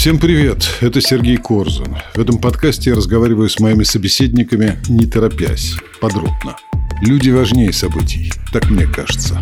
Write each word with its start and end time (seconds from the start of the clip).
Всем 0.00 0.18
привет, 0.18 0.66
это 0.80 1.02
Сергей 1.02 1.36
Корзун. 1.36 1.94
В 2.14 2.18
этом 2.18 2.38
подкасте 2.38 2.88
я 2.88 2.96
разговариваю 2.96 3.50
с 3.50 3.60
моими 3.60 3.82
собеседниками, 3.82 4.78
не 4.88 5.04
торопясь, 5.04 5.74
подробно. 6.00 6.56
Люди 7.02 7.28
важнее 7.28 7.70
событий, 7.70 8.32
так 8.50 8.70
мне 8.70 8.86
кажется. 8.86 9.38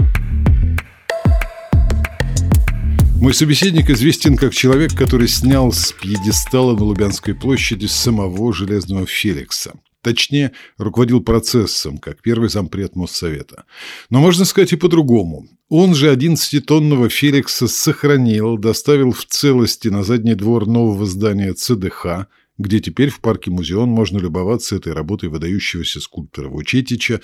Мой 3.21 3.35
собеседник 3.35 3.89
известен 3.91 4.37
как 4.37 4.53
человек, 4.53 4.96
который 4.96 5.29
снял 5.29 5.71
с 5.71 5.93
пьедестала 5.93 6.77
на 6.77 6.82
Лубянской 6.82 7.36
площади 7.36 7.86
самого 7.86 8.52
Железного 8.52 9.06
Феликса. 9.06 9.75
Точнее, 10.03 10.53
руководил 10.77 11.21
процессом, 11.21 11.99
как 11.99 12.23
первый 12.23 12.49
зампред 12.49 12.95
Моссовета. 12.95 13.64
Но 14.11 14.21
можно 14.21 14.45
сказать 14.45 14.73
и 14.73 14.77
по-другому. 14.77 15.49
Он 15.69 15.95
же 15.95 16.13
11-тонного 16.13 17.09
Феликса 17.09 17.67
сохранил, 17.67 18.57
доставил 18.57 19.11
в 19.11 19.25
целости 19.25 19.89
на 19.89 20.05
задний 20.05 20.35
двор 20.35 20.67
нового 20.67 21.05
здания 21.05 21.53
ЦДХ, 21.53 22.27
где 22.58 22.81
теперь 22.81 23.11
в 23.11 23.21
парке 23.21 23.50
Музеон 23.50 23.89
можно 23.89 24.19
любоваться 24.19 24.77
этой 24.77 24.93
работой 24.93 25.29
выдающегося 25.29 26.00
скульптора 26.00 26.49
Вучетича 26.49 27.21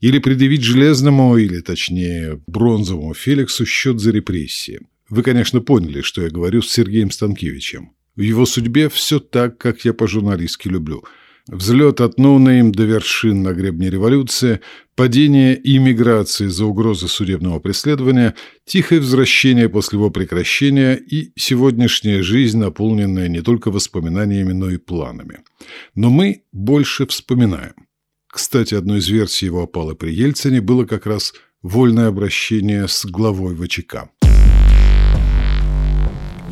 или 0.00 0.18
предъявить 0.18 0.62
железному, 0.62 1.36
или 1.36 1.60
точнее 1.60 2.42
бронзовому 2.46 3.14
Феликсу 3.14 3.66
счет 3.66 4.00
за 4.00 4.10
репрессии. 4.10 4.80
Вы, 5.08 5.22
конечно, 5.22 5.60
поняли, 5.60 6.02
что 6.02 6.22
я 6.22 6.30
говорю 6.30 6.62
с 6.62 6.70
Сергеем 6.70 7.10
Станкевичем. 7.10 7.92
В 8.16 8.20
его 8.20 8.46
судьбе 8.46 8.88
все 8.88 9.20
так, 9.20 9.58
как 9.58 9.84
я 9.84 9.94
по-журналистски 9.94 10.68
люблю. 10.68 11.04
Взлет 11.48 12.02
от 12.02 12.18
no 12.18 12.36
name 12.36 12.72
до 12.72 12.84
вершин 12.84 13.42
на 13.42 13.54
гребне 13.54 13.88
революции, 13.88 14.60
падение, 14.94 15.58
эмиграция 15.64 16.46
из-за 16.46 16.66
угрозы 16.66 17.08
судебного 17.08 17.58
преследования, 17.58 18.34
тихое 18.66 19.00
возвращение 19.00 19.70
после 19.70 19.98
его 19.98 20.10
прекращения 20.10 20.96
и 20.96 21.32
сегодняшняя 21.36 22.22
жизнь, 22.22 22.58
наполненная 22.58 23.28
не 23.28 23.40
только 23.40 23.70
воспоминаниями, 23.70 24.52
но 24.52 24.70
и 24.70 24.76
планами. 24.76 25.38
Но 25.94 26.10
мы 26.10 26.42
больше 26.52 27.06
вспоминаем. 27.06 27.74
Кстати, 28.26 28.74
одной 28.74 28.98
из 28.98 29.08
версий 29.08 29.46
его 29.46 29.62
опалы 29.62 29.94
при 29.94 30.10
Ельцине 30.10 30.60
было 30.60 30.84
как 30.84 31.06
раз 31.06 31.32
вольное 31.62 32.08
обращение 32.08 32.88
с 32.88 33.06
главой 33.06 33.56
ВЧК. 33.56 34.10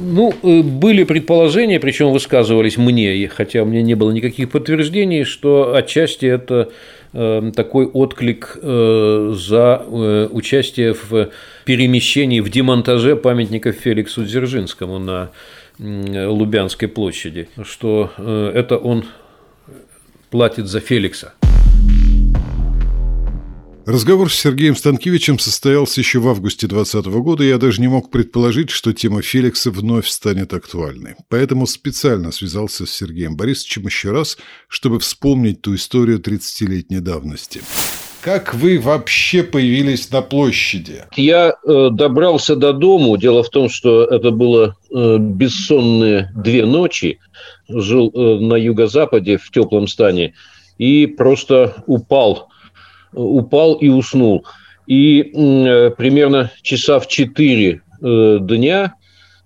Ну, 0.08 0.32
э, 0.42 0.62
были 0.62 1.02
предположения, 1.02 1.80
причем 1.80 2.12
высказывались 2.12 2.76
мне, 2.76 3.28
хотя 3.28 3.62
у 3.62 3.66
меня 3.66 3.82
не 3.82 3.94
было 3.94 4.12
никаких 4.12 4.50
подтверждений, 4.50 5.24
что 5.24 5.74
отчасти 5.74 6.26
это 6.26 6.70
э, 7.12 7.50
такой 7.56 7.86
отклик 7.86 8.56
э, 8.62 9.34
за 9.34 9.84
участие 10.30 10.94
в 10.94 11.30
перемещении, 11.64 12.38
в 12.38 12.48
демонтаже 12.48 13.16
памятника 13.16 13.72
Феликсу 13.72 14.24
Дзержинскому 14.24 15.00
на 15.00 15.30
Лубянской 15.78 16.88
площади, 16.88 17.48
что 17.64 18.10
это 18.54 18.78
он 18.78 19.04
платит 20.30 20.68
за 20.68 20.80
Феликса. 20.80 21.34
Разговор 23.86 24.32
с 24.32 24.34
Сергеем 24.34 24.74
Станкевичем 24.74 25.38
состоялся 25.38 26.00
еще 26.00 26.18
в 26.18 26.26
августе 26.26 26.66
2020 26.66 27.06
года, 27.22 27.44
и 27.44 27.48
я 27.48 27.56
даже 27.56 27.80
не 27.80 27.86
мог 27.86 28.10
предположить, 28.10 28.70
что 28.70 28.92
тема 28.92 29.22
Феликса 29.22 29.70
вновь 29.70 30.08
станет 30.08 30.52
актуальной. 30.54 31.14
Поэтому 31.28 31.68
специально 31.68 32.32
связался 32.32 32.84
с 32.84 32.90
Сергеем 32.90 33.36
Борисовичем 33.36 33.86
еще 33.86 34.10
раз, 34.10 34.38
чтобы 34.66 34.98
вспомнить 34.98 35.62
ту 35.62 35.76
историю 35.76 36.18
30-летней 36.18 36.98
давности. 36.98 37.60
Как 38.22 38.54
вы 38.54 38.80
вообще 38.80 39.44
появились 39.44 40.10
на 40.10 40.20
площади? 40.20 41.04
Я 41.14 41.54
э, 41.64 41.90
добрался 41.92 42.56
до 42.56 42.72
дому. 42.72 43.16
Дело 43.16 43.44
в 43.44 43.50
том, 43.50 43.68
что 43.68 44.02
это 44.02 44.32
было 44.32 44.74
э, 44.90 45.16
бессонные 45.20 46.32
две 46.34 46.66
ночи. 46.66 47.20
Жил 47.68 48.10
э, 48.12 48.40
на 48.40 48.56
юго-западе 48.56 49.38
в 49.38 49.48
теплом 49.52 49.86
стане 49.86 50.34
и 50.76 51.06
просто 51.06 51.84
упал 51.86 52.48
упал 53.12 53.74
и 53.74 53.88
уснул. 53.88 54.44
И 54.86 55.20
э, 55.20 55.90
примерно 55.90 56.50
часа 56.62 57.00
в 57.00 57.08
4 57.08 57.80
э, 58.02 58.38
дня 58.40 58.94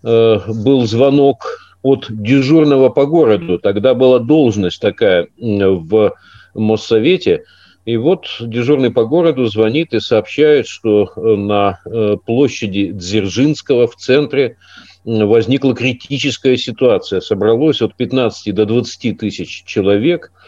э, 0.02 0.38
был 0.48 0.86
звонок 0.86 1.46
от 1.82 2.06
дежурного 2.10 2.90
по 2.90 3.06
городу. 3.06 3.58
Тогда 3.58 3.94
была 3.94 4.18
должность 4.18 4.80
такая 4.80 5.28
в 5.38 6.12
Моссовете. 6.54 7.44
И 7.86 7.96
вот 7.96 8.26
дежурный 8.40 8.90
по 8.90 9.06
городу 9.06 9.46
звонит 9.46 9.94
и 9.94 10.00
сообщает, 10.00 10.66
что 10.66 11.10
на 11.16 11.80
площади 12.26 12.90
Дзержинского 12.92 13.86
в 13.86 13.96
центре 13.96 14.58
возникла 15.04 15.74
критическая 15.74 16.58
ситуация. 16.58 17.22
Собралось 17.22 17.80
от 17.80 17.96
15 17.96 18.54
до 18.54 18.66
20 18.66 19.16
тысяч 19.16 19.64
человек– 19.64 20.30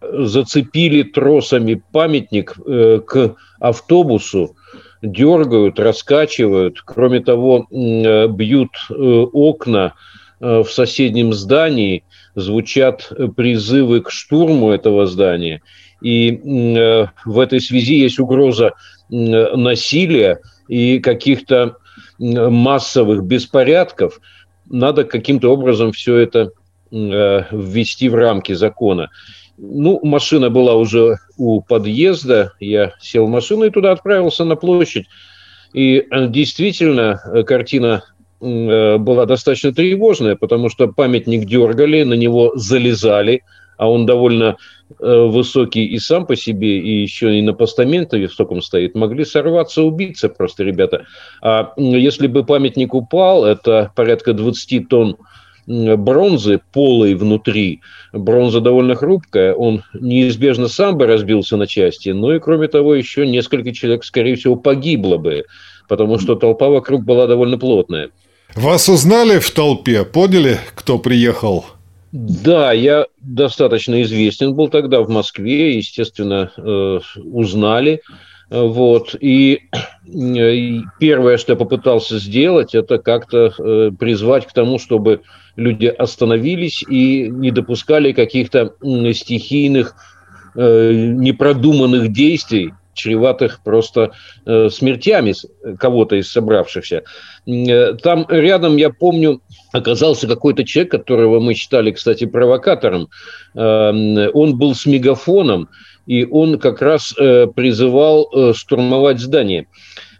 зацепили 0.00 1.02
тросами 1.02 1.82
памятник 1.92 2.56
э, 2.66 3.00
к 3.06 3.36
автобусу, 3.60 4.56
дергают, 5.02 5.78
раскачивают. 5.78 6.80
Кроме 6.84 7.20
того, 7.20 7.66
э, 7.70 8.28
бьют 8.28 8.70
э, 8.90 8.94
окна 8.94 9.94
в 10.38 10.66
соседнем 10.66 11.32
здании, 11.32 12.04
звучат 12.34 13.10
призывы 13.36 14.02
к 14.02 14.10
штурму 14.10 14.70
этого 14.70 15.06
здания. 15.06 15.62
И 16.02 16.30
в 17.24 17.38
этой 17.40 17.58
связи 17.58 17.94
есть 17.94 18.18
угроза 18.18 18.72
насилия 19.08 20.40
и 20.68 20.98
каких-то 20.98 21.78
массовых 22.18 23.24
беспорядков. 23.24 24.20
Надо 24.68 25.04
каким-то 25.04 25.50
образом 25.50 25.92
все 25.92 26.16
это 26.16 26.50
ввести 26.90 28.10
в 28.10 28.14
рамки 28.14 28.52
закона. 28.52 29.08
Ну, 29.58 30.00
машина 30.02 30.50
была 30.50 30.74
уже 30.74 31.16
у 31.36 31.62
подъезда, 31.62 32.52
я 32.60 32.92
сел 33.00 33.26
в 33.26 33.30
машину 33.30 33.64
и 33.64 33.70
туда 33.70 33.92
отправился 33.92 34.44
на 34.44 34.56
площадь. 34.56 35.06
И 35.72 36.06
э, 36.10 36.28
действительно, 36.28 37.20
э, 37.24 37.42
картина 37.42 38.04
э, 38.40 38.98
была 38.98 39.26
достаточно 39.26 39.72
тревожная, 39.72 40.36
потому 40.36 40.68
что 40.68 40.88
памятник 40.88 41.46
дергали, 41.46 42.02
на 42.02 42.14
него 42.14 42.52
залезали, 42.56 43.42
а 43.78 43.90
он 43.90 44.06
довольно 44.06 44.56
высокий 45.00 45.84
и 45.84 45.98
сам 45.98 46.26
по 46.26 46.36
себе, 46.36 46.78
и 46.78 47.02
еще 47.02 47.36
и 47.36 47.42
на 47.42 47.52
постаменте 47.52 48.18
высоком 48.20 48.62
стоит, 48.62 48.94
могли 48.94 49.24
сорваться, 49.24 49.82
убиться 49.82 50.28
просто 50.28 50.62
ребята. 50.62 51.06
А 51.42 51.72
если 51.76 52.28
бы 52.28 52.44
памятник 52.44 52.94
упал, 52.94 53.44
это 53.44 53.90
порядка 53.96 54.32
20 54.32 54.88
тонн 54.88 55.16
бронзы 55.66 56.60
полой 56.72 57.14
внутри. 57.14 57.80
Бронза 58.12 58.60
довольно 58.60 58.94
хрупкая, 58.94 59.54
он 59.54 59.82
неизбежно 59.94 60.68
сам 60.68 60.96
бы 60.96 61.06
разбился 61.06 61.56
на 61.56 61.66
части, 61.66 62.10
но 62.10 62.34
и 62.34 62.40
кроме 62.40 62.68
того 62.68 62.94
еще 62.94 63.26
несколько 63.26 63.72
человек, 63.72 64.04
скорее 64.04 64.36
всего, 64.36 64.56
погибло 64.56 65.16
бы, 65.16 65.44
потому 65.88 66.18
что 66.18 66.34
толпа 66.34 66.68
вокруг 66.68 67.04
была 67.04 67.26
довольно 67.26 67.58
плотная. 67.58 68.10
Вас 68.54 68.88
узнали 68.88 69.38
в 69.38 69.50
толпе? 69.50 70.04
Поняли, 70.04 70.58
кто 70.74 70.98
приехал? 70.98 71.66
Да, 72.12 72.72
я 72.72 73.06
достаточно 73.20 74.00
известен 74.02 74.54
был 74.54 74.68
тогда 74.68 75.02
в 75.02 75.10
Москве, 75.10 75.76
естественно, 75.76 76.50
э, 76.56 77.00
узнали. 77.24 78.00
Вот. 78.48 79.16
И 79.20 79.62
первое, 81.00 81.36
что 81.36 81.52
я 81.52 81.56
попытался 81.56 82.18
сделать, 82.18 82.74
это 82.74 82.98
как-то 82.98 83.52
э, 83.58 83.90
призвать 83.98 84.46
к 84.46 84.52
тому, 84.52 84.78
чтобы 84.78 85.22
люди 85.56 85.86
остановились 85.86 86.84
и 86.88 87.28
не 87.28 87.50
допускали 87.50 88.12
каких-то 88.12 88.74
стихийных, 89.14 89.96
э, 90.54 90.92
непродуманных 90.94 92.12
действий, 92.12 92.72
чреватых 92.94 93.60
просто 93.64 94.12
э, 94.46 94.70
смертями 94.70 95.34
кого-то 95.78 96.16
из 96.16 96.30
собравшихся. 96.30 97.02
Там 97.44 98.26
рядом, 98.28 98.76
я 98.76 98.90
помню, 98.90 99.42
оказался 99.72 100.26
какой-то 100.26 100.64
человек, 100.64 100.92
которого 100.92 101.40
мы 101.40 101.54
считали, 101.54 101.90
кстати, 101.90 102.24
провокатором. 102.24 103.08
Он 103.54 104.58
был 104.58 104.74
с 104.74 104.86
мегафоном, 104.86 105.68
и 106.06 106.24
он 106.24 106.58
как 106.58 106.80
раз 106.80 107.14
э, 107.18 107.46
призывал 107.48 108.30
э, 108.32 108.52
штурмовать 108.54 109.20
здание. 109.20 109.66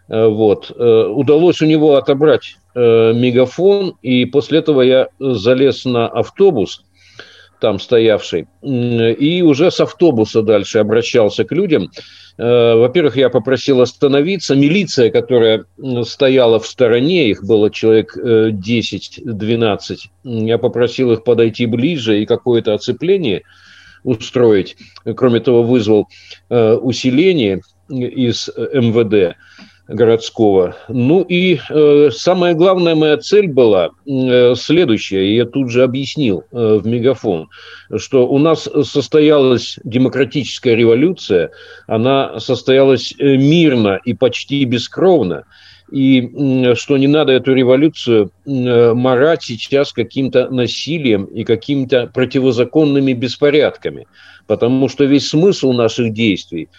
Э, 0.09 0.27
вот. 0.27 0.71
Удалось 0.71 1.61
у 1.61 1.65
него 1.65 1.95
отобрать 1.95 2.57
мегафон, 2.75 3.95
и 4.03 4.25
после 4.25 4.59
этого 4.59 4.83
я 4.83 5.07
залез 5.17 5.83
на 5.85 6.07
автобус, 6.07 6.83
там 7.59 7.79
стоявший, 7.79 8.45
и 8.61 9.41
уже 9.41 9.71
с 9.71 9.79
автобуса 9.79 10.43
дальше 10.43 10.77
обращался 10.77 11.43
к 11.43 11.51
людям. 11.51 11.89
Во-первых, 12.37 13.17
я 13.17 13.29
попросил 13.29 13.81
остановиться. 13.81 14.53
Милиция, 14.53 15.09
которая 15.09 15.65
стояла 16.03 16.59
в 16.59 16.67
стороне, 16.67 17.31
их 17.31 17.43
было 17.43 17.71
человек 17.71 18.15
10-12, 18.15 19.97
я 20.23 20.57
попросил 20.59 21.13
их 21.13 21.23
подойти 21.23 21.65
ближе 21.65 22.21
и 22.21 22.27
какое-то 22.27 22.75
оцепление– 22.75 23.41
устроить. 24.03 24.77
Кроме 25.15 25.39
того, 25.39 25.63
вызвал 25.63 26.07
э, 26.49 26.73
усиление 26.73 27.61
из 27.89 28.49
МВД. 28.57 29.35
городского. 29.87 30.75
Ну 30.89 31.21
и 31.21 31.59
э, 31.69 32.09
самая 32.11 32.53
главная 32.55 32.93
моя 32.93 33.17
цель 33.17 33.47
была 33.47 33.91
э, 34.05 34.53
следующая, 34.55 35.33
я 35.33 35.45
тут 35.45 35.71
же 35.71 35.83
объяснил 35.83 36.43
в 36.51 36.85
мегафон, 36.85 37.47
что 37.95 38.27
у 38.27 38.37
нас 38.37 38.67
состоялась 38.83 39.79
демократическая 39.85 40.75
революция, 40.75 41.51
она 41.87 42.37
состоялась 42.41 43.15
мирно 43.17 43.97
и 44.03 44.13
почти 44.13 44.65
бескровно, 44.65 45.45
и 45.91 46.73
что 46.75 46.97
не 46.97 47.07
надо 47.07 47.31
эту 47.31 47.53
революцию 47.53 48.31
э, 48.45 48.93
марать 48.93 49.43
сейчас 49.43 49.93
каким-то 49.93 50.49
насилием 50.49 51.25
и 51.25 51.43
какими-то 51.43 52.07
противозаконными 52.07 53.13
беспорядками 53.13 54.07
потому 54.47 54.87
что 54.89 55.03
весь 55.03 55.29
смысл 55.29 55.73
наших 55.73 56.13
действий 56.13 56.69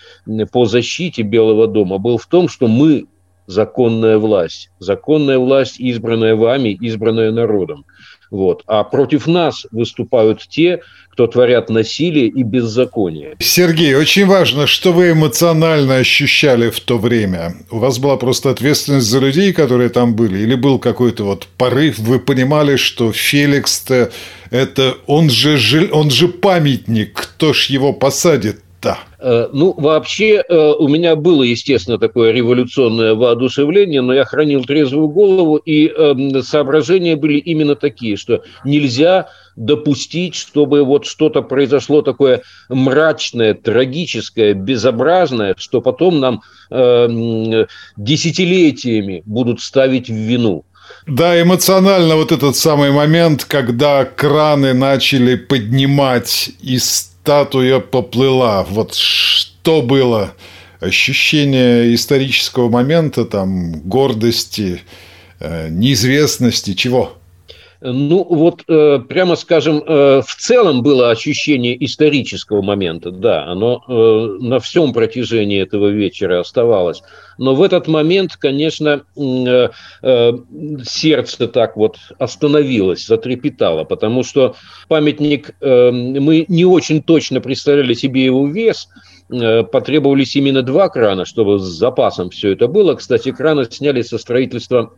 по 0.51 0.65
защите 0.65 1.23
Белого 1.23 1.69
дома 1.69 1.99
был 1.99 2.19
в 2.19 2.27
том, 2.27 2.49
что 2.49 2.67
мы 2.67 3.07
законная 3.47 4.19
власть, 4.19 4.71
законная 4.79 5.39
власть, 5.39 5.79
избранная 5.79 6.35
вами, 6.35 6.71
избранная 6.81 7.31
народом. 7.31 7.85
Вот. 8.31 8.63
А 8.67 8.85
против 8.85 9.27
нас 9.27 9.67
выступают 9.71 10.47
те, 10.49 10.81
кто 11.11 11.27
творят 11.27 11.69
насилие 11.69 12.29
и 12.29 12.45
беззаконие. 12.45 13.35
Сергей, 13.41 13.97
очень 13.97 14.25
важно, 14.25 14.69
что 14.69 14.93
вы 14.93 15.11
эмоционально 15.11 15.97
ощущали 15.97 16.71
в 16.71 16.79
то 16.79 16.97
время. 16.97 17.55
У 17.73 17.79
вас 17.79 17.99
была 17.99 18.17
просто 18.17 18.51
ответственность 18.51 19.09
за 19.09 19.19
людей, 19.19 19.53
которые 19.53 19.89
там 19.89 20.15
были, 20.15 20.39
или 20.39 20.55
был 20.55 20.79
какой-то 20.79 21.25
вот 21.25 21.49
порыв, 21.57 21.99
вы 21.99 22.21
понимали, 22.21 22.77
что 22.77 23.13
Феликс-то 23.13 24.13
это 24.51 24.97
он 25.07 25.29
же, 25.29 25.89
он 25.91 26.11
же 26.11 26.29
памятник, 26.29 27.15
кто 27.15 27.53
ж 27.53 27.67
его 27.67 27.93
посадит 27.93 28.61
да. 28.81 28.99
Э, 29.19 29.49
ну, 29.53 29.75
вообще, 29.77 30.43
э, 30.49 30.73
у 30.79 30.87
меня 30.87 31.17
было, 31.17 31.43
естественно, 31.43 31.99
такое 31.99 32.31
революционное 32.33 33.15
воодушевление, 33.15 34.03
но 34.03 34.15
я 34.15 34.25
хранил 34.25 34.65
трезвую 34.65 35.09
голову, 35.09 35.57
и 35.57 35.89
эм, 35.89 36.43
соображения 36.43 37.17
были 37.17 37.39
именно 37.39 37.75
такие, 37.75 38.17
что 38.17 38.43
нельзя 38.65 39.29
допустить, 39.57 40.37
чтобы 40.37 40.85
вот 40.85 41.07
что-то 41.07 41.43
произошло 41.43 42.03
такое 42.03 42.43
мрачное, 42.69 43.55
трагическое, 43.55 44.55
безобразное, 44.55 45.57
что 45.59 45.81
потом 45.81 46.21
нам 46.21 46.43
э, 46.71 47.67
десятилетиями 47.97 49.23
будут 49.27 49.61
ставить 49.61 50.09
в 50.09 50.15
вину. 50.15 50.65
Да, 51.09 51.41
эмоционально 51.41 52.17
вот 52.17 52.31
этот 52.31 52.55
самый 52.55 52.93
момент, 52.93 53.45
когда 53.45 54.05
краны 54.05 54.73
начали 54.75 55.35
поднимать 55.35 56.51
из 56.63 57.09
статуя 57.29 57.79
поплыла. 57.79 58.65
Вот 58.71 58.95
что 58.95 59.83
было? 59.83 60.33
Ощущение 60.81 61.95
исторического 61.95 62.71
момента, 62.71 63.27
там, 63.27 63.81
гордости, 63.81 64.81
э, 65.39 65.69
неизвестности, 65.69 66.73
чего? 66.73 67.18
Ну, 67.81 68.27
вот, 68.29 68.65
э, 68.67 68.99
прямо 69.09 69.37
скажем, 69.37 69.81
э, 69.87 70.21
в 70.27 70.35
целом 70.37 70.83
было 70.83 71.11
ощущение 71.11 71.85
исторического 71.85 72.61
момента, 72.61 73.13
да, 73.13 73.45
оно 73.45 73.85
э, 73.87 73.93
на 74.41 74.59
всем 74.59 74.93
протяжении 74.93 75.63
этого 75.63 75.87
вечера 75.87 76.41
оставалось. 76.41 77.03
Но 77.39 77.55
в 77.55 77.63
этот 77.63 77.87
момент, 77.87 78.35
конечно, 78.37 79.03
сердце 80.85 81.47
так 81.47 81.77
вот 81.77 81.99
остановилось, 82.19 83.07
затрепетало, 83.07 83.85
потому 83.85 84.25
что 84.25 84.57
памятник, 84.89 85.55
мы 85.61 86.47
не 86.49 86.65
очень 86.65 87.01
точно 87.01 87.41
представляли 87.41 87.95
себе 87.95 88.25
его 88.25 88.45
вес, 88.49 88.89
потребовались 89.29 90.37
именно 90.37 90.63
два 90.63 90.89
крана, 90.89 91.25
чтобы 91.25 91.59
с 91.59 91.63
запасом 91.63 92.31
все 92.31 92.53
это 92.53 92.67
было. 92.67 92.95
Кстати, 92.95 93.31
краны 93.31 93.67
сняли 93.71 94.03
со 94.03 94.19
строительства 94.19 94.95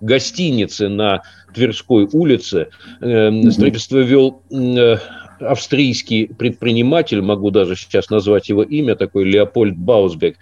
гостиницы 0.00 0.88
на 0.88 1.22
Тверской 1.54 2.08
улице. 2.12 2.68
Эм, 3.00 3.50
строительство 3.50 3.98
вел 3.98 4.42
э, 4.50 4.96
австрийский 5.40 6.28
предприниматель, 6.28 7.20
могу 7.20 7.50
даже 7.50 7.76
сейчас 7.76 8.10
назвать 8.10 8.48
его 8.48 8.62
имя, 8.62 8.94
такой 8.94 9.24
Леопольд 9.24 9.76
Баусбек. 9.76 10.36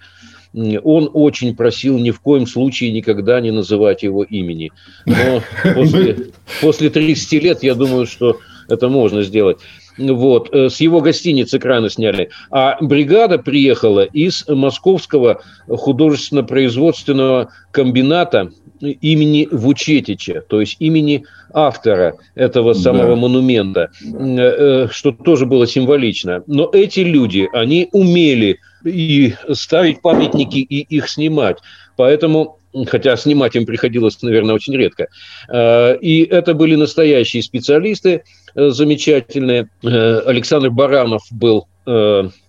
Он 0.53 1.09
очень 1.13 1.55
просил 1.55 1.97
ни 1.97 2.11
в 2.11 2.21
коем 2.21 2.47
случае 2.47 2.91
никогда 2.91 3.41
не 3.41 3.51
называть 3.51 4.03
его 4.03 4.23
имени. 4.23 4.71
Но 5.05 5.41
после, 5.73 6.17
после 6.61 6.89
30 6.89 7.43
лет 7.43 7.63
я 7.63 7.75
думаю, 7.75 8.05
что 8.05 8.39
это 8.69 8.89
можно 8.89 9.21
сделать. 9.23 9.57
Вот, 9.97 10.53
э, 10.53 10.69
с 10.69 10.81
его 10.81 11.01
гостиницы 11.01 11.59
краны 11.59 11.89
сняли. 11.89 12.29
А 12.51 12.77
бригада 12.81 13.37
приехала 13.37 14.03
из 14.03 14.45
Московского 14.47 15.41
художественно-производственного 15.67 17.49
комбината 17.71 18.51
имени 18.81 19.47
Вучетича, 19.51 20.41
то 20.41 20.59
есть 20.59 20.77
имени 20.79 21.25
автора 21.53 22.17
этого 22.35 22.73
самого 22.73 23.09
да. 23.09 23.15
монумента, 23.15 23.89
э, 24.03 24.87
что 24.91 25.11
тоже 25.11 25.45
было 25.45 25.65
символично. 25.65 26.43
Но 26.47 26.69
эти 26.73 26.99
люди, 26.99 27.47
они 27.53 27.87
умели 27.93 28.59
и 28.83 29.33
ставить 29.51 30.01
памятники, 30.01 30.57
и 30.57 30.81
их 30.81 31.09
снимать. 31.09 31.57
Поэтому 31.95 32.59
хотя 32.87 33.15
снимать 33.15 33.55
им 33.55 33.65
приходилось, 33.65 34.21
наверное, 34.21 34.55
очень 34.55 34.75
редко. 34.75 35.07
Э, 35.47 35.97
и 35.97 36.23
это 36.23 36.53
были 36.53 36.75
настоящие 36.75 37.41
специалисты, 37.41 38.09
э, 38.09 38.21
замечательные. 38.55 39.69
Александр 39.83 40.69
Баранов 40.69 41.21
был 41.31 41.67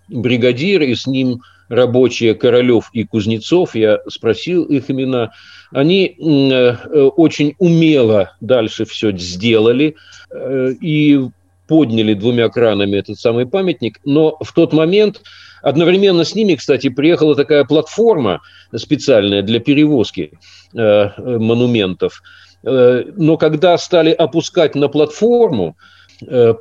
бригадир, 0.08 0.82
и 0.82 0.94
с 0.94 1.06
ним 1.06 1.40
рабочие 1.68 2.34
Королев 2.34 2.90
и 2.92 3.04
Кузнецов, 3.04 3.74
я 3.74 3.98
спросил 4.08 4.64
их 4.64 4.90
имена, 4.90 5.32
они 5.72 6.16
э, 6.18 6.72
очень 7.16 7.54
умело 7.58 8.36
дальше 8.40 8.84
все 8.84 9.10
сделали 9.16 9.96
э, 10.30 10.72
и 10.80 11.20
подняли 11.66 12.14
двумя 12.14 12.48
кранами 12.48 12.96
этот 12.96 13.18
самый 13.18 13.46
памятник, 13.46 13.98
но 14.04 14.36
в 14.40 14.52
тот 14.52 14.72
момент 14.72 15.22
одновременно 15.62 16.22
с 16.24 16.34
ними, 16.36 16.54
кстати, 16.54 16.88
приехала 16.88 17.34
такая 17.34 17.64
платформа 17.64 18.40
специальная 18.74 19.42
для 19.42 19.58
перевозки 19.58 20.32
э, 20.74 21.10
монументов. 21.18 22.22
Но 22.62 23.36
когда 23.36 23.78
стали 23.78 24.10
опускать 24.10 24.74
на 24.74 24.88
платформу, 24.88 25.76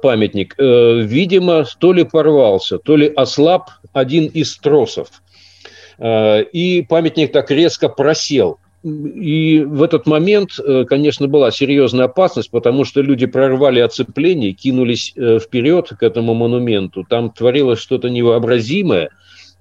памятник, 0.02 0.56
видимо, 0.58 1.66
то 1.80 1.94
ли 1.94 2.04
порвался, 2.04 2.78
то 2.78 2.96
ли 2.96 3.08
ослаб 3.16 3.70
один 3.94 4.28
из 4.28 4.58
тросов. 4.58 5.08
И 6.04 6.86
памятник 6.90 7.32
так 7.32 7.52
резко 7.52 7.88
просел. 7.88 8.60
И 8.86 9.62
в 9.66 9.82
этот 9.82 10.06
момент, 10.06 10.60
э, 10.60 10.86
конечно, 10.88 11.28
была 11.28 11.50
серьезная 11.50 12.06
опасность, 12.06 12.52
потому 12.52 12.86
что 12.86 13.02
люди 13.02 13.26
прорвали 13.26 13.80
оцепление, 13.80 14.54
кинулись 14.54 15.12
э, 15.16 15.40
вперед 15.40 15.90
к 16.00 16.04
этому 16.04 16.36
монументу. 16.36 17.04
Там 17.10 17.32
творилось 17.32 17.80
что-то 17.80 18.10
невообразимое. 18.10 19.10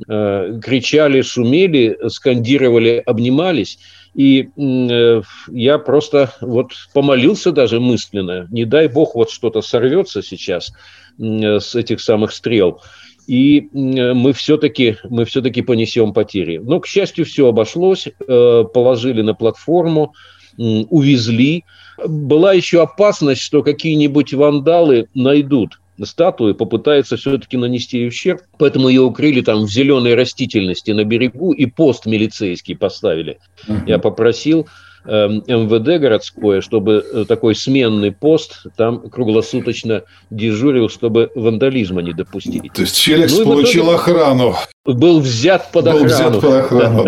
Э, 0.07 0.61
кричали, 0.63 1.23
шумели, 1.23 1.97
скандировали, 2.09 3.03
обнимались. 3.07 3.79
И 4.15 4.49
я 4.57 5.79
просто 5.79 6.33
вот 6.41 6.73
помолился 6.93 7.51
даже 7.51 7.81
мысленно. 7.81 8.47
Не 8.51 8.65
дай 8.65 8.89
бог 8.89 9.15
вот 9.15 9.31
что-то 9.31 9.61
сорвется 9.61 10.23
сейчас 10.23 10.73
с 11.19 11.75
этих 11.75 12.01
самых 12.01 12.33
стрел 12.33 12.81
и 13.27 13.69
мы 13.73 14.33
все-таки 14.33 14.97
мы 15.09 15.25
все-таки 15.25 15.63
понесем 15.63 16.13
потери. 16.13 16.59
Но, 16.59 16.81
к 16.81 16.87
счастью, 16.87 17.25
все 17.25 17.49
обошлось, 17.49 18.07
э, 18.07 18.65
положили 18.73 19.23
на 19.23 19.35
платформу, 19.35 20.15
увезли. 20.57 21.65
Была 22.07 22.53
еще 22.53 22.83
опасность, 22.83 23.41
что 23.41 23.63
какие-нибудь 23.63 24.35
вандалы 24.35 25.09
найдут 25.15 25.81
статуи, 26.03 26.53
попытаются 26.53 27.17
все-таки 27.17 27.57
нанести 27.57 28.07
ущерб. 28.07 28.43
Поэтому 28.59 28.89
ее 28.89 29.03
укрыли 29.03 29.41
там 29.41 29.65
в 29.65 29.71
зеленой 29.71 30.15
растительности 30.15 30.91
на 30.91 31.05
берегу 31.05 31.53
и 31.53 31.67
пост 31.67 32.07
милицейский 32.07 32.77
поставили. 32.77 33.39
Uh-huh. 33.67 33.83
Я 33.87 33.99
попросил 33.99 34.67
Эм, 35.07 35.45
МВД 35.47 36.01
городское, 36.01 36.63
чтобы 36.63 37.05
э, 37.13 37.25
такой 37.29 37.55
сменный 37.55 38.11
пост 38.11 38.65
там 38.75 39.11
круглосуточно 39.11 40.05
дежурил, 40.31 40.89
чтобы 40.89 41.31
вандализма 41.35 42.01
не 42.01 42.15
допустить. 42.15 42.73
То 42.73 42.81
есть 42.81 42.97
Феликс 42.97 43.37
ну, 43.37 43.45
получил 43.45 43.91
охрану. 43.91 44.55
Был 44.87 45.21
взят 45.21 45.71
под 45.73 45.85
Был 45.85 46.05
охрану. 46.05 46.39
Взят 46.39 46.41
под 46.41 46.55
охрану. 46.55 47.05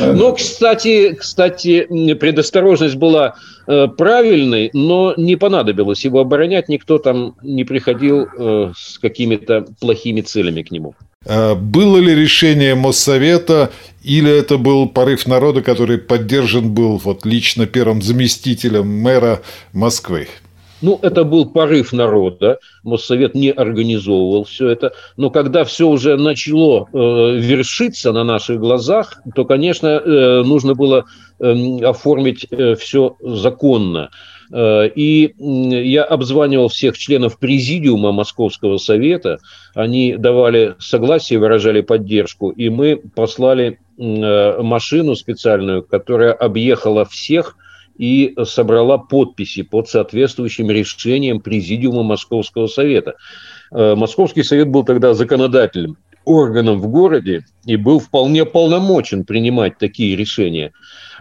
Ну, 0.14 0.34
кстати, 0.34 1.14
кстати, 1.14 2.14
предосторожность 2.14 2.96
была 2.96 3.34
э, 3.70 3.88
правильной, 3.88 4.70
но 4.72 5.14
не 5.16 5.36
понадобилось 5.36 6.04
его 6.04 6.20
оборонять, 6.20 6.68
никто 6.68 6.98
там 6.98 7.36
не 7.42 7.64
приходил 7.64 8.26
э, 8.26 8.72
с 8.76 8.98
какими-то 8.98 9.66
плохими 9.80 10.20
целями 10.20 10.62
к 10.62 10.70
нему. 10.70 10.94
А 11.26 11.54
было 11.54 11.98
ли 11.98 12.14
решение 12.14 12.74
Моссовета 12.74 13.70
или 14.02 14.30
это 14.30 14.56
был 14.56 14.88
порыв 14.88 15.26
народа, 15.26 15.62
который 15.62 15.98
поддержан 15.98 16.72
был 16.72 16.96
вот 16.96 17.26
лично 17.26 17.66
первым 17.66 18.00
заместителем 18.00 18.88
мэра 18.88 19.42
Москвы? 19.72 20.28
Ну, 20.82 20.98
это 21.02 21.24
был 21.24 21.46
порыв 21.46 21.92
народа, 21.92 22.58
Моссовет 22.82 23.34
не 23.34 23.50
организовывал 23.50 24.44
все 24.44 24.68
это, 24.68 24.92
но 25.16 25.30
когда 25.30 25.64
все 25.64 25.86
уже 25.88 26.16
начало 26.16 26.88
э, 26.92 27.36
вершиться 27.38 28.12
на 28.12 28.24
наших 28.24 28.60
глазах, 28.60 29.22
то, 29.34 29.44
конечно, 29.44 29.88
э, 29.88 30.42
нужно 30.42 30.74
было 30.74 31.04
э, 31.38 31.84
оформить 31.84 32.46
э, 32.50 32.76
все 32.76 33.16
законно. 33.20 34.10
Э, 34.52 34.88
и 34.88 35.34
я 35.38 36.04
обзванивал 36.04 36.68
всех 36.68 36.96
членов 36.96 37.38
президиума 37.38 38.12
Московского 38.12 38.78
совета, 38.78 39.38
они 39.74 40.16
давали 40.16 40.76
согласие, 40.78 41.38
выражали 41.38 41.82
поддержку, 41.82 42.50
и 42.50 42.70
мы 42.70 43.00
послали 43.14 43.78
э, 43.98 44.62
машину 44.62 45.14
специальную, 45.14 45.82
которая 45.82 46.32
объехала 46.32 47.04
всех 47.04 47.56
и 48.00 48.34
собрала 48.44 48.96
подписи 48.96 49.60
под 49.62 49.90
соответствующим 49.90 50.70
решением 50.70 51.40
Президиума 51.40 52.02
Московского 52.02 52.66
совета. 52.66 53.16
Э, 53.70 53.94
Московский 53.94 54.42
совет 54.42 54.68
был 54.68 54.84
тогда 54.84 55.12
законодательным 55.12 55.98
органом 56.24 56.80
в 56.80 56.88
городе 56.88 57.44
и 57.66 57.76
был 57.76 57.98
вполне 57.98 58.46
полномочен 58.46 59.24
принимать 59.24 59.76
такие 59.76 60.16
решения. 60.16 60.72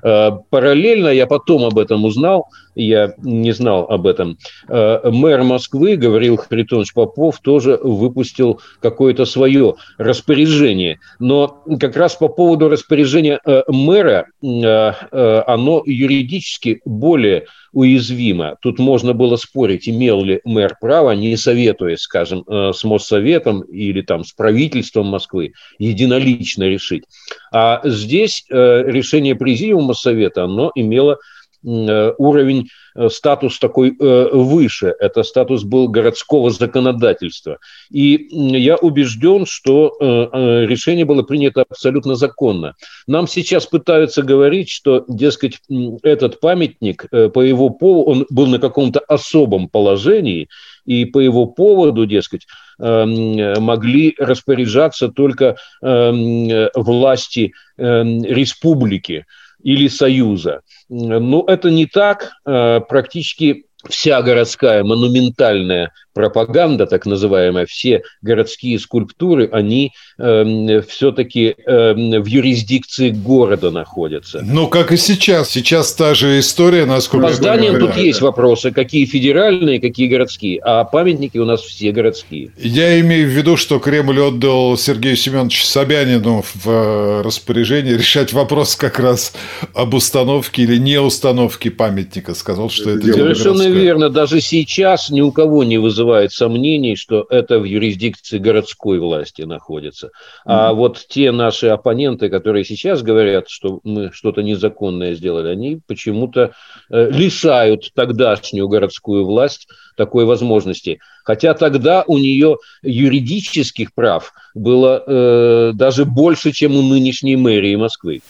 Э, 0.04 0.32
параллельно, 0.50 1.10
я 1.10 1.28
потом 1.28 1.66
об 1.66 1.78
этом 1.78 2.06
узнал, 2.06 2.48
я 2.84 3.14
не 3.18 3.52
знал 3.52 3.86
об 3.90 4.08
этом, 4.08 4.38
э, 4.68 5.10
мэр 5.10 5.44
Москвы, 5.44 5.96
говорил 5.96 6.38
Харитонович 6.38 6.94
Попов, 6.94 7.40
тоже 7.42 7.80
выпустил 7.82 8.62
какое-то 8.82 9.26
свое 9.26 9.76
распоряжение. 9.98 11.00
Но 11.20 11.64
как 11.80 11.96
раз 11.96 12.16
по 12.16 12.28
поводу 12.28 12.70
распоряжения 12.70 13.40
э, 13.46 13.64
мэра, 13.68 14.28
оно 14.42 15.84
юридически 15.86 16.82
более 16.86 17.46
уязвимо. 17.72 18.58
Тут 18.62 18.80
можно 18.80 19.14
было 19.14 19.36
спорить, 19.36 19.88
имел 19.88 20.24
ли 20.24 20.42
мэр 20.44 20.76
право, 20.80 21.12
не 21.12 21.38
советуясь, 21.38 22.00
скажем, 22.00 22.44
с 22.48 22.84
Моссоветом 22.84 23.62
или 23.62 24.02
там 24.02 24.24
с 24.24 24.32
правительством 24.32 25.08
Москвы, 25.08 25.54
единолично 25.78 26.64
решить. 26.64 27.04
А 27.52 27.82
здесь 27.84 28.46
решение 28.50 29.36
президиума 29.36 29.94
Совета, 29.94 30.46
оно 30.46 30.72
имело 30.76 31.14
э, 31.14 31.18
уровень, 31.64 32.70
э, 32.96 33.10
статус 33.10 33.60
такой 33.60 33.96
э, 34.00 34.30
выше. 34.32 34.96
Это 35.00 35.24
статус 35.24 35.64
был 35.64 35.88
городского 35.90 36.50
законодательства. 36.50 37.58
И 37.92 38.28
я 38.32 38.76
убежден, 38.78 39.46
что 39.46 39.98
решение 40.00 41.06
было 41.06 41.24
принято 41.24 41.66
абсолютно 41.68 42.16
законно. 42.16 42.76
Нам 43.08 43.28
сейчас 43.28 43.66
пытаются 43.66 44.22
говорить, 44.22 44.70
что, 44.70 45.06
дескать, 45.08 45.60
этот 46.04 46.40
памятник 46.40 47.06
по 47.10 47.42
его 47.42 47.70
поводу, 47.70 48.10
он 48.10 48.26
был 48.30 48.48
на 48.48 48.60
каком-то 48.60 49.00
особом 49.00 49.68
положении, 49.70 50.48
и 50.86 51.06
по 51.06 51.20
его 51.20 51.46
поводу, 51.46 52.06
дескать, 52.06 52.48
могли 52.78 54.16
распоряжаться 54.18 55.10
только 55.10 55.56
власти 55.82 57.54
республики 57.78 59.26
или 59.64 59.88
Союза. 59.88 60.62
Но 60.90 61.44
это 61.48 61.70
не 61.70 61.86
так. 61.86 62.32
Э, 62.46 62.80
практически 62.88 63.66
вся 63.88 64.22
городская 64.22 64.84
монументальная 64.84 65.92
пропаганда, 66.14 66.86
так 66.86 67.06
называемая, 67.06 67.66
все 67.66 68.04
городские 68.22 68.80
скульптуры, 68.80 69.50
они 69.52 69.94
э, 70.18 70.24
эм, 70.24 70.84
все-таки 70.84 71.56
э, 71.58 71.72
эм, 71.72 72.22
в 72.22 72.26
юрисдикции 72.26 73.10
города 73.10 73.72
находятся. 73.72 74.42
Ну, 74.44 74.68
как 74.68 74.92
и 74.92 74.98
сейчас. 74.98 75.50
Сейчас 75.50 75.94
та 75.94 76.14
же 76.14 76.40
история, 76.40 76.86
насколько 76.86 77.28
По 77.28 77.34
зданиям 77.34 77.80
тут 77.80 77.96
есть 77.98 78.22
вопросы, 78.22 78.72
какие 78.72 79.06
федеральные, 79.06 79.80
какие 79.80 80.08
городские, 80.08 80.60
а 80.64 80.84
памятники 80.84 81.38
у 81.38 81.46
нас 81.46 81.62
все 81.62 81.92
городские. 81.92 82.52
Я 82.58 83.00
имею 83.00 83.28
в 83.28 83.32
виду, 83.32 83.58
что 83.58 83.80
Кремль 83.80 84.20
отдал 84.20 84.78
Сергею 84.78 85.16
Семеновичу 85.16 85.64
Собянину 85.64 86.44
в 86.54 86.70
э, 86.70 87.22
распоряжение 87.22 87.98
решать 87.98 88.34
вопрос 88.34 88.76
как 88.76 89.00
раз 89.00 89.34
об 89.74 89.94
установке 89.94 90.64
или 90.64 90.78
не 90.78 91.00
установке 91.00 91.72
памятника. 91.72 92.34
Сказал, 92.34 92.70
что 92.70 92.92
это 92.92 93.12
Совершенно 93.14 93.68
верно. 93.70 94.10
Даже 94.10 94.42
сейчас 94.42 95.10
ни 95.10 95.22
у 95.22 95.32
кого 95.32 95.64
не 95.64 95.78
вызывает 95.78 96.09
вызывает 96.10 96.32
сомнений, 96.32 96.96
что 96.96 97.26
это 97.30 97.60
в 97.60 97.64
юрисдикции 97.64 98.40
городской 98.40 99.00
власти 99.00 99.44
находится. 99.44 100.10
А 100.46 100.72
mm-hmm. 100.72 100.76
вот 100.76 101.06
те 101.08 101.32
наши 101.32 101.68
оппоненты, 101.68 102.30
которые 102.30 102.66
сейчас 102.66 103.04
говорят, 103.04 103.50
что 103.50 103.80
мы 103.84 104.12
что-то 104.12 104.42
незаконное 104.42 105.14
сделали, 105.14 105.50
они 105.50 105.80
почему-то 105.88 106.52
э, 106.90 107.12
лишают 107.12 107.92
тогдашнюю 107.94 108.68
городскую 108.68 109.26
власть 109.26 109.68
такой 109.96 110.26
возможности. 110.26 111.00
Хотя 111.24 111.54
тогда 111.54 112.04
у 112.08 112.18
нее 112.18 112.58
юридических 112.82 113.94
прав 113.94 114.34
было 114.56 115.04
э, 115.06 115.72
даже 115.74 116.06
больше, 116.06 116.52
чем 116.52 116.76
у 116.76 116.82
нынешней 116.82 117.36
мэрии 117.36 117.76
Москвы. 117.76 118.22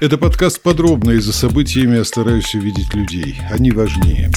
Это 0.00 0.16
подкаст 0.16 0.62
подробно, 0.62 1.10
и 1.10 1.18
за 1.18 1.32
событиями 1.32 1.96
я 1.96 2.04
стараюсь 2.04 2.54
увидеть 2.54 2.94
людей. 2.94 3.34
Они 3.50 3.72
важнее. 3.72 4.30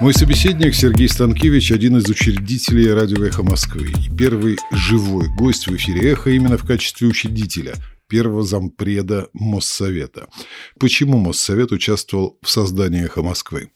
Мой 0.00 0.14
собеседник 0.14 0.74
Сергей 0.74 1.06
Станкевич– 1.06 1.70
один 1.72 1.98
из 1.98 2.08
учредителей 2.08 2.94
радио 2.94 3.22
«Эхо 3.22 3.42
Москвы» 3.42 3.88
и 3.90 4.16
первый 4.16 4.56
живой 4.72 5.28
гость 5.36 5.66
в 5.66 5.76
эфире 5.76 6.12
«Эхо» 6.12 6.30
именно 6.30 6.56
в 6.56 6.66
качестве 6.66 7.06
учредителя, 7.06 7.74
первого 8.08 8.42
зампреда 8.42 9.28
Моссовета. 9.34 10.28
Почему 10.80 11.18
Моссовет 11.18 11.72
участвовал 11.72 12.38
в 12.40 12.48
создании 12.48 13.04
«Эхо 13.04 13.20
Москвы»? 13.20 13.68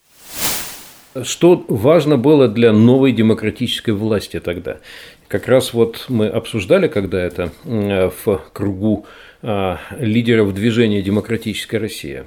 Что 1.22 1.64
важно 1.66 2.16
было 2.16 2.46
для 2.46 2.72
новой 2.72 3.12
демократической 3.12 3.90
власти 3.90 4.38
тогда? 4.38 4.78
Как 5.26 5.48
раз 5.48 5.74
вот 5.74 6.06
мы 6.08 6.28
обсуждали, 6.28 6.86
когда 6.86 7.20
это 7.20 7.52
в 7.64 8.42
кругу 8.52 9.06
а, 9.42 9.78
лидеров 9.98 10.54
движения 10.54 11.02
«Демократическая 11.02 11.78
Россия». 11.78 12.26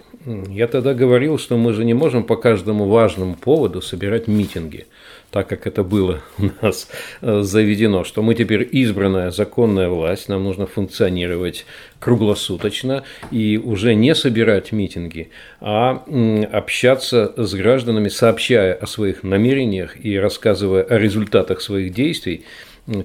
Я 0.49 0.67
тогда 0.67 0.93
говорил, 0.93 1.37
что 1.37 1.57
мы 1.57 1.73
же 1.73 1.85
не 1.85 1.93
можем 1.93 2.23
по 2.23 2.35
каждому 2.35 2.85
важному 2.85 3.35
поводу 3.35 3.81
собирать 3.81 4.27
митинги, 4.27 4.87
так 5.33 5.49
как 5.49 5.65
это 5.65 5.83
было 5.83 6.21
у 6.37 6.49
нас 6.61 6.87
э, 7.21 7.41
заведено, 7.41 8.03
что 8.03 8.21
мы 8.21 8.35
теперь 8.35 8.69
избранная 8.71 9.31
законная 9.31 9.89
власть, 9.89 10.29
нам 10.29 10.43
нужно 10.43 10.67
функционировать 10.67 11.65
круглосуточно 11.99 13.03
и 13.31 13.57
уже 13.57 13.95
не 13.95 14.13
собирать 14.13 14.71
митинги, 14.71 15.31
а 15.59 16.03
общаться 16.51 17.33
с 17.35 17.53
гражданами, 17.55 18.09
сообщая 18.09 18.73
о 18.75 18.85
своих 18.85 19.23
намерениях 19.23 19.95
и 20.05 20.19
рассказывая 20.19 20.83
о 20.83 20.99
результатах 20.99 21.61
своих 21.61 21.93
действий– 21.93 22.45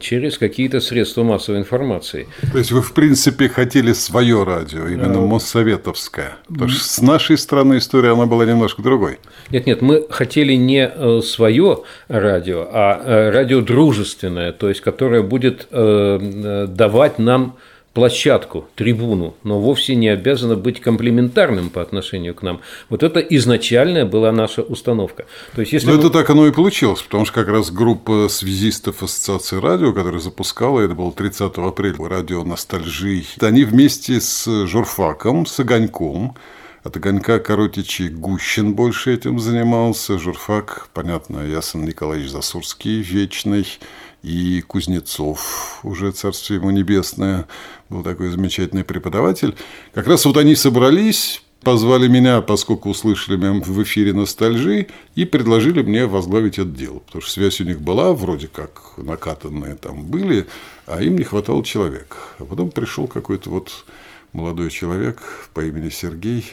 через 0.00 0.38
какие-то 0.38 0.80
средства 0.80 1.22
массовой 1.22 1.60
информации. 1.60 2.26
То 2.52 2.58
есть 2.58 2.72
вы, 2.72 2.82
в 2.82 2.92
принципе, 2.92 3.48
хотели 3.48 3.92
свое 3.92 4.42
радио, 4.42 4.88
именно 4.88 5.18
а... 5.18 5.26
Моссоветовское. 5.26 6.36
Потому 6.48 6.68
что 6.70 6.84
с 6.84 7.00
нашей 7.00 7.38
стороны 7.38 7.78
история, 7.78 8.12
она 8.12 8.26
была 8.26 8.44
немножко 8.44 8.82
другой. 8.82 9.18
Нет, 9.50 9.66
нет, 9.66 9.80
мы 9.80 10.04
хотели 10.10 10.54
не 10.54 10.88
э, 10.88 11.20
свое 11.22 11.84
радио, 12.08 12.68
а 12.70 13.00
э, 13.04 13.30
радио 13.30 13.60
дружественное, 13.60 14.52
то 14.52 14.68
есть 14.68 14.80
которое 14.80 15.22
будет 15.22 15.68
э, 15.70 16.66
давать 16.68 17.18
нам 17.18 17.56
площадку, 17.98 18.68
трибуну, 18.76 19.34
но 19.42 19.58
вовсе 19.58 19.96
не 19.96 20.08
обязано 20.08 20.54
быть 20.54 20.80
комплементарным 20.80 21.68
по 21.68 21.82
отношению 21.82 22.32
к 22.32 22.42
нам. 22.42 22.60
Вот 22.90 23.02
это 23.02 23.18
изначальная 23.18 24.06
была 24.06 24.30
наша 24.30 24.62
установка. 24.62 25.26
То 25.56 25.62
есть, 25.62 25.72
если 25.72 25.88
но 25.88 25.94
мы... 25.94 25.98
это 25.98 26.10
так 26.10 26.30
оно 26.30 26.46
и 26.46 26.52
получилось, 26.52 27.02
потому 27.02 27.24
что 27.24 27.34
как 27.34 27.48
раз 27.48 27.72
группа 27.72 28.28
связистов 28.30 29.02
Ассоциации 29.02 29.56
радио, 29.56 29.92
которая 29.92 30.20
запускала, 30.20 30.78
это 30.78 30.94
было 30.94 31.10
30 31.10 31.58
апреля, 31.58 32.08
радио 32.08 32.44
«Ностальжи», 32.44 33.24
они 33.40 33.64
вместе 33.64 34.20
с 34.20 34.66
журфаком, 34.66 35.44
с 35.44 35.58
«Огоньком», 35.58 36.36
от 36.84 36.96
огонька 36.96 37.40
Коротичи 37.40 38.08
Гущин 38.08 38.74
больше 38.74 39.12
этим 39.12 39.40
занимался, 39.40 40.18
журфак, 40.18 40.88
понятно, 40.94 41.40
Ясен 41.40 41.84
Николаевич 41.84 42.30
Засурский, 42.30 43.02
вечный, 43.02 43.66
и 44.22 44.62
Кузнецов, 44.66 45.80
уже 45.84 46.10
царствие 46.12 46.58
ему 46.58 46.70
небесное, 46.70 47.46
был 47.88 48.02
такой 48.02 48.28
замечательный 48.30 48.84
преподаватель. 48.84 49.56
Как 49.94 50.06
раз 50.06 50.24
вот 50.24 50.36
они 50.36 50.54
собрались, 50.54 51.42
позвали 51.62 52.08
меня, 52.08 52.40
поскольку 52.40 52.90
услышали 52.90 53.36
меня 53.36 53.52
в 53.52 53.82
эфире 53.82 54.12
ностальжи, 54.12 54.88
и 55.14 55.24
предложили 55.24 55.82
мне 55.82 56.06
возглавить 56.06 56.58
отдел. 56.58 57.02
Потому 57.06 57.22
что 57.22 57.32
связь 57.32 57.60
у 57.60 57.64
них 57.64 57.80
была, 57.80 58.12
вроде 58.12 58.48
как 58.48 58.92
накатанные 58.96 59.74
там 59.74 60.04
были, 60.04 60.46
а 60.86 61.02
им 61.02 61.16
не 61.16 61.24
хватало 61.24 61.64
человека. 61.64 62.16
А 62.38 62.44
потом 62.44 62.70
пришел 62.70 63.06
какой-то 63.06 63.50
вот 63.50 63.84
молодой 64.32 64.70
человек 64.70 65.22
по 65.54 65.64
имени 65.64 65.88
Сергей, 65.88 66.44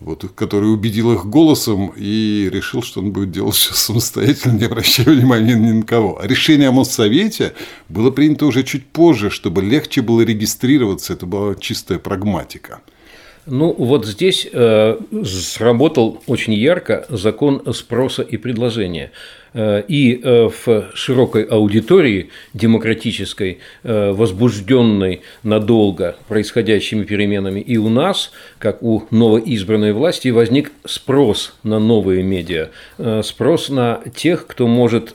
вот, 0.00 0.24
который 0.34 0.72
убедил 0.72 1.12
их 1.12 1.26
голосом 1.26 1.92
и 1.96 2.48
решил, 2.52 2.82
что 2.82 3.00
он 3.00 3.12
будет 3.12 3.30
делать 3.30 3.56
все 3.56 3.74
самостоятельно, 3.74 4.56
не 4.56 4.64
обращая 4.64 5.06
внимания 5.06 5.54
ни 5.54 5.72
на 5.72 5.82
кого. 5.82 6.20
А 6.20 6.26
решение 6.26 6.68
о 6.68 6.72
Моссовете 6.72 7.54
было 7.88 8.10
принято 8.10 8.46
уже 8.46 8.62
чуть 8.62 8.86
позже, 8.86 9.30
чтобы 9.30 9.62
легче 9.62 10.02
было 10.02 10.20
регистрироваться. 10.20 11.12
Это 11.12 11.26
была 11.26 11.54
чистая 11.56 11.98
прагматика. 11.98 12.80
Ну, 13.50 13.72
вот 13.72 14.04
здесь 14.06 14.46
э, 14.52 14.98
сработал 15.24 16.22
очень 16.26 16.52
ярко 16.52 17.06
закон 17.08 17.62
спроса 17.72 18.22
и 18.22 18.36
предложения. 18.36 19.10
Э, 19.54 19.82
и 19.88 20.20
э, 20.22 20.50
в 20.64 20.90
широкой 20.94 21.44
аудитории 21.44 22.30
демократической, 22.52 23.58
э, 23.82 24.12
возбужденной 24.12 25.22
надолго 25.42 26.16
происходящими 26.28 27.04
переменами, 27.04 27.60
и 27.60 27.76
у 27.78 27.88
нас, 27.88 28.30
как 28.58 28.82
у 28.82 29.04
новоизбранной 29.10 29.92
власти, 29.92 30.28
возник 30.28 30.70
спрос 30.84 31.54
на 31.62 31.78
новые 31.78 32.22
медиа, 32.22 32.68
спрос 33.22 33.68
на 33.68 34.00
тех, 34.14 34.46
кто 34.46 34.66
может 34.66 35.14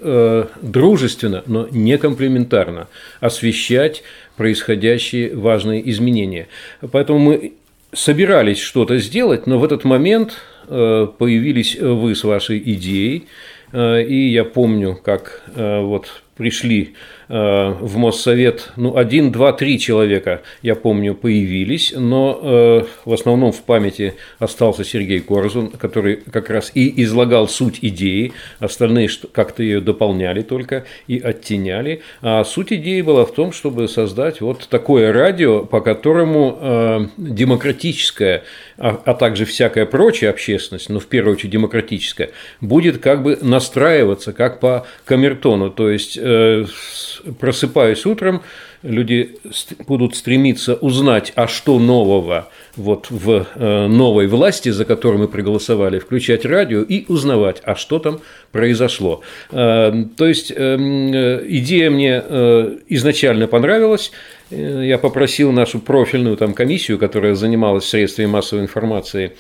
дружественно, 0.62 1.44
но 1.46 1.68
не 1.70 1.98
комплементарно 1.98 2.88
освещать 3.20 4.04
происходящие 4.36 5.36
важные 5.36 5.88
изменения. 5.90 6.48
Поэтому 6.92 7.20
мы 7.20 7.54
собирались 7.93 8.59
что-то 8.59 8.97
сделать, 8.97 9.47
но 9.47 9.59
в 9.59 9.63
этот 9.63 9.83
момент 9.83 10.41
появились 10.67 11.75
вы 11.75 12.15
с 12.15 12.23
вашей 12.23 12.57
идеей, 12.57 13.27
и 13.73 14.29
я 14.31 14.45
помню, 14.45 14.97
как 15.03 15.43
вот 15.55 16.23
пришли 16.38 16.95
Э, 17.23 17.23
в 17.34 17.98
Моссовет, 17.98 18.72
ну, 18.75 18.96
один, 18.96 19.32
два, 19.32 19.54
три 19.54 19.80
человека, 19.80 20.42
я 20.62 20.75
помню, 20.75 21.16
появились, 21.16 21.92
но 21.98 22.40
э, 22.40 22.84
в 23.06 23.13
основном 23.13 23.52
в 23.52 23.63
памяти 23.63 24.13
остался 24.38 24.84
Сергей 24.84 25.20
Корзун, 25.20 25.72
который 25.72 26.18
как 26.18 26.52
раз 26.52 26.72
и 26.75 27.02
излагал 27.04 27.48
суть 27.48 27.80
идеи, 27.82 28.34
остальные 28.60 29.10
как-то 29.32 29.63
ее 29.63 29.82
дополняли 29.82 30.44
только 30.44 30.86
и 31.08 31.18
оттеняли. 31.18 32.02
А 32.22 32.44
суть 32.44 32.72
идеи 32.72 33.02
была 33.02 33.25
в 33.25 33.34
том, 33.34 33.52
чтобы 33.52 33.88
создать 33.88 34.40
вот 34.42 34.68
такое 34.70 35.12
радио, 35.12 35.66
по 35.66 35.82
которому 35.82 36.60
э, 36.62 37.06
демократическая, 37.18 38.44
а, 38.78 39.13
также 39.16 39.46
всякая 39.46 39.88
прочая 39.88 40.30
общественность, 40.30 40.90
но 40.90 41.00
в 41.00 41.08
первую 41.08 41.36
очередь 41.36 41.52
демократическая, 41.52 42.30
будет 42.62 43.00
как 43.00 43.24
бы 43.24 43.40
настраиваться, 43.42 44.34
как 44.34 44.60
по 44.60 44.86
камертону, 45.06 45.72
то 45.72 45.90
есть 45.90 46.20
просыпаясь 47.39 48.06
утром, 48.06 48.42
люди 48.82 49.38
будут 49.88 50.15
стремиться 50.15 50.75
узнать, 50.75 51.34
а 51.36 51.48
что 51.48 51.80
нового 51.80 52.50
вот 52.75 53.08
в 53.10 53.48
э, 53.56 53.88
новой 53.88 54.27
власти, 54.27 54.70
за 54.70 54.86
которую 54.86 55.22
мы 55.22 55.27
проголосовали, 55.27 56.00
включать 56.00 56.46
радио 56.46 56.82
и 56.82 57.06
узнавать, 57.08 57.62
а 57.63 57.75
что 57.75 58.00
там 58.00 58.20
произошло. 58.51 59.22
Э, 59.51 59.94
то 60.18 60.27
есть 60.27 60.51
эм, 60.56 61.13
э, 61.13 61.44
идея 61.48 61.89
мне 61.89 62.13
изначально 62.89 63.48
понравилась. 63.48 64.12
Я 64.50 64.98
попросил 64.98 65.51
нашу 65.51 65.80
профильную 65.80 66.38
там 66.38 66.53
комиссию, 66.53 67.00
которая 67.00 67.34
занималась 67.34 67.86
средствами 67.86 68.27
массовой 68.27 68.63
информации, 68.63 69.32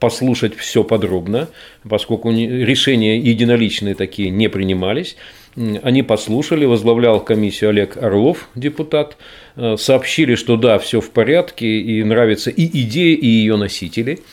послушать 0.00 0.54
все 0.56 0.84
подробно, 0.84 1.48
поскольку 1.88 2.30
решения 2.30 3.18
единоличные 3.18 3.94
такие 3.94 4.28
не 4.28 4.48
принимались. 4.48 5.16
Они 5.82 6.02
послушали, 6.02 6.64
возглавлял 6.66 7.20
комиссию 7.20 7.70
Олег 7.70 7.96
Орлов, 7.96 8.48
депутат, 8.54 9.16
э, 9.56 9.76
сообщили, 9.76 10.36
что 10.36 10.56
да, 10.56 10.78
все 10.78 11.00
в 11.00 11.10
порядке, 11.10 11.66
и 11.66 12.04
нравится 12.04 12.50
и 12.50 12.64
идея, 12.82 13.16
и 13.16 13.26
ее 13.26 13.56
носители– 13.56 14.20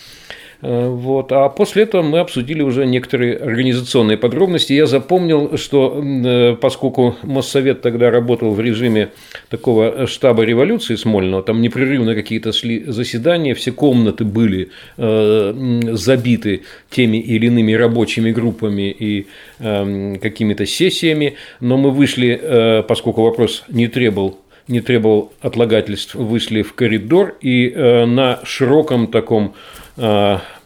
вот. 0.62 1.31
А 1.31 1.50
после 1.50 1.83
этого 1.83 2.01
мы 2.01 2.19
обсудили 2.19 2.62
уже 2.62 2.85
некоторые 2.85 3.35
организационные 3.38 4.17
подробности. 4.17 4.74
Я 4.74 4.85
запомнил, 4.85 5.57
что 5.57 6.01
э, 6.01 6.55
поскольку 6.59 7.15
Моссовет 7.24 7.81
тогда 7.81 8.09
работал 8.09 8.51
в 8.51 8.59
режиме 8.59 9.09
такого 9.50 10.07
штаба 10.07 10.43
революции 10.43 10.95
Смольного, 10.95 11.43
там 11.43 11.62
непрерывно 11.62 12.15
какие-то 12.15 12.53
шли 12.53 12.83
заседания, 12.85 13.53
все 13.53 13.71
комнаты 13.71 14.24
были 14.24 14.69
э, 14.97 15.81
забиты 15.93 16.63
теми 16.89 17.17
или 17.17 17.47
иными 17.47 17.74
рабочими 17.74 18.31
группами 18.31 18.95
и 18.97 19.27
какими-то 19.57 20.65
сессиями, 20.65 21.35
но 21.59 21.77
мы 21.77 21.91
вышли, 21.91 22.83
поскольку 22.88 23.24
вопрос 23.24 23.63
не 23.69 23.88
требовал 23.88 24.39
не 24.67 24.81
требовал 24.81 25.31
отлагательств, 25.41 26.15
вышли 26.15 26.63
в 26.63 26.74
коридор 26.74 27.35
и 27.41 27.69
на 28.07 28.39
широком 28.43 29.07
таком 29.07 29.53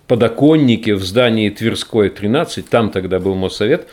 подоконнике 0.10 0.96
в 0.96 1.04
здании 1.04 1.52
Тверской 1.52 2.10
13, 2.10 2.68
там 2.68 2.90
тогда 2.90 3.20
был 3.20 3.36
Моссовет, 3.36 3.88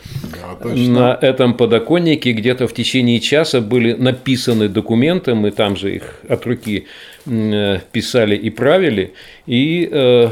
да, 0.63 0.69
на 0.69 1.17
этом 1.21 1.53
подоконнике 1.53 2.31
где-то 2.31 2.67
в 2.67 2.73
течение 2.73 3.19
часа 3.19 3.61
были 3.61 3.93
написаны 3.93 4.67
документы, 4.67 5.35
мы 5.35 5.51
там 5.51 5.75
же 5.75 5.95
их 5.95 6.15
от 6.27 6.43
руки 6.47 6.87
э, 7.27 7.79
писали 7.91 8.35
и 8.35 8.49
правили, 8.49 9.13
и 9.45 9.87
э, 9.91 10.29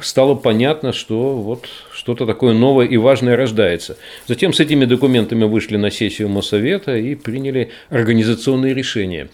стало 0.00 0.34
понятно, 0.34 0.94
что 0.94 1.36
вот 1.36 1.66
что-то 2.08 2.24
такое 2.24 2.54
новое 2.54 2.86
и 2.86 2.96
важное 2.96 3.36
рождается. 3.36 3.98
Затем 4.26 4.54
с 4.54 4.60
этими 4.60 4.86
документами 4.86 5.44
вышли 5.44 5.76
на 5.76 5.90
сессию 5.90 6.30
Моссовета 6.30 6.96
и 6.96 7.14
приняли 7.14 7.68
организационные 7.90 8.72
решения. 8.72 9.28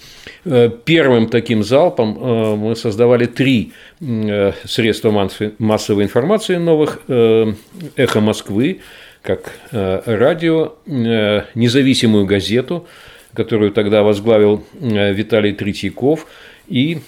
Э, 0.45 0.69
первым 0.85 1.29
таким 1.29 1.63
залпом 1.63 2.19
э, 2.19 2.57
мы 2.57 2.75
создавали 2.75 3.27
три 3.27 3.73
э, 4.01 4.53
средства 4.65 5.13
массовой 5.59 6.03
информации 6.03 6.57
новых. 6.57 7.01
«Эхо 7.97 8.21
Москвы», 8.21 8.81
как 9.23 9.53
радио, 9.71 10.73
независимую 10.87 12.27
газету, 12.27 12.87
которую 13.35 13.71
тогда 13.71 14.03
возглавил 14.03 14.65
Виталий 14.81 15.53
Третьяков, 15.53 16.27
и 16.67 16.99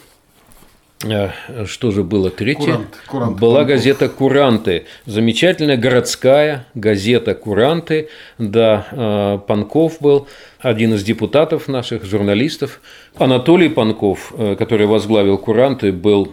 что 1.67 1.91
же 1.91 2.03
было 2.03 2.31
третье? 2.31 2.65
Курант, 2.65 2.99
курант, 3.07 3.39
Была 3.39 3.59
Панков. 3.59 3.77
газета 3.77 4.09
«Куранты». 4.09 4.87
Замечательная 5.05 5.77
городская 5.77 6.67
газета 6.75 7.35
«Куранты». 7.35 8.09
Да, 8.39 8.87
э, 8.91 9.39
Панков 9.47 9.99
был 10.01 10.27
один 10.59 10.95
из 10.95 11.05
депутатов 11.05 11.69
наших, 11.69 12.05
журналистов. 12.05 12.81
Анатолий 13.17 13.69
Панков, 13.69 14.33
э, 14.37 14.57
который 14.59 14.87
возглавил 14.87 15.37
«Куранты», 15.37 15.93
был 15.93 16.33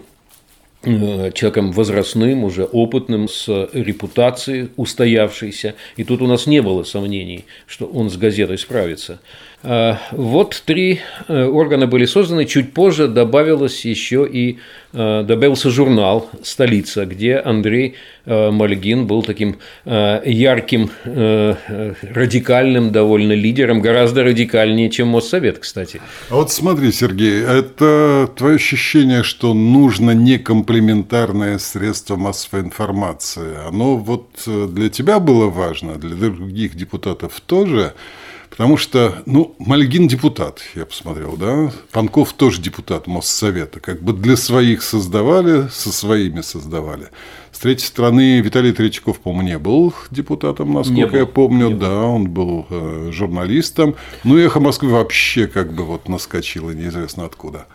человеком 0.86 1.72
возрастным, 1.72 2.44
уже 2.44 2.66
опытным, 2.66 3.30
с 3.30 3.48
репутацией 3.72 4.70
устоявшейся. 4.76 5.76
И 5.96 6.04
тут 6.04 6.22
у 6.22 6.28
нас 6.28 6.46
не 6.46 6.62
было 6.62 6.84
сомнений, 6.84 7.46
что 7.68 7.86
он 7.86 8.10
с 8.10 8.18
газетой 8.18 8.58
справится. 8.58 9.22
Э, 9.64 9.96
вот 10.12 10.62
три 10.66 11.00
э, 11.28 11.46
органа 11.46 11.88
были 11.88 12.06
созданы. 12.06 12.46
Чуть 12.46 12.74
позже 12.74 13.08
добавилось 13.08 13.86
еще 13.86 14.28
и 14.30 14.60
э, 14.92 15.24
добавился 15.26 15.70
журнал 15.70 16.30
«Столица», 16.44 17.06
где 17.06 17.38
Андрей 17.38 17.96
Мальгин 18.26 19.06
был 19.06 19.22
таким 19.22 19.58
ярким, 19.84 20.92
радикальным 21.04 22.92
довольно 22.94 23.34
лидером, 23.34 23.82
гораздо 23.82 24.24
радикальнее, 24.24 24.90
чем 24.90 25.10
Моссовет, 25.10 25.60
кстати. 25.60 26.00
А 26.30 26.36
вот 26.36 26.50
смотри, 26.50 26.94
Сергей, 26.94 27.42
это 27.44 28.30
твое 28.34 28.56
ощущение, 28.56 29.24
что 29.24 29.54
нужно 29.54 30.12
некомплементарное 30.12 31.58
средство 31.58 32.16
массовой 32.16 32.62
информации. 32.62 33.58
Оно 33.68 33.98
вот 33.98 34.30
для 34.46 34.90
тебя 34.90 35.20
было 35.20 35.50
важно, 35.50 35.96
для 35.96 36.16
других 36.16 36.76
депутатов 36.76 37.42
тоже– 37.46 37.92
Потому 38.54 38.78
что, 38.78 39.24
ну, 39.26 39.56
Мальгин 39.58 40.08
депутат, 40.08 40.62
я 40.76 40.86
посмотрел, 40.86 41.38
да, 41.38 41.72
Панков 41.92 42.34
тоже 42.34 42.62
депутат 42.62 43.08
Моссовета, 43.08 43.80
как 43.80 44.04
бы 44.04 44.14
для 44.14 44.38
своих 44.38 44.84
создавали, 44.84 45.70
со 45.70 45.92
своими 45.92 46.42
создавали. 46.42 47.08
С 47.52 47.58
третьей 47.58 47.88
стороны, 47.88 48.42
Виталий 48.42 48.72
Третьяков, 48.72 49.20
по-моему, 49.22 49.48
не 49.48 49.58
был 49.58 49.94
депутатом, 50.12 50.72
насколько 50.72 51.18
я 51.18 51.26
помню, 51.26 51.70
не 51.70 51.74
да, 51.74 52.02
был. 52.02 52.10
он 52.10 52.30
был 52.30 52.68
э, 52.70 53.10
журналистом. 53.12 53.96
Ну, 54.24 54.38
эхо 54.38 54.60
Москвы 54.60 54.90
вообще 54.90 55.48
как 55.48 55.74
бы 55.74 55.84
вот 55.84 56.08
наскочило 56.08 56.70
неизвестно 56.70 57.26
откуда. 57.26 57.66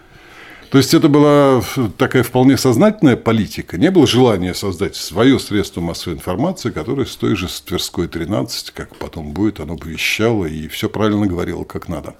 То 0.70 0.76
есть 0.76 0.92
это 0.92 1.08
была 1.08 1.62
такая 1.96 2.22
вполне 2.22 2.58
сознательная 2.58 3.16
политика. 3.16 3.78
Не 3.78 3.90
было 3.90 4.06
желания 4.06 4.52
создать 4.52 4.96
свое 4.96 5.38
средство 5.38 5.80
массовой 5.80 6.16
информации, 6.16 6.70
которое 6.70 7.06
с 7.06 7.16
той 7.16 7.36
же 7.36 7.48
Тверской 7.64 8.06
13, 8.06 8.70
как 8.72 8.94
потом 8.96 9.32
будет, 9.32 9.60
оно 9.60 9.76
бы 9.76 9.90
вещало 9.90 10.44
и 10.44 10.68
все 10.68 10.90
правильно 10.90 11.26
говорило, 11.26 11.64
как 11.64 11.88
надо. 11.88 12.16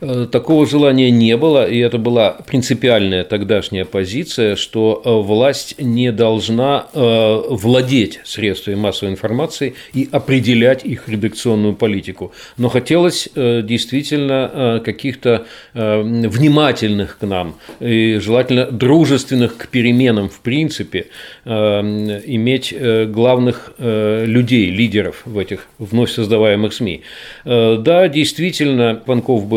Э, 0.00 0.26
такого 0.30 0.66
желания 0.66 1.10
не 1.10 1.36
было, 1.36 1.68
и 1.68 1.78
это 1.78 1.98
была 1.98 2.30
принципиальная 2.46 3.24
тогдашняя 3.24 3.84
позиция, 3.84 4.56
что 4.56 5.02
э, 5.04 5.10
власть 5.10 5.76
не 5.78 6.12
должна 6.12 6.86
э, 6.92 7.42
владеть 7.50 8.20
средствами 8.24 8.76
массовой 8.76 9.12
информации 9.12 9.74
и 9.92 10.08
определять 10.10 10.84
их 10.84 11.08
редакционную 11.08 11.74
политику. 11.74 12.32
Но 12.56 12.68
хотелось 12.68 13.28
действительно 13.34 14.80
каких-то 14.84 15.46
внимательных 15.74 17.18
к 17.18 17.26
нам 17.26 17.56
и 17.80 18.18
желательно 18.18 18.70
дружественных 18.70 19.56
к 19.56 19.68
переменам 19.68 20.28
в 20.28 20.40
принципе, 20.40 21.06
иметь 21.44 22.74
главных 23.10 23.72
людей, 23.78 24.70
лидеров 24.70 25.22
в 25.24 25.38
этих 25.38 25.66
вновь 25.78 26.10
создаваемых 26.10 26.72
СМИ. 26.72 27.02
Да, 27.44 28.08
действительно, 28.08 28.94
Панков 28.94 29.46
был 29.46 29.55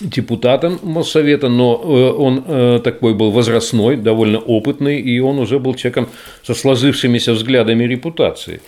депутатом 0.00 0.78
Моссовета, 0.82 1.48
но 1.48 1.80
э, 1.82 2.22
он 2.22 2.44
э, 2.46 2.80
такой 2.82 3.14
был 3.14 3.30
возрастной, 3.30 3.96
довольно 3.96 4.38
опытный, 4.38 5.00
и 5.00 5.20
он 5.20 5.38
уже 5.38 5.58
был 5.58 5.74
человеком 5.74 6.08
со 6.42 6.54
сложившимися 6.54 7.32
взглядами 7.32 7.84
репутации. 7.84 8.60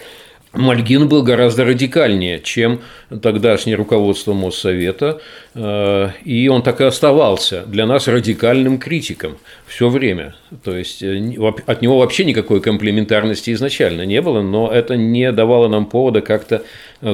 Мальгин 0.53 1.09
был 1.09 1.23
гораздо 1.23 1.65
радикальнее, 1.65 2.39
чем 2.39 2.81
тогдашнее 3.23 3.75
руководство 3.77 4.35
Моссовета, 4.35 5.19
э, 5.55 6.09
и 6.27 6.49
он 6.49 6.63
так 6.63 6.81
и 6.83 6.85
оставался 6.85 7.65
для 7.67 7.87
нас 7.87 8.07
радикальным 8.07 8.79
критиком 8.79 9.39
все 9.67 9.89
время. 9.89 10.35
То 10.63 10.77
есть 10.77 11.03
от 11.03 11.83
него 11.83 11.99
вообще 11.99 12.27
никакой 12.27 12.61
комплементарности 12.61 13.51
изначально 13.55 14.05
не 14.05 14.21
было, 14.21 14.43
но 14.43 14.71
это 14.71 14.97
не 14.97 15.33
давало 15.33 15.69
нам 15.69 15.87
повода 15.87 16.21
как-то 16.21 16.63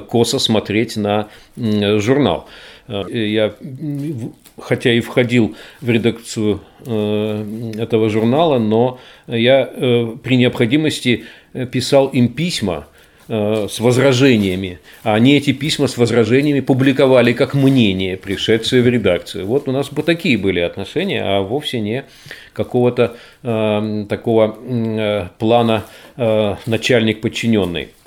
косо 0.09 0.41
смотреть 0.41 0.97
на 0.97 1.29
журнал. 1.57 2.49
Э, 2.89 3.05
я, 3.11 3.55
хотя 4.59 4.93
и 4.93 5.01
входил 5.01 5.55
в 5.81 5.89
редакцию 5.89 6.61
э, 6.85 7.73
этого 7.79 8.09
журнала, 8.09 8.59
но 8.59 8.99
я 9.27 9.69
э, 9.71 10.17
при 10.23 10.37
необходимости 10.37 11.25
писал 11.71 12.09
им 12.09 12.29
письма 12.29 12.87
с 13.31 13.79
возражениями, 13.79 14.79
а 15.03 15.15
они 15.15 15.37
эти 15.37 15.53
письма 15.53 15.87
с 15.87 15.99
возражениями 15.99 16.61
публиковали 16.61 17.35
как 17.35 17.53
мнение, 17.53 18.17
пришедшее 18.17 18.81
в 18.81 18.89
редакцию. 18.89 19.47
Вот 19.47 19.69
у 19.69 19.73
нас 19.73 19.91
бы 19.91 20.03
такие 20.03 20.39
были 20.39 20.61
отношения, 20.61 21.23
а 21.23 21.43
вовсе 21.43 21.81
не 21.81 22.07
какого-то 22.55 23.17
э, 23.43 24.07
такого 24.09 24.57
э, 24.67 25.27
плана 25.39 25.85
э, 26.17 26.55
начальник-подчиненный. 26.65 27.83
Э, 27.83 27.98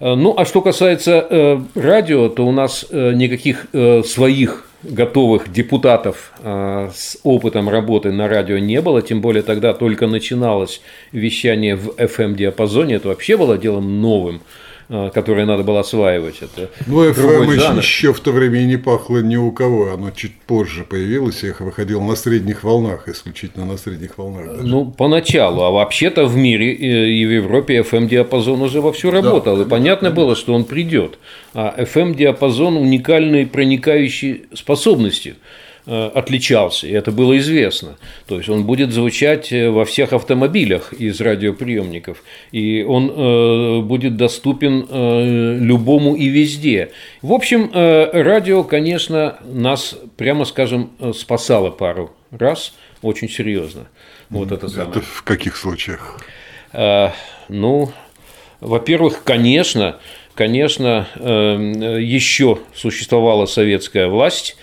ну, 0.00 0.34
а 0.36 0.44
что 0.44 0.62
касается 0.62 1.26
э, 1.28 1.60
радио, 1.74 2.28
то 2.28 2.46
у 2.46 2.52
нас 2.52 2.86
э, 2.90 3.12
никаких 3.12 3.66
своих 4.04 4.66
готовых 4.82 5.52
депутатов 5.52 6.32
с 6.42 7.18
опытом 7.22 7.68
работы 7.68 8.12
на 8.12 8.28
радио 8.28 8.56
не 8.56 8.80
было, 8.80 9.02
тем 9.02 9.20
более 9.20 9.42
тогда 9.42 9.74
только 9.74 10.06
начиналось 10.06 10.80
вещание 11.12 11.76
в 11.76 11.90
FM-диапазоне, 11.98 12.94
это 12.94 13.08
вообще 13.08 13.36
было 13.36 13.58
делом 13.58 14.00
новым. 14.00 14.40
А, 14.92 15.08
которые 15.10 15.46
надо 15.46 15.62
было 15.62 15.80
осваивать. 15.80 16.42
Это 16.42 16.68
ну, 16.88 17.08
FM 17.08 17.54
еще, 17.54 17.78
еще 17.78 18.12
в 18.12 18.18
то 18.18 18.32
время 18.32 18.60
и 18.62 18.64
не 18.64 18.76
пахло 18.76 19.18
ни 19.18 19.36
у 19.36 19.52
кого, 19.52 19.92
оно 19.92 20.10
чуть 20.10 20.34
позже 20.34 20.82
появилось, 20.82 21.44
я 21.44 21.54
выходил 21.60 22.02
на 22.02 22.16
средних 22.16 22.64
волнах, 22.64 23.06
исключительно 23.06 23.66
на 23.66 23.76
средних 23.76 24.18
волнах. 24.18 24.48
Даже. 24.48 24.66
Ну, 24.66 24.86
поначалу, 24.86 25.62
а 25.62 25.70
вообще-то 25.70 26.26
в 26.26 26.36
мире 26.36 26.72
и 26.72 27.24
в 27.24 27.30
Европе 27.30 27.82
FM-диапазон 27.82 28.62
уже 28.62 28.80
вовсю 28.80 29.12
работал, 29.12 29.56
да, 29.56 29.62
и 29.62 29.64
понятно 29.64 30.10
да. 30.10 30.16
было, 30.16 30.34
что 30.34 30.54
он 30.54 30.64
придет. 30.64 31.20
А 31.54 31.72
FM-диапазон 31.78 32.76
уникальной 32.76 33.46
проникающей 33.46 34.46
способностью. 34.54 35.36
Э, 35.86 36.10
отличался, 36.14 36.86
и 36.86 36.92
это 36.92 37.10
было 37.10 37.38
известно. 37.38 37.96
То 38.26 38.36
есть 38.36 38.50
он 38.50 38.64
будет 38.64 38.92
звучать 38.92 39.50
э, 39.50 39.70
во 39.70 39.86
всех 39.86 40.12
автомобилях 40.12 40.92
из 40.92 41.18
радиоприемников, 41.22 42.22
и 42.52 42.84
он 42.86 43.10
э, 43.10 43.80
будет 43.80 44.16
доступен 44.16 44.86
любому 45.60 46.14
и 46.16 46.28
везде. 46.28 46.90
В 47.22 47.32
общем, 47.32 47.70
радио, 47.72 48.62
конечно, 48.62 49.38
нас, 49.44 49.96
прямо 50.16 50.44
скажем, 50.44 50.90
спасало 51.14 51.70
пару 51.70 52.12
раз 52.30 52.74
очень 53.00 53.30
серьезно. 53.30 53.86
Вот 54.28 54.52
это, 54.52 54.68
самое. 54.68 54.90
это 54.90 55.00
в 55.00 55.22
каких 55.22 55.56
случаях? 55.56 56.20
Ну, 57.48 57.92
во-первых, 58.60 59.22
конечно, 59.24 59.96
конечно, 60.34 61.08
еще 61.18 62.58
существовала 62.74 63.46
советская 63.46 64.08
власть, 64.08 64.56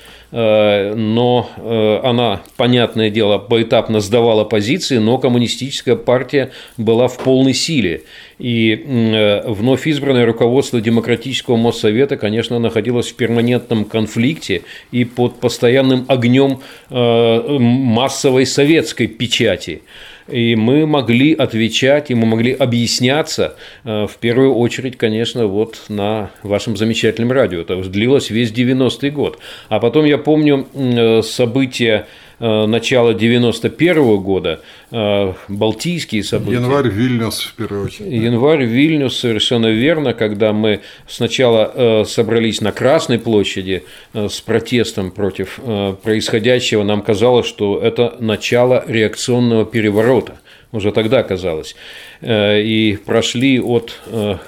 но 0.95 1.49
э, 1.55 1.99
она, 2.03 2.41
понятное 2.57 3.09
дело, 3.09 3.37
поэтапно 3.37 4.01
сдавала 4.01 4.43
позиции, 4.43 4.97
но 4.97 5.17
коммунистическая 5.17 5.95
партия 5.95 6.51
была 6.75 7.07
в 7.07 7.17
полной 7.17 7.53
силе. 7.53 8.03
И 8.37 8.73
э, 8.73 9.49
вновь 9.49 9.87
избранное 9.87 10.25
руководство 10.25 10.81
Демократического 10.81 11.55
Моссовета, 11.55 12.17
конечно, 12.17 12.59
находилось 12.59 13.07
в 13.07 13.15
перманентном 13.15 13.85
конфликте 13.85 14.63
и 14.91 15.05
под 15.05 15.39
постоянным 15.39 16.05
огнем 16.07 16.59
массовой 16.89 18.45
советской 18.45 19.07
печати 19.07 19.81
и 20.27 20.55
мы 20.55 20.85
могли 20.85 21.33
отвечать, 21.33 22.11
и 22.11 22.15
мы 22.15 22.25
могли 22.25 22.53
объясняться, 22.53 23.55
э, 23.83 24.07
в 24.07 24.17
первую 24.17 24.55
очередь, 24.55 24.97
конечно, 24.97 25.47
вот 25.47 25.85
на 25.89 26.31
вашем 26.43 26.77
замечательном 26.77 27.31
радио. 27.31 27.61
Это 27.61 27.75
длилось 27.83 28.29
весь 28.29 28.51
90-й 28.51 29.09
год. 29.09 29.39
А 29.69 29.79
потом 29.79 30.05
я 30.05 30.17
помню 30.17 30.67
э, 30.73 31.21
события 31.21 32.07
начала 32.39 33.13
91 33.13 34.17
года, 34.17 34.61
э, 34.91 35.33
балтийские 35.47 36.23
события. 36.23 36.57
Январь 36.57 36.87
Вильнюс, 36.87 37.41
в 37.41 37.53
первую 37.55 37.85
очередь. 37.85 38.11
Январь 38.11 38.63
Вильнюс, 38.63 39.17
совершенно 39.17 39.67
верно, 39.67 40.13
когда 40.13 40.53
мы 40.53 40.81
сначала 41.07 41.71
э, 41.73 42.05
собрались 42.05 42.61
на 42.61 42.71
Красной 42.71 43.17
площади 43.17 43.83
с 44.13 44.39
протестом 44.41 45.11
против 45.11 45.59
происходящего, 46.03 46.83
нам 46.83 47.01
казалось, 47.01 47.47
что 47.47 47.79
это 47.79 48.15
начало 48.19 48.83
реакционного 48.87 49.65
переворота 49.65 50.39
уже 50.71 50.91
тогда 50.91 51.23
казалось. 51.23 51.75
И 52.21 52.99
прошли 53.05 53.59
от 53.59 53.99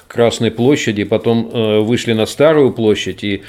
Красной 0.06 0.50
площади, 0.50 1.04
потом 1.04 1.84
вышли 1.84 2.12
на 2.12 2.26
Старую 2.26 2.72
площадь, 2.72 3.24
и 3.24 3.42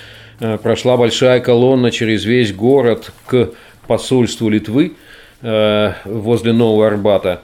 прошла 0.63 0.97
большая 0.97 1.41
колонна 1.41 1.91
через 1.91 2.23
весь 2.23 2.53
город 2.53 3.11
к 3.27 3.51
посольству 3.87 4.49
Литвы 4.49 4.93
э, 5.41 5.93
возле 6.05 6.53
Нового 6.53 6.87
Арбата. 6.87 7.41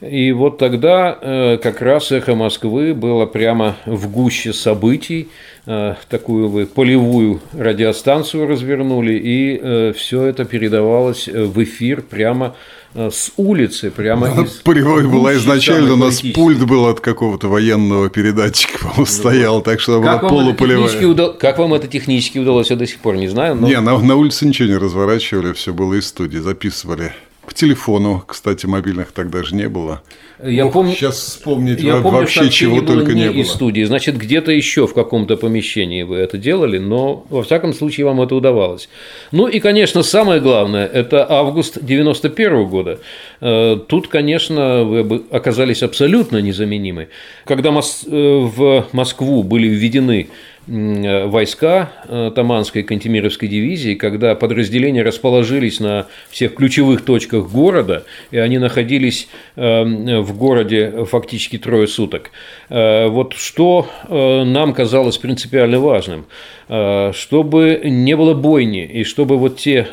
И 0.00 0.32
вот 0.32 0.56
тогда 0.56 1.16
э, 1.20 1.58
как 1.62 1.82
раз 1.82 2.10
«Эхо 2.10 2.34
Москвы» 2.34 2.94
было 2.94 3.26
прямо 3.26 3.76
в 3.84 4.10
гуще 4.10 4.52
событий. 4.52 5.28
Э, 5.66 5.94
такую 6.08 6.48
вы 6.48 6.66
полевую 6.66 7.40
радиостанцию 7.52 8.46
развернули, 8.46 9.20
и 9.22 9.92
все 9.92 10.24
это 10.24 10.44
передавалось 10.44 11.28
в 11.28 11.62
эфир 11.62 12.02
прямо 12.02 12.56
с 12.94 13.30
улицы, 13.36 13.90
прямо 13.90 14.34
ну, 14.34 14.44
из 14.44 15.06
была 15.06 15.34
изначально, 15.34 15.92
у 15.92 15.96
нас 15.96 16.20
пульт 16.34 16.64
был 16.64 16.86
от 16.86 17.00
какого-то 17.00 17.48
военного 17.48 18.10
передатчика, 18.10 18.78
по-моему, 18.82 19.06
стоял, 19.06 19.62
так 19.62 19.80
что 19.80 19.98
она 19.98 20.18
была 20.18 20.28
полуполевая. 20.28 21.06
Удал... 21.06 21.34
Как 21.34 21.58
вам 21.58 21.74
это 21.74 21.86
технически 21.86 22.38
удалось, 22.38 22.70
я 22.70 22.76
до 22.76 22.86
сих 22.86 22.98
пор 22.98 23.16
не 23.16 23.28
знаю. 23.28 23.54
Но... 23.54 23.68
Не, 23.68 23.80
на, 23.80 23.96
на 23.98 24.16
улице 24.16 24.46
ничего 24.46 24.68
не 24.68 24.76
разворачивали, 24.76 25.52
все 25.52 25.72
было 25.72 25.94
из 25.94 26.08
студии, 26.08 26.38
записывали. 26.38 27.12
По 27.50 27.54
телефону, 27.56 28.22
кстати, 28.24 28.66
мобильных 28.66 29.10
тогда 29.10 29.42
же 29.42 29.56
не 29.56 29.68
было. 29.68 30.02
Я 30.40 30.66
Ох, 30.66 30.72
помню, 30.72 30.94
сейчас 30.94 31.16
вспомнить 31.16 31.82
я 31.82 31.96
помню, 31.96 32.20
вообще 32.20 32.48
чего 32.48 32.80
только 32.80 33.12
не, 33.12 33.22
не 33.22 33.30
было. 33.30 33.38
из 33.38 33.50
студии. 33.50 33.82
Значит, 33.82 34.16
где-то 34.16 34.52
еще 34.52 34.86
в 34.86 34.94
каком-то 34.94 35.36
помещении 35.36 36.04
вы 36.04 36.18
это 36.18 36.38
делали, 36.38 36.78
но 36.78 37.26
во 37.28 37.42
всяком 37.42 37.74
случае 37.74 38.06
вам 38.06 38.22
это 38.22 38.36
удавалось. 38.36 38.88
Ну 39.32 39.48
и, 39.48 39.58
конечно, 39.58 40.04
самое 40.04 40.40
главное– 40.40 40.86
это 40.94 41.28
август 41.28 41.84
91 41.84 42.68
года. 42.68 43.00
Э, 43.40 43.76
тут, 43.84 44.06
конечно, 44.06 44.84
вы 44.84 45.24
оказались 45.32 45.82
абсолютно 45.82 46.36
незаменимы. 46.36 47.08
Когда 47.46 47.70
э, 47.70 47.72
в 48.12 48.86
Москву 48.92 49.42
были 49.42 49.66
введены 49.66 50.28
войска 50.70 51.90
э, 52.06 52.30
Таманской 52.32 52.84
Кантемировской 52.84 53.48
дивизии, 53.48 53.96
когда 53.96 54.36
подразделения 54.36 55.02
расположились 55.02 55.80
на 55.80 56.06
всех 56.30 56.54
ключевых 56.54 57.04
точках 57.04 57.50
города, 57.50 58.04
и 58.30 58.38
они 58.38 58.58
находились 58.58 59.28
э, 59.56 60.20
в 60.20 60.36
городе 60.36 61.04
фактически 61.06 61.58
трое 61.58 61.88
суток. 61.88 62.30
Вот 62.68 63.34
что 63.34 63.88
нам 64.08 64.72
казалось 64.72 65.18
принципиально 65.18 65.80
важным, 65.80 66.26
чтобы 66.66 67.80
не 67.84 68.16
было 68.16 68.34
бойни, 68.34 68.84
и 68.84 69.04
чтобы 69.04 69.36
вот 69.38 69.56
те 69.56 69.86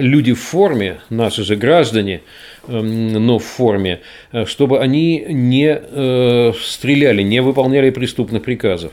люди 0.00 0.32
в 0.32 0.40
форме, 0.40 0.98
наши 1.10 1.44
же 1.44 1.56
граждане, 1.56 2.22
но 2.66 3.38
в 3.38 3.44
форме, 3.44 4.00
чтобы 4.46 4.80
они 4.80 5.24
не 5.28 6.52
стреляли, 6.60 7.22
не 7.22 7.40
выполняли 7.40 7.90
преступных 7.90 8.42
приказов 8.42 8.92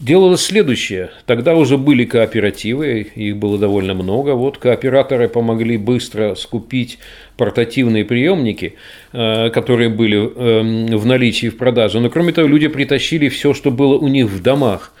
делалось 0.00 0.42
следующее. 0.42 1.10
Тогда 1.26 1.54
уже 1.54 1.76
были 1.78 2.04
кооперативы, 2.04 3.06
их 3.14 3.36
было 3.36 3.58
довольно 3.58 3.94
много. 3.94 4.30
Вот 4.30 4.58
кооператоры 4.58 5.28
помогли 5.28 5.76
быстро 5.76 6.34
скупить 6.34 6.98
портативные 7.36 8.04
приемники, 8.04 8.74
э, 9.12 9.50
которые 9.50 9.90
были 9.90 10.18
эм, 10.18 10.86
в 10.96 11.06
наличии 11.06 11.48
в 11.48 11.56
продаже. 11.56 12.00
Но 12.00 12.10
кроме 12.10 12.32
того, 12.32 12.48
люди 12.48 12.68
притащили 12.68 13.28
все, 13.28 13.54
что 13.54 13.70
было 13.70 13.96
у 13.96 14.08
них 14.08 14.26
в 14.26 14.42
домах 14.42 14.92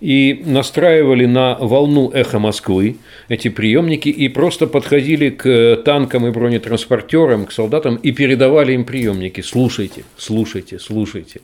и 0.00 0.42
настраивали 0.46 1.26
на 1.26 1.56
волну 1.56 2.10
эхо 2.10 2.38
Москвы 2.38 2.96
эти 3.28 3.48
приемники 3.48 4.08
и 4.08 4.28
просто 4.28 4.66
подходили 4.66 5.30
к 5.30 5.82
танкам 5.84 6.26
и 6.26 6.30
бронетранспортерам, 6.30 7.46
к 7.46 7.52
солдатам 7.52 7.96
и 7.96 8.12
передавали 8.12 8.74
им 8.74 8.84
приемники. 8.84 9.40
Слушайте, 9.40 10.04
слушайте, 10.16 10.78
слушайте. 10.78 11.40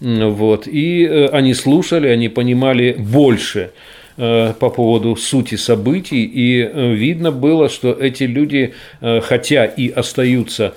Вот. 0.00 0.66
И 0.66 1.04
э, 1.04 1.26
они 1.28 1.54
слушали, 1.54 2.08
они 2.08 2.28
понимали 2.28 2.96
больше 2.98 3.70
э, 4.16 4.52
по 4.58 4.68
поводу 4.68 5.14
сути 5.14 5.54
событий, 5.54 6.24
и 6.24 6.60
э, 6.60 6.94
видно 6.94 7.30
было, 7.30 7.68
что 7.68 7.92
эти 7.92 8.24
люди, 8.24 8.74
хотя 9.00 9.64
и 9.64 9.88
остаются 9.88 10.74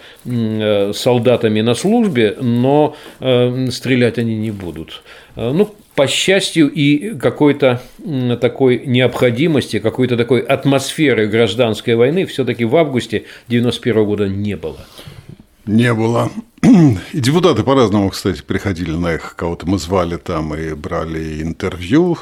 солдатами 0.94 1.62
на 1.62 1.74
службе, 1.74 2.36
но 2.40 2.96
стрелять 3.20 4.18
они 4.20 4.36
не 4.36 4.52
будут. 4.52 5.02
Ну, 5.36 5.74
по 5.96 6.08
счастью, 6.08 6.70
и 6.70 7.18
какой-то 7.18 7.82
такой 8.42 8.86
необходимости, 8.86 9.80
какой-то 9.80 10.18
такой 10.18 10.42
атмосферы 10.42 11.28
гражданской 11.28 11.96
войны 11.96 12.26
все-таки 12.26 12.66
в 12.66 12.76
августе 12.76 13.26
1991 13.48 14.06
года 14.06 14.28
не 14.28 14.56
было. 14.58 14.86
Не 15.66 15.94
было. 15.94 16.32
И 16.62 17.20
депутаты 17.20 17.64
по-разному, 17.64 18.10
кстати, 18.10 18.42
приходили 18.42 18.92
на 18.92 19.14
их, 19.14 19.36
кого-то 19.36 19.66
мы 19.68 19.80
звали 19.80 20.18
там 20.18 20.54
и 20.54 20.74
брали 20.74 21.42
интервью. 21.42 22.18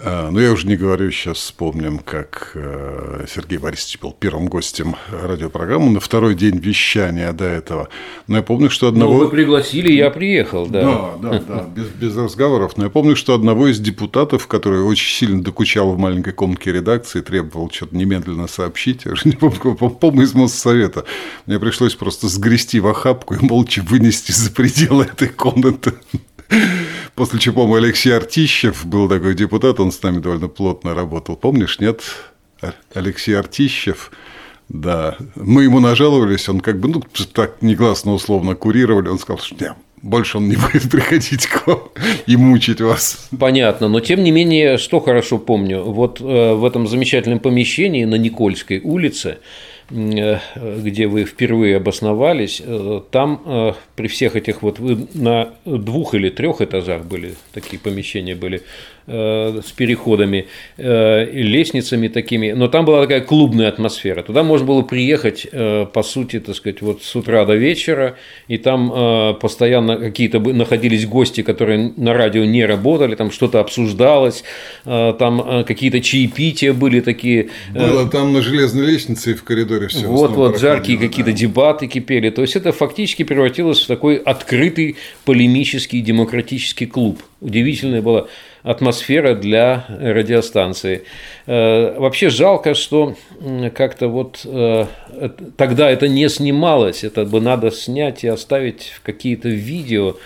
А, 0.00 0.30
ну, 0.30 0.38
я 0.38 0.52
уже 0.52 0.68
не 0.68 0.76
говорю, 0.76 1.10
сейчас 1.10 1.38
вспомним, 1.38 1.98
как 1.98 2.52
э, 2.54 3.26
Сергей 3.28 3.58
Борисович 3.58 3.98
был 3.98 4.12
первым 4.12 4.46
гостем 4.46 4.94
радиопрограммы 5.10 5.90
на 5.90 5.98
второй 5.98 6.36
день 6.36 6.58
вещания 6.58 7.32
до 7.32 7.44
этого. 7.44 7.88
Но 8.28 8.36
я 8.36 8.42
помню, 8.44 8.70
что 8.70 8.86
одного... 8.86 9.14
Ну, 9.14 9.18
вы 9.18 9.28
пригласили, 9.28 9.92
я 9.92 10.10
приехал, 10.10 10.68
да. 10.68 10.82
Да, 10.82 11.16
да, 11.20 11.40
да, 11.40 11.66
без, 11.74 11.88
без 11.88 12.16
разговоров. 12.16 12.76
Но 12.76 12.84
я 12.84 12.90
помню, 12.90 13.16
что 13.16 13.34
одного 13.34 13.66
из 13.66 13.80
депутатов, 13.80 14.46
который 14.46 14.82
очень 14.82 15.12
сильно 15.12 15.42
докучал 15.42 15.90
в 15.90 15.98
маленькой 15.98 16.32
комнатке 16.32 16.72
редакции, 16.72 17.20
требовал 17.20 17.68
что-то 17.68 17.96
немедленно 17.96 18.46
сообщить, 18.46 19.04
я 19.04 19.12
уже 19.12 19.22
не 19.28 19.34
помню, 19.34 19.74
помню 19.74 20.22
из 20.22 20.32
Моссовета, 20.32 21.06
мне 21.46 21.58
пришлось 21.58 21.96
просто 21.96 22.28
сгрести 22.28 22.78
в 22.78 22.86
охапку 22.86 23.34
и 23.34 23.44
молча 23.44 23.82
вынести 23.82 24.30
за 24.30 24.52
пределы 24.52 25.06
этой 25.06 25.28
комнаты. 25.28 25.94
После 27.14 27.38
чего, 27.38 27.62
по-моему, 27.62 27.86
Алексей 27.86 28.10
Артищев 28.10 28.86
был 28.86 29.08
такой 29.08 29.34
депутат, 29.34 29.80
он 29.80 29.92
с 29.92 30.02
нами 30.02 30.20
довольно 30.20 30.48
плотно 30.48 30.94
работал. 30.94 31.36
Помнишь, 31.36 31.80
нет? 31.80 32.02
Алексей 32.94 33.36
Артищев, 33.36 34.10
да. 34.68 35.16
Мы 35.34 35.64
ему 35.64 35.80
нажаловались, 35.80 36.48
он 36.48 36.60
как 36.60 36.80
бы, 36.80 36.88
ну, 36.88 37.02
так 37.32 37.62
негласно 37.62 38.12
условно 38.12 38.54
курировали, 38.54 39.08
он 39.08 39.18
сказал, 39.18 39.40
что 39.42 39.56
нет, 39.60 39.74
больше 40.02 40.38
он 40.38 40.48
не 40.48 40.56
будет 40.56 40.90
приходить 40.90 41.46
к 41.46 41.66
вам 41.66 41.82
и 42.26 42.36
мучить 42.36 42.80
вас. 42.80 43.28
Понятно, 43.38 43.88
но 43.88 44.00
тем 44.00 44.22
не 44.22 44.30
менее, 44.30 44.78
что 44.78 45.00
хорошо 45.00 45.38
помню, 45.38 45.82
вот 45.82 46.20
э, 46.20 46.54
в 46.54 46.64
этом 46.64 46.86
замечательном 46.86 47.38
помещении 47.38 48.04
на 48.04 48.16
Никольской 48.16 48.80
улице 48.80 49.38
где 49.90 51.06
вы 51.06 51.24
впервые 51.24 51.76
обосновались, 51.76 52.60
э, 52.64 53.00
там 53.10 53.42
э, 53.44 53.72
при 53.96 54.08
всех 54.08 54.36
этих 54.36 54.62
вот 54.62 54.78
вы 54.78 55.08
на 55.14 55.54
двух 55.64 56.14
или 56.14 56.28
трех 56.28 56.60
этажах 56.60 57.04
были 57.04 57.34
такие 57.52 57.78
помещения 57.78 58.34
были 58.34 58.62
с 59.08 59.72
переходами, 59.72 60.46
лестницами 60.76 62.08
такими, 62.08 62.52
но 62.52 62.68
там 62.68 62.84
была 62.84 63.02
такая 63.02 63.22
клубная 63.22 63.68
атмосфера. 63.68 64.22
Туда 64.22 64.42
можно 64.42 64.66
было 64.66 64.82
приехать, 64.82 65.46
по 65.50 66.02
сути, 66.02 66.40
так 66.40 66.54
сказать, 66.54 66.82
вот 66.82 67.02
с 67.02 67.16
утра 67.16 67.44
до 67.46 67.54
вечера, 67.54 68.16
и 68.48 68.58
там 68.58 69.36
постоянно 69.40 69.96
какие-то 69.96 70.40
находились 70.40 71.06
гости, 71.06 71.42
которые 71.42 71.92
на 71.96 72.12
радио 72.12 72.44
не 72.44 72.66
работали, 72.66 73.14
там 73.14 73.30
что-то 73.30 73.60
обсуждалось, 73.60 74.44
там 74.84 75.64
какие-то 75.66 76.00
чаепития 76.00 76.74
были 76.74 77.00
такие. 77.00 77.48
Было 77.72 78.08
там 78.08 78.32
на 78.34 78.42
железной 78.42 78.86
лестнице 78.86 79.30
и 79.30 79.34
в 79.34 79.42
коридоре 79.42 79.88
все 79.88 80.06
Вот, 80.06 80.32
вот, 80.32 80.60
жаркие 80.60 80.98
какие-то 80.98 81.32
дебаты 81.32 81.86
кипели. 81.86 82.30
То 82.30 82.42
есть 82.42 82.56
это 82.56 82.72
фактически 82.72 83.22
превратилось 83.22 83.80
в 83.80 83.86
такой 83.86 84.16
открытый 84.16 84.96
полемический 85.24 86.02
демократический 86.02 86.86
клуб. 86.86 87.22
Удивительная 87.40 88.02
была 88.02 88.26
атмосфера 88.68 89.34
для 89.34 89.86
радиостанции. 89.88 91.04
Э, 91.46 91.98
вообще 91.98 92.28
жалко, 92.28 92.74
что 92.74 93.16
как-то 93.74 94.08
вот 94.08 94.40
э, 94.44 94.86
тогда 95.56 95.90
это 95.90 96.08
не 96.08 96.28
снималось, 96.28 97.04
это 97.04 97.24
бы 97.24 97.40
надо 97.40 97.70
снять 97.70 98.24
и 98.24 98.28
оставить 98.28 98.92
в 98.96 99.02
какие-то 99.02 99.48
видео, 99.48 100.16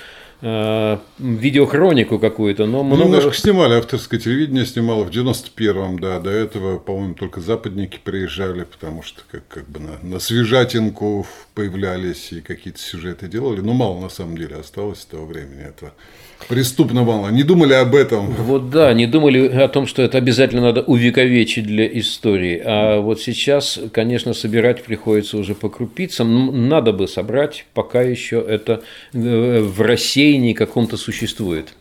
Э, 0.44 0.98
видеохронику 1.20 2.18
какую-то, 2.18 2.66
но 2.66 2.82
много... 2.82 3.04
Немножко 3.04 3.32
снимали, 3.32 3.74
авторское 3.74 4.18
телевидение 4.18 4.66
снимало 4.66 5.04
в 5.04 5.10
91-м, 5.10 6.00
да, 6.00 6.18
до 6.18 6.30
этого, 6.30 6.80
по-моему, 6.80 7.14
только 7.14 7.40
западники 7.40 8.00
приезжали, 8.02 8.64
потому 8.64 9.04
что 9.04 9.22
как, 9.30 9.46
как 9.46 9.68
бы 9.68 9.78
на, 9.78 9.98
на 10.02 10.18
свежатинку 10.18 11.28
появлялись 11.54 12.32
и 12.32 12.40
какие-то 12.40 12.80
сюжеты 12.80 13.28
делали, 13.28 13.60
но 13.60 13.72
мало 13.72 14.00
на 14.00 14.08
самом 14.08 14.36
деле 14.36 14.56
осталось 14.56 15.02
с 15.02 15.04
того 15.04 15.26
времени 15.26 15.62
этого. 15.62 15.92
Преступно 16.48 17.02
мало. 17.02 17.28
Не 17.28 17.42
думали 17.42 17.74
об 17.74 17.94
этом. 17.94 18.26
Вот 18.26 18.70
да, 18.70 18.92
не 18.92 19.06
думали 19.06 19.48
о 19.48 19.68
том, 19.68 19.86
что 19.86 20.02
это 20.02 20.18
обязательно 20.18 20.62
надо 20.62 20.82
увековечить 20.82 21.66
для 21.66 21.86
истории. 21.98 22.60
А 22.64 23.00
вот 23.00 23.20
сейчас, 23.20 23.78
конечно, 23.92 24.34
собирать 24.34 24.82
приходится 24.82 25.38
уже 25.38 25.54
по 25.54 25.68
крупицам. 25.68 26.68
Надо 26.68 26.92
бы 26.92 27.08
собрать, 27.08 27.66
пока 27.74 28.02
еще 28.02 28.44
это 28.46 28.82
э, 29.12 29.60
в 29.60 29.80
рассеянии 29.80 30.52
каком-то 30.52 30.96
существует. 30.96 31.74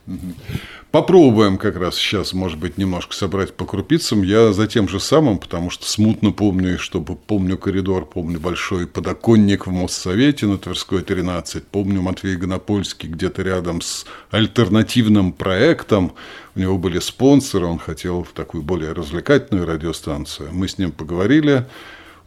Попробуем 0.91 1.57
как 1.57 1.77
раз 1.77 1.95
сейчас, 1.95 2.33
может 2.33 2.59
быть, 2.59 2.77
немножко 2.77 3.15
собрать 3.15 3.53
по 3.53 3.65
крупицам. 3.65 4.23
Я 4.23 4.51
за 4.51 4.67
тем 4.67 4.89
же 4.89 4.99
самым, 4.99 5.37
потому 5.37 5.69
что 5.69 5.89
смутно 5.89 6.31
помню, 6.31 6.77
чтобы 6.77 7.15
помню 7.15 7.57
коридор, 7.57 8.05
помню 8.05 8.41
большой 8.41 8.87
подоконник 8.87 9.67
в 9.67 9.71
Моссовете 9.71 10.47
на 10.47 10.57
Тверской 10.57 11.01
13, 11.01 11.65
помню 11.65 12.01
Матвей 12.01 12.35
Гонопольский 12.35 13.07
где-то 13.07 13.41
рядом 13.41 13.79
с 13.79 14.05
альтернативным 14.31 15.31
проектом. 15.31 16.11
У 16.55 16.59
него 16.59 16.77
были 16.77 16.99
спонсоры, 16.99 17.67
он 17.67 17.79
хотел 17.79 18.27
такую 18.35 18.61
более 18.61 18.91
развлекательную 18.91 19.65
радиостанцию. 19.65 20.49
Мы 20.51 20.67
с 20.67 20.77
ним 20.77 20.91
поговорили. 20.91 21.67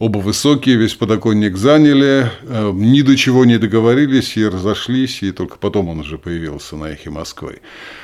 Оба 0.01 0.19
высокие, 0.19 0.75
весь 0.75 0.95
подоконник 0.95 1.57
заняли, 1.57 2.29
э, 2.43 2.73
ни 2.75 3.03
до 3.03 3.17
чего 3.17 3.45
не 3.45 3.59
договорились 3.59 4.37
и 4.37 4.45
разошлись, 4.45 5.23
и 5.23 5.31
только 5.31 5.57
потом 5.57 5.89
он 5.89 6.01
уже 6.01 6.19
появился 6.19 6.75
на 6.75 6.87
эхе 6.87 7.11
Москвы. 7.11 7.61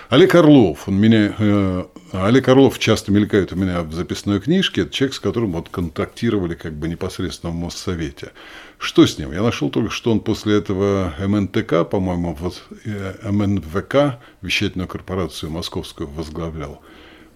Олег 0.08 0.36
Орлов, 0.36 0.86
он 0.86 0.94
меня, 0.94 1.34
э, 1.36 1.84
Олег 2.12 2.46
Орлов 2.46 2.78
часто 2.78 3.10
мелькает 3.10 3.52
у 3.52 3.56
меня 3.56 3.82
в 3.82 3.92
записной 3.92 4.40
книжке, 4.40 4.82
это 4.82 4.92
человек, 4.92 5.14
с 5.16 5.20
которым 5.20 5.50
вот 5.50 5.68
контактировали 5.68 6.54
как 6.54 6.74
бы 6.74 6.86
непосредственно 6.86 7.50
в 7.50 7.56
Моссовете. 7.56 8.30
Что 8.78 9.04
с 9.04 9.18
ним? 9.18 9.32
Я 9.32 9.42
нашел 9.42 9.68
только, 9.68 9.90
что 9.90 10.12
он 10.12 10.20
после 10.20 10.58
этого 10.58 11.12
МНТК, 11.18 11.82
по-моему, 11.82 12.36
вот, 12.38 12.62
э, 12.84 13.14
МНВК, 13.28 14.20
вещательную 14.42 14.86
корпорацию 14.86 15.50
московскую 15.50 16.08
возглавлял. 16.08 16.80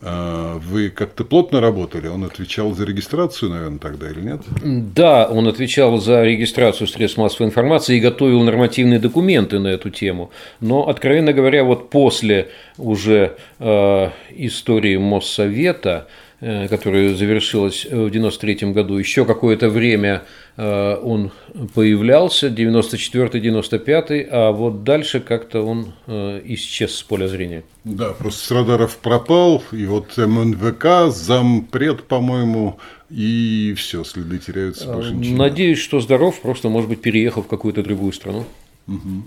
А, 0.07 0.59
вы 0.59 0.91
как-то 0.91 1.25
плотно 1.25 1.61
работали? 1.61 2.09
Он 2.09 2.25
отвечал 2.25 2.73
за 2.75 2.85
регистрацию, 2.85 3.51
наверное, 3.51 3.79
тогда 3.79 4.11
или 4.11 4.21
нет? 4.21 4.43
Да, 4.63 5.27
он 5.27 5.49
отвечал 5.49 5.97
за 5.99 6.23
регистрацию 6.25 6.87
средств 6.87 7.17
массовой 7.17 7.47
информации 7.47 7.97
и 7.97 8.01
готовил 8.01 8.43
нормативные 8.43 8.99
документы 8.99 9.59
на 9.59 9.69
эту 9.69 9.89
тему. 9.89 10.31
Но, 10.61 10.89
откровенно 10.89 11.33
говоря, 11.33 11.65
вот 11.65 11.89
после 11.89 12.51
уже 12.77 13.37
э, 13.59 14.11
истории 14.37 14.99
Моссовета, 14.99 16.07
которая 16.41 17.15
завершилась 17.15 17.85
в 17.85 18.07
1993 18.07 18.73
году, 18.73 18.97
еще 18.99 19.25
какое-то 19.25 19.69
время 19.69 20.23
Э, 20.57 20.97
он 21.03 21.33
появлялся, 21.75 22.47
94-95, 22.47 24.29
а 24.31 24.53
вот 24.53 24.85
дальше 24.85 25.21
как-то 25.21 25.63
он 25.63 25.95
э, 26.07 26.41
исчез 26.45 26.95
с 26.95 27.03
поля 27.03 27.27
зрения. 27.27 27.65
Да, 27.83 28.11
просто 28.11 28.47
с 28.47 28.51
радаров 28.53 28.97
пропал, 28.99 29.65
и 29.73 29.85
вот 29.87 30.17
МНВК, 30.17 31.13
зампред, 31.13 32.05
по-моему, 32.05 32.79
и 33.11 33.75
все, 33.77 34.05
следы 34.05 34.39
теряются 34.39 34.93
больше 34.93 35.11
э, 35.11 35.15
ничего. 35.15 35.37
Надеюсь, 35.39 35.79
что 35.79 35.99
здоров, 36.01 36.41
просто, 36.41 36.69
может 36.69 36.89
быть, 36.89 37.01
переехал 37.01 37.43
в 37.43 37.49
какую-то 37.49 37.83
другую 37.83 38.13
страну. 38.13 38.45
Угу. 38.87 39.25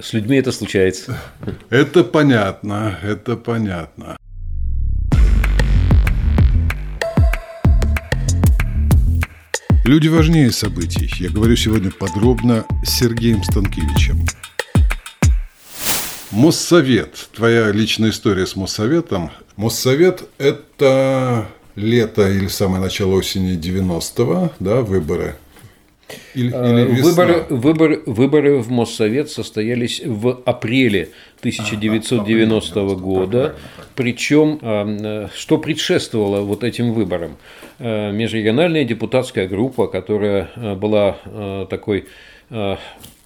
С 0.00 0.14
людьми 0.14 0.38
это 0.38 0.50
случается. 0.50 1.20
Это 1.68 2.04
понятно, 2.04 2.98
это 3.02 3.36
понятно. 3.36 4.16
Люди 9.90 10.06
важнее 10.06 10.52
событий. 10.52 11.10
Я 11.18 11.30
говорю 11.30 11.56
сегодня 11.56 11.90
подробно 11.90 12.64
с 12.84 13.00
Сергеем 13.00 13.42
Станкевичем. 13.42 14.24
Моссовет. 16.30 17.28
Твоя 17.34 17.72
личная 17.72 18.10
история 18.10 18.46
с 18.46 18.54
Моссоветом. 18.54 19.32
Моссовет– 19.56 20.28
это 20.38 21.48
лето 21.74 22.30
или 22.30 22.46
самое 22.46 22.80
начало 22.80 23.14
осени 23.14 23.58
90-го, 23.58 24.52
да, 24.60 24.82
выборы 24.82 25.34
или, 26.34 26.52
а, 26.52 26.84
или 26.86 27.00
выборы, 27.00 27.46
выборы, 27.48 28.02
выборы 28.06 28.58
в 28.58 28.70
Моссовет 28.70 29.30
состоялись 29.30 30.02
в 30.04 30.42
апреле 30.44 31.10
1990 31.40 32.80
а, 32.80 32.94
года. 32.94 33.56
Причем, 33.94 34.58
а, 34.62 35.28
что 35.34 35.58
предшествовало 35.58 36.42
вот 36.42 36.64
этим 36.64 36.92
выборам? 36.92 37.36
Межрегиональная 37.78 38.84
депутатская 38.84 39.48
группа, 39.48 39.86
которая 39.86 40.50
была 40.76 41.16
такой 41.70 42.06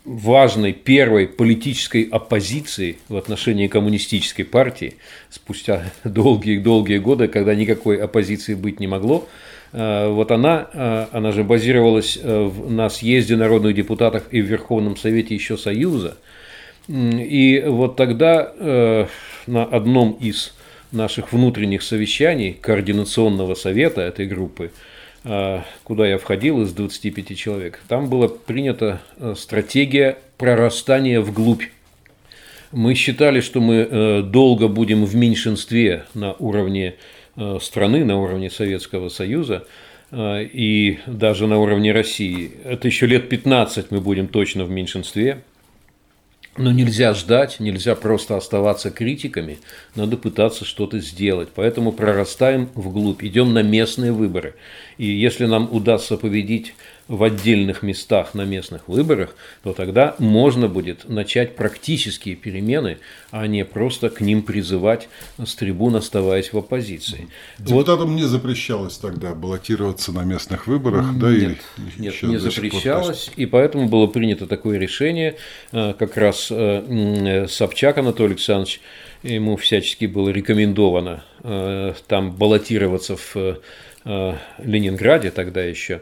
важной 0.05 0.73
первой 0.73 1.27
политической 1.27 2.03
оппозиции 2.03 2.99
в 3.09 3.17
отношении 3.17 3.67
коммунистической 3.67 4.45
партии 4.45 4.95
спустя 5.29 5.91
долгие-долгие 6.05 6.99
годы, 6.99 7.27
когда 7.27 7.55
никакой 7.55 7.97
оппозиции 7.97 8.55
быть 8.55 8.79
не 8.79 8.87
могло, 8.87 9.27
Э, 9.27 9.43
вот 9.75 10.31
она, 10.31 10.69
э, 10.73 11.07
она 11.11 11.33
же 11.33 11.43
базировалась 11.43 12.17
э, 12.23 12.51
на 12.69 12.89
съезде 12.89 13.35
народных 13.35 13.75
депутатов 13.75 14.23
и 14.31 14.41
в 14.41 14.45
Верховном 14.45 14.97
Совете 14.97 15.35
еще 15.35 15.57
Союза. 15.57 16.17
И 16.87 17.65
вот 17.67 17.97
тогда 17.97 18.53
на 19.47 19.65
одном 19.65 20.13
из 20.21 20.53
наших 20.93 21.33
внутренних 21.33 21.83
совещаний 21.83 22.53
координационного 22.53 23.55
совета 23.55 24.03
этой 24.03 24.27
группы, 24.27 24.71
куда 25.83 26.07
я 26.07 26.19
входил 26.19 26.61
из 26.61 26.75
25 26.75 27.39
человек, 27.39 27.81
там 27.89 28.11
была 28.11 28.29
принята 28.29 29.01
стратегия 29.35 30.19
прорастания 30.37 31.23
вглубь. 31.23 31.63
Мы 32.71 32.95
считали, 32.95 33.41
что 33.41 33.63
мы 33.63 34.23
долго 34.23 34.69
будем 34.69 35.07
в 35.07 35.17
меньшинстве 35.17 36.05
на 36.13 36.35
уровне 36.35 36.97
Э, 36.97 37.14
страны 37.61 38.05
на 38.05 38.21
уровне 38.21 38.51
Советского 38.51 39.09
Союза 39.09 39.65
э, 40.11 40.45
и 40.45 40.99
даже 41.07 41.47
на 41.47 41.59
уровне 41.59 41.93
России. 41.93 42.53
Это 42.65 42.89
еще 42.89 43.07
лет 43.07 43.29
15 43.29 43.91
мы 43.91 44.01
будем 44.01 44.29
точно 44.29 44.65
в 44.65 44.71
меньшинстве. 44.71 45.43
Но 46.57 46.71
нельзя 46.71 47.15
ждать, 47.15 47.59
нельзя 47.59 47.97
просто 47.97 48.37
оставаться 48.37 48.93
критиками, 48.93 49.59
надо 49.97 50.17
пытаться 50.17 50.65
что-то 50.65 51.01
сделать. 51.01 51.49
Поэтому 51.53 51.91
прорастаем 51.91 52.69
вглубь, 52.77 53.25
идем 53.25 53.53
на 53.53 53.63
местные 53.65 54.13
выборы. 54.13 54.55
И 54.97 55.07
если 55.07 55.47
нам 55.47 55.69
удастся 55.73 56.17
победить 56.17 56.75
в 57.09 57.23
отдельных 57.23 57.83
местах 57.83 58.35
на 58.35 58.45
местных 58.45 58.89
выборах, 58.89 59.37
то 59.63 59.73
тогда 59.73 60.15
можно 60.19 60.69
будет 60.69 61.09
начать 61.09 61.55
практические 61.55 62.35
перемены, 62.35 62.99
а 63.31 63.47
не 63.47 63.65
просто 63.65 64.09
к 64.09 64.21
ним 64.21 64.43
призывать 64.43 65.09
с 65.43 65.55
трибун, 65.55 65.97
оставаясь 65.97 66.53
в 66.53 66.59
оппозиции. 66.59 67.29
Депутатам 67.59 68.09
вот. 68.09 68.17
не 68.17 68.25
запрещалось 68.25 68.97
тогда 68.97 69.35
баллотироваться 69.35 70.13
на 70.13 70.25
местных 70.25 70.67
выборах, 70.67 71.07
нет, 71.13 71.19
да? 71.19 71.31
Или 71.31 71.59
нет, 71.99 72.23
не 72.23 72.39
запрещалось, 72.39 73.31
и 73.37 73.45
поэтому 73.47 73.89
было 73.89 74.07
принято 74.07 74.47
такое 74.47 74.79
решение, 74.79 75.37
э, 75.73 75.95
как 75.99 76.17
раз 76.17 76.49
э, 76.51 77.47
Собчак 77.49 77.99
Анатолий 77.99 78.33
Александрович, 78.33 78.81
ему 79.23 79.57
всячески 79.57 80.07
было 80.07 80.31
рекомендовано 80.31 81.25
э, 81.43 81.95
там 82.07 82.33
баллотироваться 82.33 83.17
в 83.17 83.59
Ленинграде 84.59 85.31
тогда 85.31 85.63
еще. 85.63 86.01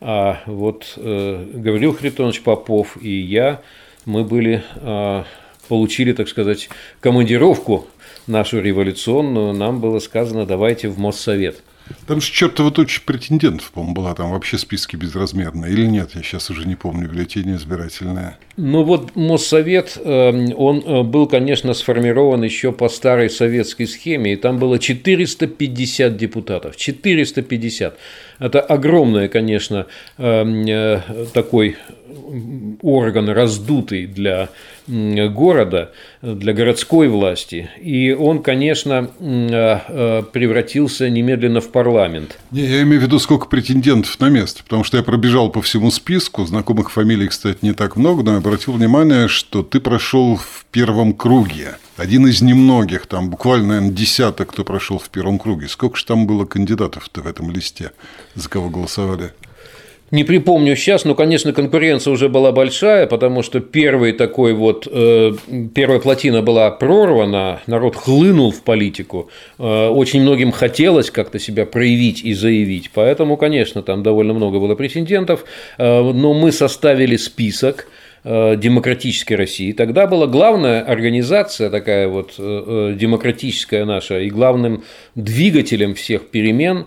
А 0.00 0.42
вот 0.46 0.94
э, 0.96 1.46
Гаврил 1.54 1.94
Хритонович 1.94 2.42
Попов 2.42 2.96
и 3.00 3.20
я, 3.20 3.60
мы 4.06 4.24
были, 4.24 4.62
э, 4.76 5.24
получили, 5.68 6.12
так 6.12 6.28
сказать, 6.28 6.68
командировку 7.00 7.86
нашу 8.26 8.60
революционную, 8.60 9.52
нам 9.52 9.80
было 9.80 9.98
сказано, 9.98 10.46
давайте 10.46 10.88
в 10.88 10.98
Моссовет. 10.98 11.62
Там 12.06 12.20
же 12.20 12.32
чертова 12.32 12.70
туча 12.70 13.02
претендентов, 13.04 13.70
по-моему, 13.72 13.94
была 13.94 14.14
там 14.14 14.30
вообще 14.30 14.56
списки 14.56 14.96
безразмерные. 14.96 15.70
Или 15.72 15.86
нет, 15.86 16.12
я 16.14 16.22
сейчас 16.22 16.48
уже 16.50 16.66
не 16.66 16.76
помню, 16.76 17.08
бюллетени 17.08 17.56
избирательные. 17.56 18.38
Ну 18.56 18.84
вот 18.84 19.16
Моссовет, 19.16 19.98
эм, 20.04 20.54
он 20.56 20.82
э, 20.86 21.02
был, 21.02 21.26
конечно, 21.26 21.74
сформирован 21.74 22.44
еще 22.44 22.70
по 22.70 22.88
старой 22.88 23.28
советской 23.28 23.86
схеме, 23.86 24.34
и 24.34 24.36
там 24.36 24.58
было 24.58 24.78
450 24.78 26.16
депутатов. 26.16 26.76
450. 26.76 27.98
Это 28.38 28.60
огромное, 28.60 29.26
конечно, 29.28 29.86
эм, 30.18 30.64
э, 30.66 31.00
такой 31.32 31.76
орган 32.82 33.28
раздутый 33.28 34.06
для 34.06 34.48
города, 34.86 35.92
для 36.20 36.52
городской 36.52 37.08
власти. 37.08 37.70
И 37.80 38.12
он, 38.12 38.42
конечно, 38.42 39.10
э, 39.18 40.22
превратился 40.32 41.08
немедленно 41.08 41.60
в 41.60 41.70
парламент. 41.70 42.38
Не, 42.50 42.62
я 42.62 42.82
имею 42.82 43.00
в 43.00 43.04
виду, 43.04 43.18
сколько 43.18 43.46
претендентов 43.46 44.20
на 44.20 44.28
место, 44.28 44.62
потому 44.62 44.84
что 44.84 44.98
я 44.98 45.02
пробежал 45.02 45.48
по 45.48 45.62
всему 45.62 45.90
списку, 45.90 46.44
знакомых 46.44 46.90
фамилий, 46.90 47.28
кстати, 47.28 47.58
не 47.62 47.72
так 47.72 47.96
много, 47.96 48.22
но 48.22 48.34
я 48.34 48.40
обратил 48.44 48.74
внимание, 48.74 49.26
что 49.26 49.62
ты 49.62 49.80
прошел 49.80 50.36
в 50.36 50.66
первом 50.70 51.14
круге. 51.14 51.76
Один 51.96 52.26
из 52.26 52.42
немногих, 52.42 53.06
там 53.06 53.30
буквально, 53.30 53.68
наверное, 53.68 53.90
десяток, 53.90 54.50
кто 54.50 54.64
прошел 54.64 54.98
в 54.98 55.08
первом 55.08 55.38
круге. 55.38 55.66
Сколько 55.66 55.96
же 55.96 56.04
там 56.04 56.26
было 56.26 56.44
кандидатов-то 56.44 57.22
в 57.22 57.26
этом 57.26 57.50
листе, 57.50 57.92
за 58.34 58.50
кого 58.50 58.68
голосовали? 58.68 59.32
Не 60.10 60.24
припомню 60.24 60.76
сейчас, 60.76 61.06
но, 61.06 61.14
конечно, 61.14 61.54
конкуренция 61.54 62.12
уже 62.12 62.28
была 62.28 62.52
большая, 62.52 63.06
потому 63.06 63.42
что 63.42 63.60
первый 63.60 64.12
такой 64.12 64.52
вот, 64.52 64.86
э, 64.90 65.32
первая 65.74 65.98
плотина 65.98 66.42
была 66.42 66.70
прорвана, 66.70 67.62
народ 67.66 67.96
хлынул 67.96 68.52
в 68.52 68.62
политику, 68.62 69.30
э, 69.58 69.88
очень 69.88 70.20
многим 70.20 70.52
хотелось 70.52 71.10
как-то 71.10 71.38
себя 71.38 71.64
проявить 71.64 72.22
и 72.22 72.34
заявить, 72.34 72.90
поэтому, 72.92 73.38
конечно, 73.38 73.82
там 73.82 74.02
довольно 74.02 74.34
много 74.34 74.60
было 74.60 74.74
претендентов, 74.74 75.44
э, 75.78 76.02
но 76.02 76.34
мы 76.34 76.52
составили 76.52 77.16
список, 77.16 77.88
демократической 78.24 79.34
России. 79.34 79.72
Тогда 79.72 80.06
была 80.06 80.26
главная 80.26 80.80
организация 80.80 81.68
такая 81.68 82.08
вот 82.08 82.34
э, 82.38 82.92
э, 82.92 82.96
демократическая 82.98 83.84
наша, 83.84 84.20
и 84.20 84.30
главным 84.30 84.82
двигателем 85.14 85.94
всех 85.94 86.30
перемен 86.30 86.86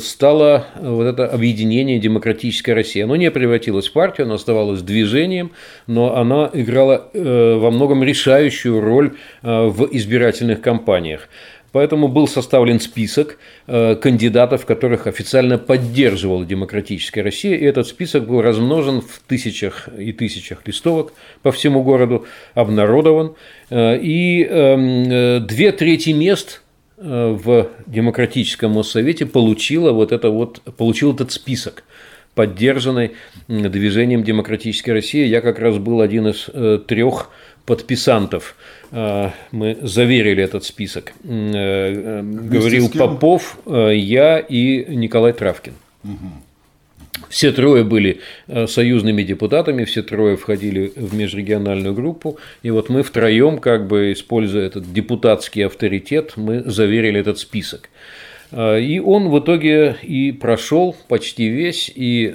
стало 0.00 0.66
вот 0.80 1.04
это 1.04 1.26
объединение 1.26 2.00
демократической 2.00 2.72
России. 2.72 3.00
Оно 3.00 3.16
не 3.16 3.30
превратилось 3.30 3.88
в 3.88 3.92
партию, 3.92 4.26
оно 4.26 4.34
оставалось 4.34 4.82
движением, 4.82 5.52
но 5.86 6.16
оно 6.16 6.50
играло 6.52 7.08
во 7.14 7.70
многом 7.70 8.02
решающую 8.02 8.80
роль 8.80 9.14
в 9.42 9.88
избирательных 9.92 10.60
кампаниях. 10.60 11.28
Поэтому 11.72 12.08
был 12.08 12.26
составлен 12.26 12.80
список 12.80 13.38
э, 13.66 13.94
кандидатов, 13.94 14.66
которых 14.66 15.06
официально 15.06 15.56
поддерживала 15.56 16.44
демократическая 16.44 17.22
Россия, 17.22 17.56
и 17.56 17.64
этот 17.64 17.86
список 17.86 18.26
был 18.26 18.42
размножен 18.42 19.00
в 19.00 19.20
тысячах 19.26 19.88
и 19.96 20.12
тысячах 20.12 20.66
листовок 20.66 21.12
по 21.42 21.52
всему 21.52 21.84
городу, 21.84 22.26
обнародован, 22.54 23.34
э, 23.70 23.98
и 23.98 24.44
эм, 24.44 25.10
э, 25.10 25.40
две 25.40 25.72
трети 25.72 26.10
мест 26.10 26.62
в 27.02 27.68
Демократическом 27.86 28.72
Моссовете 28.72 29.24
получила 29.24 29.92
вот 29.92 30.12
это 30.12 30.28
вот, 30.28 30.60
получил 30.76 31.14
этот 31.14 31.32
список 31.32 31.84
поддержанный 32.34 33.12
движением 33.48 34.22
«Демократическая 34.22 34.92
Россия». 34.92 35.24
Я 35.24 35.40
как 35.40 35.60
раз 35.60 35.78
был 35.78 36.02
один 36.02 36.28
из 36.28 36.50
трех 36.86 37.30
подписантов– 37.66 38.56
Э, 38.92 39.30
мы 39.52 39.78
заверили 39.82 40.42
этот 40.42 40.64
список. 40.64 41.12
Э, 41.24 42.20
э, 42.20 42.22
говорил 42.22 42.90
Попов, 42.90 43.58
я 43.66 44.38
и 44.38 44.94
Николай 44.94 45.32
Травкин. 45.32 45.74
Все 47.28 47.52
трое 47.52 47.84
были 47.84 48.20
союзными 48.66 49.22
депутатами, 49.22 49.84
все 49.84 50.02
трое 50.02 50.36
входили 50.36 50.92
в 50.96 51.14
межрегиональную 51.14 51.94
группу, 51.94 52.38
и 52.62 52.70
вот 52.70 52.88
мы 52.88 53.02
втроем, 53.02 53.58
как 53.58 53.86
бы 53.86 54.12
используя 54.12 54.66
этот 54.66 54.92
депутатский 54.92 55.66
авторитет, 55.66 56.32
мы 56.36 56.62
заверили 56.62 57.20
этот 57.20 57.38
список. 57.38 57.90
И 58.52 59.02
он 59.04 59.28
в 59.28 59.38
итоге 59.38 59.96
и 60.02 60.32
прошел 60.32 60.96
почти 61.08 61.48
весь, 61.48 61.92
и 61.94 62.34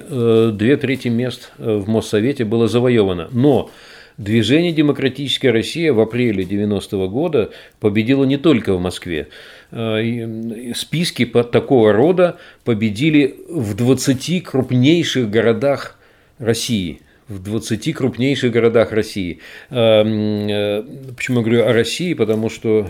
две 0.52 0.76
трети 0.76 1.08
мест 1.08 1.52
в 1.58 1.88
Моссовете 1.88 2.44
было 2.44 2.68
завоевано. 2.68 3.28
Но 3.32 3.70
Движение 4.18 4.72
«Демократическая 4.72 5.50
Россия» 5.50 5.92
в 5.92 6.00
апреле 6.00 6.44
90 6.44 7.06
года 7.08 7.50
победило 7.80 8.24
не 8.24 8.38
только 8.38 8.72
в 8.72 8.80
Москве. 8.80 9.28
Э, 9.72 10.72
списки 10.74 11.26
такого 11.26 11.92
рода 11.92 12.38
победили 12.64 13.36
в 13.48 13.74
20 13.74 14.42
крупнейших 14.42 15.28
городах 15.28 15.98
России 16.38 17.02
в 17.28 17.42
20 17.42 17.92
крупнейших 17.92 18.52
городах 18.52 18.92
России. 18.92 19.40
Э, 19.68 20.02
э, 20.02 20.82
почему 21.14 21.38
я 21.38 21.44
говорю 21.44 21.64
о 21.66 21.72
России? 21.74 22.14
Потому 22.14 22.48
что 22.48 22.88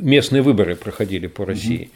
местные 0.00 0.40
выборы 0.40 0.76
проходили 0.76 1.26
по 1.26 1.44
России. 1.44 1.90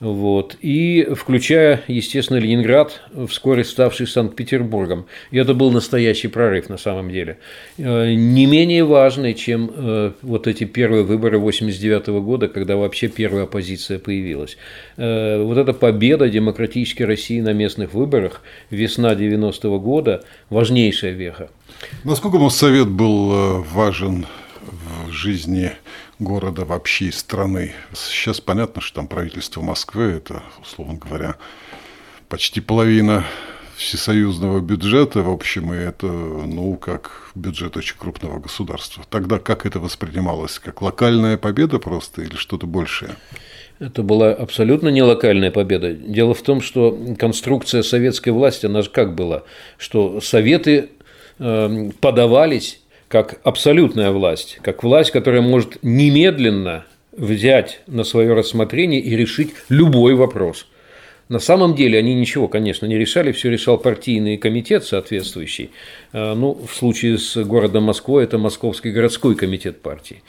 Вот, 0.00 0.56
и 0.60 1.08
включая, 1.16 1.82
естественно, 1.88 2.38
Ленинград, 2.38 3.02
вскоре 3.28 3.64
ставший 3.64 4.06
Санкт-Петербургом. 4.06 5.06
И 5.32 5.38
это 5.38 5.54
был 5.54 5.72
настоящий 5.72 6.28
прорыв 6.28 6.68
на 6.68 6.76
самом 6.76 7.10
деле. 7.10 7.38
Э, 7.78 8.12
не 8.14 8.46
менее 8.46 8.84
важный, 8.84 9.34
чем 9.34 9.70
э, 9.74 10.12
вот 10.22 10.46
эти 10.46 10.62
первые 10.64 11.02
выборы 11.02 11.40
89 11.40 12.06
года, 12.22 12.46
когда 12.46 12.76
вообще 12.76 13.08
первая 13.08 13.44
оппозиция 13.44 13.98
появилась. 13.98 14.56
Э, 14.96 15.42
вот 15.42 15.58
эта 15.58 15.72
победа 15.72 16.28
демократической 16.28 17.02
России 17.02 17.40
на 17.40 17.52
местных 17.52 17.92
выборах, 17.92 18.42
весна 18.70 19.16
90 19.16 19.66
-го 19.66 19.80
года, 19.80 20.22
важнейшая 20.48 21.10
веха. 21.10 21.50
Насколько 22.04 22.38
Моссовет 22.38 22.88
был 22.88 23.64
важен 23.74 24.26
в 25.06 25.10
жизни 25.10 25.72
города 26.18 26.64
вообще 26.64 27.12
страны. 27.12 27.72
Сейчас 27.94 28.40
понятно, 28.40 28.80
что 28.80 28.96
там 28.96 29.08
правительство 29.08 29.60
Москвы, 29.60 30.04
это, 30.04 30.42
условно 30.60 30.98
говоря, 30.98 31.36
почти 32.28 32.60
половина 32.60 33.24
всесоюзного 33.76 34.60
бюджета, 34.60 35.22
в 35.22 35.30
общем, 35.30 35.72
и 35.72 35.76
это, 35.76 36.06
ну, 36.06 36.76
как 36.76 37.30
бюджет 37.36 37.76
очень 37.76 37.96
крупного 37.96 38.40
государства. 38.40 39.04
Тогда 39.08 39.38
как 39.38 39.66
это 39.66 39.78
воспринималось? 39.78 40.58
Как 40.58 40.82
локальная 40.82 41.38
победа 41.38 41.78
просто 41.78 42.22
или 42.22 42.34
что-то 42.34 42.66
большее? 42.66 43.14
Это 43.78 44.02
была 44.02 44.30
абсолютно 44.30 44.88
не 44.88 45.02
локальная 45.02 45.52
победа. 45.52 45.92
Дело 45.92 46.34
в 46.34 46.42
том, 46.42 46.60
что 46.60 46.98
конструкция 47.16 47.84
советской 47.84 48.30
власти, 48.30 48.66
она 48.66 48.82
же 48.82 48.90
как 48.90 49.14
была, 49.14 49.44
что 49.76 50.20
советы 50.20 50.90
э, 51.38 51.90
подавались 52.00 52.80
как 53.08 53.40
абсолютная 53.42 54.10
власть, 54.10 54.58
как 54.62 54.82
власть, 54.82 55.10
которая 55.10 55.40
может 55.40 55.82
немедленно 55.82 56.84
взять 57.12 57.80
на 57.86 58.04
свое 58.04 58.34
рассмотрение 58.34 59.00
и 59.00 59.16
решить 59.16 59.54
любой 59.68 60.14
вопрос. 60.14 60.66
На 61.28 61.40
самом 61.40 61.74
деле 61.74 61.98
они 61.98 62.14
ничего, 62.14 62.48
конечно, 62.48 62.86
не 62.86 62.96
решали, 62.96 63.32
все 63.32 63.50
решал 63.50 63.76
партийный 63.76 64.38
комитет 64.38 64.84
соответствующий. 64.84 65.70
А, 66.12 66.34
ну, 66.34 66.54
в 66.54 66.74
случае 66.74 67.18
с 67.18 67.36
городом 67.44 67.84
Москвой 67.84 68.24
это 68.24 68.38
Московский 68.38 68.90
городской 68.90 69.34
комитет 69.34 69.82
партии. 69.82 70.22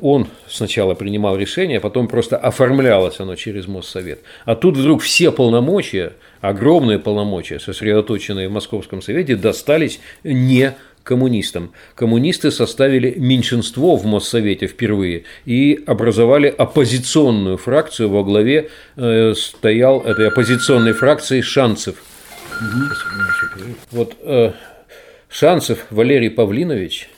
Он 0.00 0.26
сначала 0.48 0.94
принимал 0.94 1.36
решение, 1.36 1.78
а 1.78 1.80
потом 1.82 2.08
просто 2.08 2.38
оформлялось 2.38 3.20
оно 3.20 3.36
через 3.36 3.66
Моссовет. 3.68 4.20
А 4.46 4.54
тут 4.54 4.78
вдруг 4.78 5.02
все 5.02 5.32
полномочия, 5.32 6.14
огромные 6.40 6.98
полномочия, 6.98 7.60
сосредоточенные 7.60 8.48
в 8.48 8.52
Московском 8.52 9.02
совете, 9.02 9.36
достались 9.36 10.00
не 10.24 10.74
коммунистам. 11.02 11.72
Коммунисты 11.94 12.50
составили 12.50 13.14
меньшинство 13.16 13.96
в 13.96 14.04
Моссовете 14.04 14.66
впервые 14.66 15.24
и 15.44 15.82
образовали 15.86 16.48
оппозиционную 16.48 17.56
фракцию. 17.56 18.08
Во 18.08 18.24
главе 18.24 18.70
э, 18.96 19.34
стоял 19.34 20.00
этой 20.00 20.28
оппозиционной 20.28 20.92
фракции 20.92 21.40
Шанцев. 21.40 21.96
Вот 23.90 24.16
э, 24.22 24.52
Шанцев 25.28 25.86
Валерий 25.90 26.30
Павлинович 26.30 27.08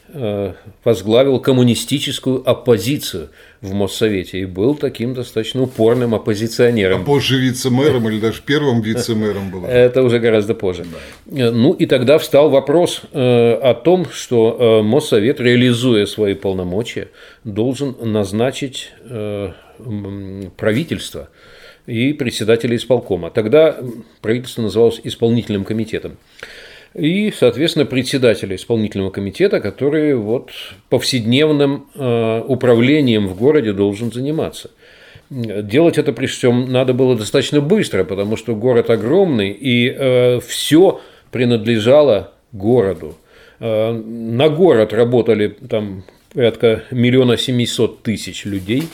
возглавил 0.85 1.41
коммунистическую 1.41 2.49
оппозицию 2.49 3.31
в 3.61 3.73
Моссовете 3.75 4.41
и 4.41 4.45
был 4.45 4.75
таким 4.77 5.15
достаточно 5.15 5.63
упорным 5.63 6.15
оппозиционером. 6.15 7.03
А 7.03 7.05
позже 7.05 7.39
вице-мэром 7.39 8.09
или 8.09 8.21
даже 8.21 8.41
первым 8.43 8.81
вице-мэром 8.81 9.51
был? 9.51 9.65
Это 9.65 10.03
уже 10.03 10.21
гораздо 10.21 10.55
позже. 10.55 10.85
Да. 11.27 11.51
Ну 11.51 11.73
и 11.73 11.87
тогда 11.87 12.19
встал 12.19 12.51
вопрос 12.51 13.03
э, 13.13 13.53
о 13.55 13.75
том, 13.75 14.07
что 14.11 14.57
э, 14.81 14.83
Моссовет, 14.83 15.41
реализуя 15.41 16.07
свои 16.07 16.35
полномочия, 16.35 17.09
должен 17.43 17.97
назначить 18.01 18.93
правительство 20.57 21.29
и 21.87 22.13
председателя 22.13 22.77
исполкома. 22.77 23.31
Тогда 23.31 23.77
правительство 24.21 24.63
называлось 24.63 25.01
исполнительным 25.03 25.65
комитетом 25.65 26.17
и, 26.95 27.33
соответственно, 27.37 27.87
председателя 27.87 28.55
исполнительного 28.55 29.11
комитета, 29.11 29.61
который 29.61 30.15
вот 30.15 30.51
повседневным 30.89 31.87
э, 31.95 32.43
управлением 32.47 33.27
в 33.27 33.37
городе 33.37 33.73
должен 33.73 34.13
заниматься. 34.13 34.71
Делать 35.31 35.99
это, 35.99 36.13
при 36.13 36.27
всем, 36.27 36.71
надо 36.71 36.95
было 36.95 37.17
достаточно 37.17 37.61
быстро, 37.61 38.05
потому 38.05 38.37
что 38.37 38.55
город 38.55 38.91
огромный, 38.91 39.51
и 39.51 39.89
э, 39.91 40.41
все 40.41 41.01
принадлежало 41.33 42.33
городу. 42.53 43.17
Э, 43.59 43.93
на 43.93 44.49
город 44.49 44.93
работали 44.93 45.49
там 45.49 46.05
порядка 46.33 46.85
миллиона 46.91 47.37
семисот 47.37 48.03
тысяч 48.03 48.45
людей– 48.45 48.85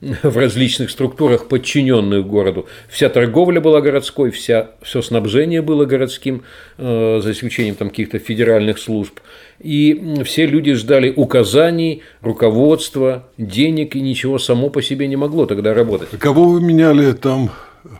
в 0.00 0.36
различных 0.36 0.90
структурах, 0.90 1.48
подчиненных 1.48 2.26
городу. 2.26 2.66
Вся 2.88 3.08
торговля 3.08 3.60
была 3.60 3.80
городской, 3.80 4.30
вся, 4.30 4.70
все 4.82 5.02
снабжение 5.02 5.62
было 5.62 5.84
городским, 5.84 6.42
э, 6.78 7.20
за 7.22 7.32
исключением 7.32 7.74
там 7.74 7.90
каких-то 7.90 8.18
федеральных 8.18 8.78
служб. 8.78 9.20
И 9.58 10.22
все 10.24 10.46
люди 10.46 10.72
ждали 10.72 11.12
указаний, 11.14 12.02
руководства, 12.22 13.28
денег, 13.36 13.94
и 13.94 14.00
ничего 14.00 14.38
само 14.38 14.70
по 14.70 14.80
себе 14.80 15.06
не 15.06 15.16
могло 15.16 15.46
тогда 15.46 15.74
работать. 15.74 16.08
Кого 16.18 16.44
вы 16.44 16.62
меняли 16.62 17.12
там? 17.12 17.50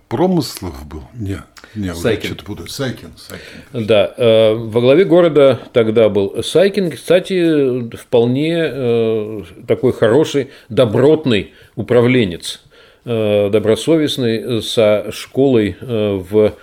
Промыслов 0.08 0.86
был? 0.86 1.02
Нет. 1.14 1.42
Не, 1.74 1.94
Сайкин. 1.94 2.34
Что-то 2.34 2.44
буду. 2.44 2.68
Сайкин, 2.68 3.12
Сайкин. 3.16 3.86
Да, 3.86 4.12
э, 4.16 4.54
во 4.54 4.80
главе 4.80 5.04
города 5.04 5.58
тогда 5.72 6.08
был 6.08 6.42
Сайкин, 6.42 6.90
кстати, 6.90 7.96
вполне 7.96 8.58
э, 8.58 9.42
такой 9.66 9.92
хороший, 9.92 10.48
добротный 10.68 11.54
управленец, 11.76 12.62
э, 13.04 13.48
добросовестный, 13.50 14.62
со 14.62 15.10
школой 15.12 15.76
в 15.80 16.54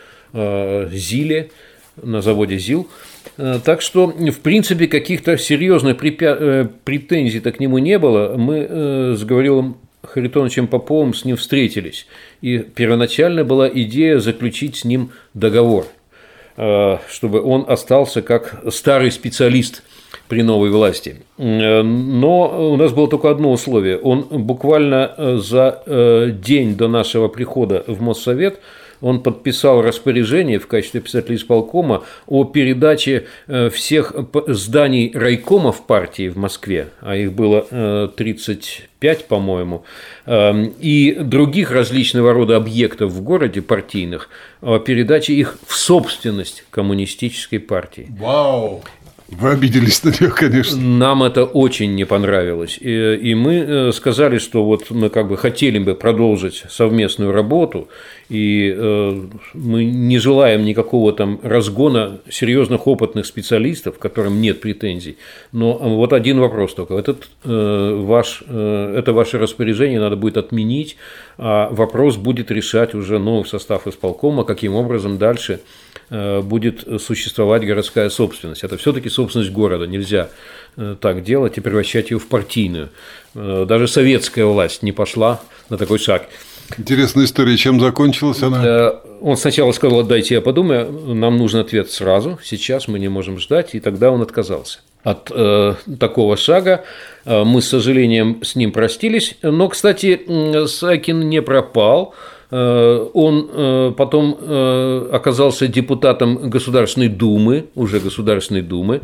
Зиле, 0.92 1.50
на 1.96 2.22
заводе 2.22 2.60
ЗИЛ. 2.60 2.88
Так 3.38 3.82
что, 3.82 4.08
в 4.08 4.40
принципе, 4.42 4.88
каких-то 4.88 5.38
серьезных 5.38 5.98
претензий-то 5.98 7.52
к 7.52 7.60
нему 7.60 7.78
не 7.78 7.98
было. 7.98 8.36
Мы 8.38 9.16
с 9.16 9.24
Гаврилом 9.24 9.78
Харитоновичем 10.18 10.68
Поповым 10.68 11.14
с 11.14 11.26
ним 11.26 11.38
встретились. 11.38 12.08
И 12.42 12.58
первоначально 12.58 13.44
была 13.44 13.70
идея 13.70 14.18
заключить 14.18 14.78
с 14.78 14.84
ним 14.84 15.12
договор, 15.36 15.86
э, 16.58 16.98
чтобы 17.08 17.40
он 17.42 17.66
остался 17.68 18.24
как 18.24 18.64
старый 18.72 19.12
специалист 19.12 19.84
при 20.28 20.42
новой 20.42 20.72
власти. 20.72 21.18
Э, 21.38 21.84
но 21.84 22.72
у 22.74 22.78
нас 22.78 22.94
было 22.94 23.08
только 23.08 23.30
одно 23.30 23.52
условие. 23.52 24.00
Он 24.00 24.22
буквально 24.24 25.14
э, 25.16 25.38
за 25.38 26.34
день 26.44 26.76
до 26.76 26.88
нашего 26.88 27.28
прихода 27.28 27.84
в 27.86 28.02
Моссовет– 28.02 28.60
он 29.02 29.22
подписал 29.22 29.82
распоряжение 29.82 30.60
в 30.60 30.68
качестве 30.68 31.02
писателя 31.02 31.36
исполкома 31.36 32.04
о 32.26 32.44
передаче 32.46 33.28
э, 33.48 33.70
всех 33.70 34.14
зданий 34.48 35.12
райкомов 35.14 35.86
партии 35.86 36.30
в 36.30 36.38
Москве, 36.38 36.90
а 37.02 37.16
их 37.16 37.34
было 37.34 38.12
35, 38.16 39.22
э, 39.22 39.24
по-моему, 39.28 39.84
эм, 40.26 40.74
и 40.80 41.18
других 41.20 41.72
различного 41.72 42.34
рода 42.34 42.56
объектов 42.56 43.12
в 43.12 43.22
городе 43.22 43.62
партийных, 43.62 44.30
о 44.62 44.80
передаче 44.80 45.34
их 45.34 45.58
в 45.66 45.76
собственность 45.76 46.64
коммунистической 46.72 47.60
партии. 47.60 48.08
Вау! 48.20 48.84
Вы 49.30 49.52
обиделись 49.52 50.04
на 50.04 50.10
нее, 50.10 50.32
конечно. 50.32 50.80
Нам 50.80 51.22
это 51.22 51.44
очень 51.44 51.96
не 51.96 52.06
понравилось. 52.06 52.78
И, 52.80 53.16
и 53.16 53.36
мы 53.36 53.56
э, 53.56 53.92
сказали, 53.92 54.38
что 54.38 54.64
вот 54.64 54.90
мы 54.90 55.10
как 55.10 55.28
бы 55.28 55.36
хотели 55.36 55.80
бы 55.80 55.96
продолжить 55.96 56.64
совместную 56.70 57.34
работу, 57.34 57.90
и 58.30 58.74
э, 58.76 59.22
мы 59.54 59.86
не 59.86 60.18
желаем 60.20 60.66
никакого 60.66 61.14
там 61.14 61.40
разгона 61.44 62.20
серьезных 62.30 62.88
опытных 62.88 63.26
специалистов, 63.26 64.00
которым 64.00 64.42
нет 64.42 64.62
претензий. 64.62 65.18
Но 65.52 65.74
вот 65.74 66.14
один 66.14 66.40
вопрос 66.40 66.74
только. 66.74 66.96
Этот, 66.96 67.30
э, 67.44 68.02
ваш, 68.04 68.42
это 68.42 69.14
ваше 69.14 69.38
распоряжение 69.38 70.00
надо 70.00 70.16
будет 70.16 70.38
отменить, 70.38 70.98
а 71.38 71.70
вопрос 71.72 72.18
будет 72.18 72.52
решать 72.52 72.94
уже 72.94 73.20
новый 73.20 73.46
состав 73.46 73.88
исполкома, 73.88 74.44
каким 74.44 74.76
образом 74.76 75.18
дальше 75.18 75.60
Э, 76.10 76.42
будет 76.42 76.86
существовать 77.02 77.66
городская 77.66 78.10
собственность. 78.10 78.64
Это 78.64 78.78
все-таки 78.78 79.10
собственность 79.10 79.52
города. 79.52 79.88
Нельзя 79.88 80.30
э, 80.78 80.96
так 81.00 81.22
делать 81.22 81.58
и 81.58 81.62
превращать 81.62 82.12
ее 82.12 82.20
в 82.20 82.28
партийную. 82.28 82.90
Э, 83.36 83.66
даже 83.68 83.90
советская 83.90 84.46
власть 84.46 84.84
не 84.84 84.94
пошла 84.94 85.42
на 85.70 85.78
такой 85.78 86.00
шаг. 86.00 86.30
Интересная 86.78 87.26
история. 87.26 87.58
Чем 87.58 87.80
закончилась 87.80 88.44
она? 88.44 88.94
Он 89.22 89.38
сначала 89.38 89.72
сказал, 89.72 90.04
дайте 90.04 90.36
я 90.36 90.42
подумаю, 90.42 90.92
нам 91.16 91.38
нужен 91.38 91.60
ответ 91.60 91.90
сразу, 91.90 92.38
сейчас 92.44 92.88
мы 92.88 93.00
не 93.00 93.08
можем 93.08 93.40
ждать, 93.40 93.74
и 93.74 93.80
тогда 93.80 94.12
он 94.12 94.22
отказался 94.22 94.80
от 95.04 95.32
э, 95.34 95.76
такого 96.00 96.38
шага. 96.38 96.84
Мы, 97.26 97.62
с 97.62 97.70
сожалением, 97.70 98.44
с 98.44 98.56
ним 98.56 98.72
простились. 98.72 99.38
Но, 99.42 99.70
кстати, 99.70 100.68
Сакин 100.68 101.30
не 101.30 101.42
пропал. 101.42 102.14
Э, 102.50 103.10
он 103.14 103.50
э, 103.52 103.94
потом 103.98 104.38
э, 104.40 105.10
оказался 105.12 105.68
депутатом 105.68 106.50
Государственной 106.50 107.10
Думы, 107.10 107.66
уже 107.76 108.00
Государственной 108.00 108.62
Думы, 108.62 109.02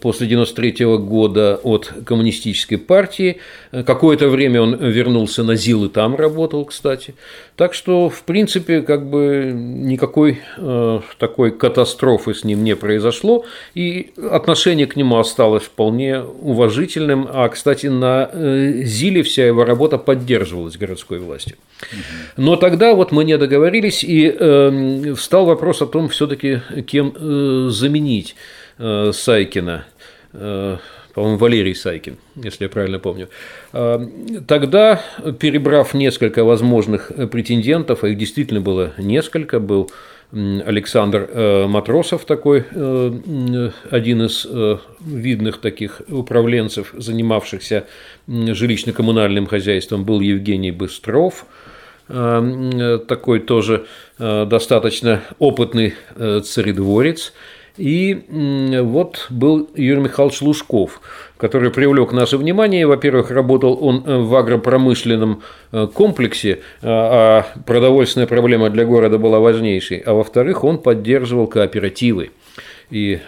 после 0.00 0.26
93 0.26 0.84
года 0.98 1.60
от 1.62 1.92
Коммунистической 2.04 2.78
партии. 2.78 3.38
Какое-то 3.70 4.28
время 4.28 4.60
он 4.60 4.76
вернулся 4.76 5.44
на 5.44 5.54
ЗИЛ 5.54 5.84
и 5.84 5.88
там 5.88 6.16
работал, 6.16 6.64
кстати. 6.64 7.14
Так 7.56 7.74
что, 7.74 8.08
в 8.08 8.22
принципе, 8.22 8.82
как 8.82 9.08
бы 9.08 9.52
никакой 9.54 10.40
такой 11.18 11.52
катастрофы 11.52 12.34
с 12.34 12.44
ним 12.44 12.64
не 12.64 12.74
произошло, 12.74 13.44
и 13.74 14.10
отношение 14.30 14.86
к 14.86 14.96
нему 14.96 15.18
осталось 15.18 15.62
вполне 15.64 16.20
уважительным. 16.20 17.28
А, 17.32 17.48
кстати, 17.48 17.86
на 17.86 18.28
ЗИЛе 18.32 19.22
вся 19.22 19.46
его 19.46 19.64
работа 19.64 19.98
поддерживалась 19.98 20.76
городской 20.76 21.20
властью. 21.20 21.56
Но 22.46 22.54
тогда 22.54 22.94
вот 22.94 23.10
мы 23.10 23.24
не 23.24 23.36
договорились, 23.38 24.04
и 24.04 24.32
э, 24.32 25.14
встал 25.16 25.46
вопрос 25.46 25.82
о 25.82 25.86
том, 25.86 26.08
все-таки 26.08 26.60
кем 26.86 27.12
э, 27.12 27.70
заменить 27.70 28.36
э, 28.78 29.10
Сайкина. 29.12 29.84
Э, 30.32 30.76
по-моему, 31.12 31.38
Валерий 31.38 31.74
Сайкин, 31.74 32.18
если 32.36 32.66
я 32.66 32.68
правильно 32.70 33.00
помню. 33.00 33.28
Э, 33.72 33.98
тогда, 34.46 35.02
перебрав 35.40 35.92
несколько 35.92 36.44
возможных 36.44 37.10
претендентов, 37.32 38.04
а 38.04 38.08
их 38.10 38.16
действительно 38.16 38.60
было 38.60 38.92
несколько, 38.96 39.58
был 39.58 39.90
Александр 40.30 41.28
э, 41.28 41.66
Матросов 41.66 42.26
такой, 42.26 42.62
э, 42.70 43.70
один 43.90 44.22
из 44.22 44.46
видных 45.00 45.58
таких 45.60 46.00
управленцев, 46.08 46.94
занимавшихся 46.96 47.86
жилищно-коммунальным 48.28 49.48
хозяйством, 49.48 50.04
был 50.04 50.20
Евгений 50.20 50.70
Быстров– 50.70 51.44
такой 52.08 53.40
тоже 53.40 53.86
э, 54.18 54.44
достаточно 54.46 55.22
опытный 55.38 55.94
э, 56.14 56.40
царедворец. 56.40 57.32
И 57.76 58.22
вот 58.80 59.26
был 59.28 59.68
Юрий 59.74 60.00
Михайлович 60.00 60.40
Лужков, 60.40 61.02
который 61.36 61.70
привлек 61.70 62.12
наше 62.12 62.38
внимание. 62.38 62.86
Во-первых, 62.86 63.30
работал 63.30 63.76
он 63.78 64.00
в 64.00 64.34
агропромышленном 64.34 65.42
комплексе, 65.92 66.60
а 66.80 67.44
продовольственная 67.66 68.26
проблема 68.26 68.70
для 68.70 68.86
города 68.86 69.18
была 69.18 69.40
важнейшей. 69.40 69.98
А 69.98 70.14
во-вторых, 70.14 70.64
он 70.64 70.78
поддерживал 70.78 71.48
кооперативы. 71.48 72.30
И 72.88 73.20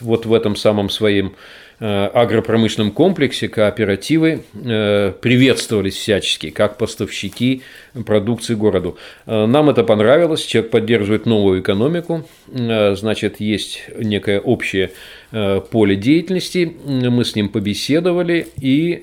вот 0.00 0.26
в 0.26 0.34
этом 0.34 0.56
самом 0.56 0.90
своем 0.90 1.34
Э, 1.34 1.59
агропромышленном 1.80 2.92
комплексе 2.92 3.48
кооперативы 3.48 4.42
э, 4.52 5.12
приветствовались 5.20 5.94
всячески, 5.94 6.50
как 6.50 6.76
поставщики 6.76 7.62
продукции 8.04 8.54
городу. 8.54 8.98
Э, 9.26 9.46
нам 9.46 9.70
это 9.70 9.82
понравилось, 9.82 10.42
человек 10.44 10.70
поддерживает 10.70 11.24
новую 11.24 11.60
экономику, 11.60 12.28
значит, 12.46 13.40
есть 13.40 13.82
некое 13.96 14.40
общее 14.40 14.90
поле 15.30 15.96
деятельности, 15.96 16.76
мы 16.84 17.24
с 17.24 17.36
ним 17.36 17.48
побеседовали 17.48 18.48
и 18.60 19.02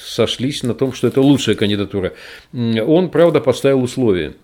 сошлись 0.00 0.62
на 0.62 0.74
том, 0.74 0.92
что 0.92 1.08
это 1.08 1.20
лучшая 1.20 1.56
кандидатура. 1.56 2.12
Он, 2.52 3.10
правда, 3.10 3.40
поставил 3.40 3.82
условия– 3.82 4.34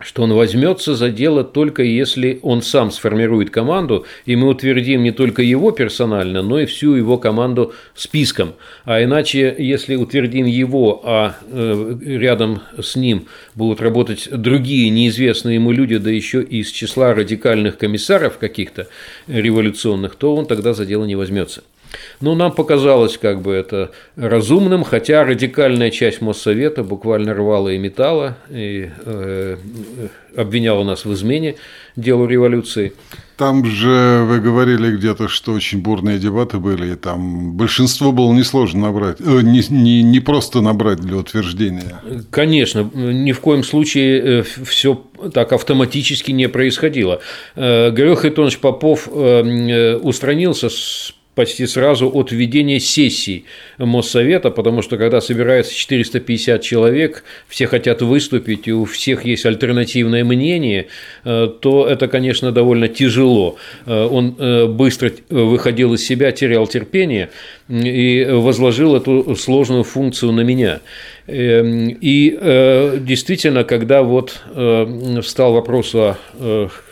что 0.00 0.22
он 0.22 0.32
возьмется 0.32 0.94
за 0.94 1.10
дело 1.10 1.42
только 1.42 1.82
если 1.82 2.38
он 2.42 2.62
сам 2.62 2.90
сформирует 2.90 3.50
команду, 3.50 4.06
и 4.26 4.36
мы 4.36 4.48
утвердим 4.48 5.02
не 5.02 5.10
только 5.10 5.42
его 5.42 5.72
персонально, 5.72 6.42
но 6.42 6.60
и 6.60 6.66
всю 6.66 6.94
его 6.94 7.18
команду 7.18 7.72
списком. 7.94 8.54
А 8.84 9.02
иначе, 9.02 9.54
если 9.58 9.96
утвердим 9.96 10.46
его, 10.46 11.00
а 11.04 11.36
э, 11.50 11.94
рядом 12.04 12.62
с 12.80 12.94
ним 12.94 13.26
будут 13.54 13.80
работать 13.80 14.28
другие 14.30 14.90
неизвестные 14.90 15.56
ему 15.56 15.72
люди, 15.72 15.98
да 15.98 16.10
еще 16.10 16.42
из 16.42 16.70
числа 16.70 17.12
радикальных 17.12 17.76
комиссаров 17.76 18.38
каких-то 18.38 18.86
революционных, 19.26 20.14
то 20.14 20.36
он 20.36 20.46
тогда 20.46 20.74
за 20.74 20.86
дело 20.86 21.04
не 21.04 21.16
возьмется. 21.16 21.64
Ну, 22.20 22.34
нам 22.34 22.52
показалось 22.52 23.18
как 23.18 23.42
бы 23.42 23.52
это 23.52 23.92
разумным, 24.16 24.84
хотя 24.84 25.24
радикальная 25.24 25.90
часть 25.90 26.20
Моссовета 26.20 26.82
буквально 26.82 27.34
рвала 27.34 27.68
и 27.68 27.78
металла, 27.78 28.36
и 28.50 28.90
э, 29.04 29.56
обвиняла 30.36 30.84
нас 30.84 31.04
в 31.04 31.12
измене 31.12 31.56
делу 31.96 32.26
революции. 32.26 32.92
Там 33.36 33.64
же 33.64 34.24
вы 34.24 34.40
говорили 34.40 34.96
где-то, 34.96 35.28
что 35.28 35.52
очень 35.52 35.80
бурные 35.80 36.18
дебаты 36.18 36.58
были, 36.58 36.92
и 36.92 36.96
там 36.96 37.52
большинство 37.52 38.10
было 38.10 38.32
несложно 38.32 38.86
набрать, 38.88 39.20
э, 39.20 39.40
не, 39.42 39.62
не, 39.70 40.02
не 40.02 40.20
просто 40.20 40.60
набрать 40.60 40.98
для 40.98 41.16
утверждения. 41.16 42.00
Конечно, 42.30 42.90
ни 42.94 43.30
в 43.32 43.40
коем 43.40 43.62
случае 43.62 44.40
э, 44.40 44.42
все 44.42 45.04
так 45.32 45.52
автоматически 45.52 46.32
не 46.32 46.48
происходило. 46.48 47.20
Э, 47.54 47.90
Григорий 47.90 48.16
Харитонович 48.16 48.58
Попов 48.58 49.08
э, 49.08 49.96
устранился 49.96 50.68
с 50.68 51.14
почти 51.38 51.68
сразу 51.68 52.10
от 52.12 52.32
введения 52.32 52.80
сессий 52.80 53.44
Моссовета, 53.78 54.50
потому 54.50 54.82
что 54.82 54.96
когда 54.96 55.20
собирается 55.20 55.72
450 55.72 56.60
человек, 56.62 57.22
все 57.46 57.68
хотят 57.68 58.02
выступить, 58.02 58.66
и 58.66 58.72
у 58.72 58.84
всех 58.84 59.24
есть 59.24 59.46
альтернативное 59.46 60.24
мнение, 60.24 60.88
э, 61.24 61.48
то 61.60 61.86
это, 61.86 62.08
конечно, 62.08 62.50
довольно 62.50 62.88
тяжело. 62.88 63.54
Э, 63.86 64.08
он 64.10 64.34
э, 64.36 64.66
быстро 64.66 65.12
выходил 65.30 65.94
из 65.94 66.04
себя, 66.04 66.32
терял 66.32 66.66
терпение 66.66 67.30
и 67.68 68.26
возложил 68.28 68.96
эту 68.96 69.36
сложную 69.36 69.84
функцию 69.84 70.32
на 70.32 70.40
меня. 70.40 70.80
Эм, 71.28 71.96
и 72.00 72.98
действительно, 73.00 73.62
когда 73.62 74.02
вот 74.02 74.42
встал 75.22 75.52
вопрос 75.52 75.94
о 75.94 76.16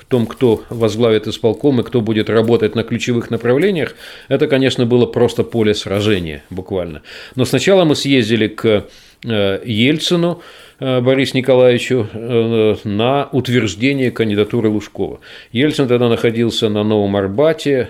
том, 0.09 0.27
кто 0.27 0.63
возглавит 0.69 1.27
исполком 1.27 1.81
и 1.81 1.83
кто 1.83 2.01
будет 2.01 2.31
работать 2.31 2.75
на 2.75 2.83
ключевых 2.83 3.31
направлениях, 3.31 3.97
это, 4.29 4.47
конечно, 4.47 4.87
было 4.87 5.07
просто 5.07 5.43
поле 5.43 5.75
сражения 5.75 6.45
буквально. 6.51 7.03
Но 7.35 7.45
сначала 7.45 7.85
мы 7.85 7.97
съездили 7.97 8.47
к 8.47 8.87
э, 9.25 9.61
Ельцину, 9.65 10.43
э, 10.79 11.01
Борису 11.01 11.37
Николаевичу 11.37 12.07
э, 12.13 12.77
на 12.85 13.29
утверждение 13.33 14.11
кандидатуры 14.13 14.69
Лужкова. 14.69 15.21
Ельцин 15.51 15.89
тогда 15.89 16.09
находился 16.09 16.69
на 16.69 16.85
Новом 16.85 17.17
Арбате, 17.17 17.89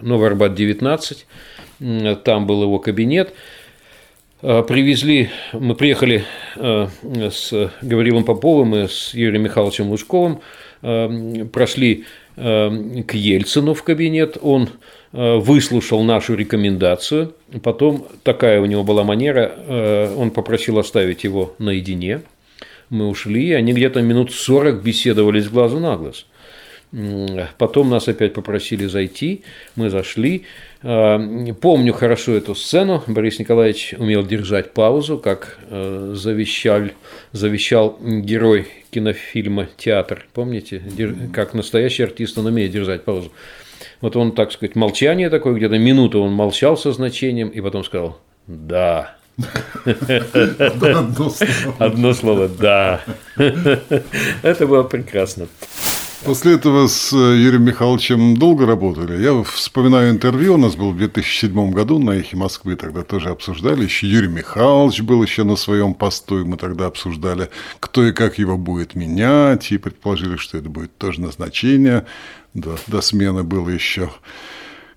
Новый 0.00 0.28
Арбат 0.28 0.54
19, 0.54 1.26
там 2.24 2.46
был 2.46 2.62
его 2.62 2.78
кабинет. 2.78 3.34
Привезли, 4.40 5.30
мы 5.52 5.74
приехали 5.74 6.24
с 6.54 7.70
Гаврилом 7.82 8.24
Поповым 8.24 8.76
и 8.76 8.86
с 8.86 9.12
Юрием 9.14 9.42
Михайловичем 9.42 9.88
Лужковым 9.88 10.40
прошли 11.52 12.04
эм, 12.36 13.02
к 13.02 13.14
Ельцину 13.14 13.74
в 13.74 13.82
кабинет, 13.82 14.38
он 14.40 14.68
э, 15.12 15.36
выслушал 15.36 16.02
нашу 16.02 16.34
рекомендацию, 16.34 17.34
потом 17.62 18.06
такая 18.22 18.60
у 18.60 18.66
него 18.66 18.84
была 18.84 19.04
манера, 19.04 19.52
э, 19.56 20.14
он 20.16 20.30
попросил 20.30 20.78
оставить 20.78 21.24
его 21.24 21.54
наедине, 21.58 22.22
мы 22.90 23.08
ушли, 23.08 23.52
они 23.52 23.72
где-то 23.72 24.00
минут 24.00 24.32
40 24.32 24.82
беседовали 24.82 25.40
с 25.40 25.48
глазу 25.48 25.80
на 25.80 25.96
глаз. 25.96 26.26
Потом 27.58 27.90
нас 27.90 28.08
опять 28.08 28.32
попросили 28.32 28.86
зайти, 28.86 29.42
мы 29.74 29.90
зашли. 29.90 30.44
А, 30.88 31.18
помню 31.60 31.92
хорошо 31.92 32.34
эту 32.34 32.54
сцену. 32.54 33.02
Борис 33.08 33.40
Николаевич 33.40 33.92
умел 33.98 34.24
держать 34.24 34.72
паузу, 34.72 35.18
как 35.18 35.58
э, 35.68 36.12
завещал, 36.14 36.82
завещал 37.32 37.98
герой 38.00 38.68
кинофильма 38.90 39.66
«Театр». 39.76 40.28
Помните, 40.32 40.80
как 41.34 41.54
настоящий 41.54 42.04
артист 42.04 42.38
он 42.38 42.46
умеет 42.46 42.70
держать 42.70 43.02
паузу. 43.02 43.32
Вот 44.00 44.14
он, 44.14 44.30
так 44.30 44.52
сказать, 44.52 44.76
молчание 44.76 45.28
такое, 45.28 45.54
где-то 45.54 45.76
минуту 45.76 46.22
он 46.22 46.32
молчал 46.32 46.76
со 46.76 46.92
значением, 46.92 47.48
и 47.48 47.60
потом 47.60 47.82
сказал 47.82 48.20
«да». 48.46 49.16
Одно 51.80 52.12
слово 52.14 52.48
«да». 52.48 53.00
Это 53.36 54.66
было 54.68 54.84
прекрасно. 54.84 55.48
После 56.26 56.54
этого 56.54 56.88
с 56.88 57.12
э, 57.12 57.16
Юрием 57.16 57.62
Михайловичем 57.62 58.36
долго 58.36 58.66
работали. 58.66 59.22
Я 59.22 59.44
вспоминаю 59.44 60.10
интервью, 60.10 60.54
у 60.54 60.56
нас 60.56 60.74
был 60.74 60.90
в 60.90 60.96
2007 60.96 61.70
году 61.70 62.00
на 62.00 62.10
«Эхе 62.10 62.36
Москвы», 62.36 62.74
тогда 62.74 63.04
тоже 63.04 63.28
обсуждали. 63.28 63.84
Еще 63.84 64.08
Юрий 64.08 64.26
Михайлович 64.26 65.02
был 65.02 65.22
еще 65.22 65.44
на 65.44 65.54
своем 65.54 65.94
посту, 65.94 66.40
и 66.40 66.44
мы 66.44 66.56
тогда 66.56 66.86
обсуждали, 66.86 67.48
кто 67.78 68.04
и 68.04 68.10
как 68.10 68.38
его 68.38 68.58
будет 68.58 68.96
менять, 68.96 69.70
и 69.70 69.78
предположили, 69.78 70.36
что 70.36 70.58
это 70.58 70.68
будет 70.68 70.98
тоже 70.98 71.20
назначение. 71.20 72.06
До, 72.54 72.76
до 72.88 73.02
смены 73.02 73.44
было 73.44 73.68
еще 73.68 74.10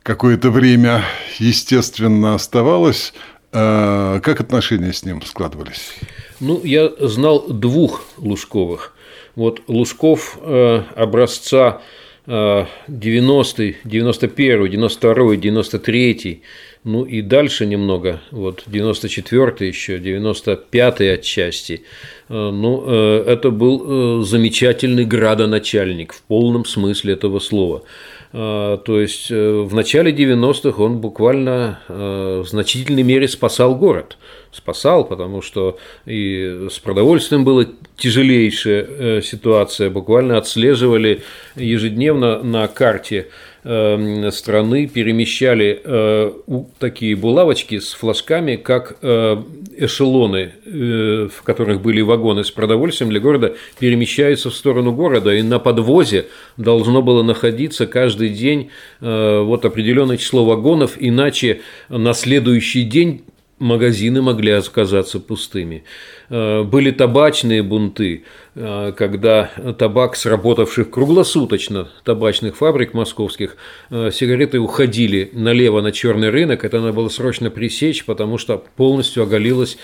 какое-то 0.01 0.49
время, 0.49 1.03
естественно, 1.37 2.33
оставалось. 2.33 3.13
А 3.51 4.19
как 4.21 4.41
отношения 4.41 4.93
с 4.93 5.05
ним 5.05 5.21
складывались? 5.21 5.93
Ну, 6.39 6.59
я 6.63 6.89
знал 6.99 7.47
двух 7.49 8.01
Лужковых– 8.17 8.95
вот 9.39 9.61
Лужков 9.67 10.37
э, 10.41 10.83
образца 10.95 11.81
90-й, 12.27 13.77
91-й, 13.85 14.69
92-й, 14.69 15.37
93-й, 15.37 16.41
ну 16.83 17.05
и 17.05 17.21
дальше 17.21 17.65
немного, 17.65 18.21
вот 18.31 18.65
94-й 18.67 19.67
еще, 19.67 19.97
95-й 19.97 21.13
отчасти. 21.13 21.83
Э, 22.27 22.51
ну, 22.51 22.83
э, 22.85 23.23
это 23.27 23.49
был 23.49 24.23
замечательный 24.23 25.05
градоначальник 25.05 26.13
в 26.13 26.21
полном 26.23 26.65
смысле 26.65 27.13
этого 27.13 27.39
слова. 27.39 27.83
То 28.31 28.83
есть 28.85 29.31
в 29.31 29.73
начале 29.73 30.11
90-х 30.11 30.83
он 30.83 30.99
буквально 30.99 31.79
в 31.87 32.45
значительной 32.45 33.01
мере 33.01 33.27
спасал 33.27 33.75
город. 33.75 34.17
Спасал, 34.59 35.05
потому 35.05 35.41
что 35.41 35.77
и 36.05 36.67
с 36.69 36.79
продовольствием 36.79 37.45
была 37.45 37.65
тяжелейшая 37.95 39.21
ситуация. 39.21 39.89
Буквально 39.89 40.37
отслеживали 40.37 41.21
ежедневно 41.55 42.43
на 42.43 42.67
карте 42.67 43.27
Эм, 43.65 44.31
страны 44.31 44.87
перемещали 44.87 45.81
э, 45.83 46.31
такие 46.79 47.17
булавочки 47.17 47.79
с 47.79 47.91
флажками, 47.91 48.55
как 48.55 48.95
э, 49.01 49.35
эшелоны, 49.75 50.53
э, 50.65 51.27
в 51.29 51.43
которых 51.43 51.81
были 51.81 51.99
вагоны 51.99 52.45
с 52.45 52.51
продовольствием 52.51 53.09
для 53.09 53.19
города, 53.19 53.55
перемещаются 53.77 54.49
в 54.49 54.55
сторону 54.55 54.93
города, 54.93 55.35
и 55.35 55.41
на 55.41 55.59
подвозе 55.59 56.27
должно 56.55 57.01
было 57.01 57.21
находиться 57.21 57.85
каждый 57.85 58.29
день 58.29 58.69
вот 59.01 59.65
определенное 59.65 60.17
число 60.17 60.45
вагонов, 60.45 60.93
иначе 60.97 61.61
на 61.89 62.13
следующий 62.13 62.83
день 62.83 63.23
магазины 63.59 64.21
могли 64.21 64.51
оказаться 64.51 65.19
пустыми. 65.19 65.83
Э, 66.29 66.63
были 66.63 66.91
табачные 66.91 67.61
бунты, 67.61 68.23
э, 68.55 68.93
когда 68.97 69.51
табак 69.77 70.15
сработавших 70.15 70.89
круглосуточно 70.89 71.89
табачных 72.03 72.57
фабрик 72.57 72.93
московских, 72.93 73.57
э, 73.89 74.11
сигареты 74.13 74.59
уходили 74.59 75.29
налево 75.33 75.81
на 75.81 75.91
черный 75.91 76.29
рынок, 76.29 76.63
это 76.63 76.79
надо 76.79 76.93
было 76.93 77.09
срочно 77.09 77.49
пресечь, 77.49 78.05
потому 78.05 78.37
что 78.37 78.63
полностью 78.75 79.23
оголилась 79.23 79.77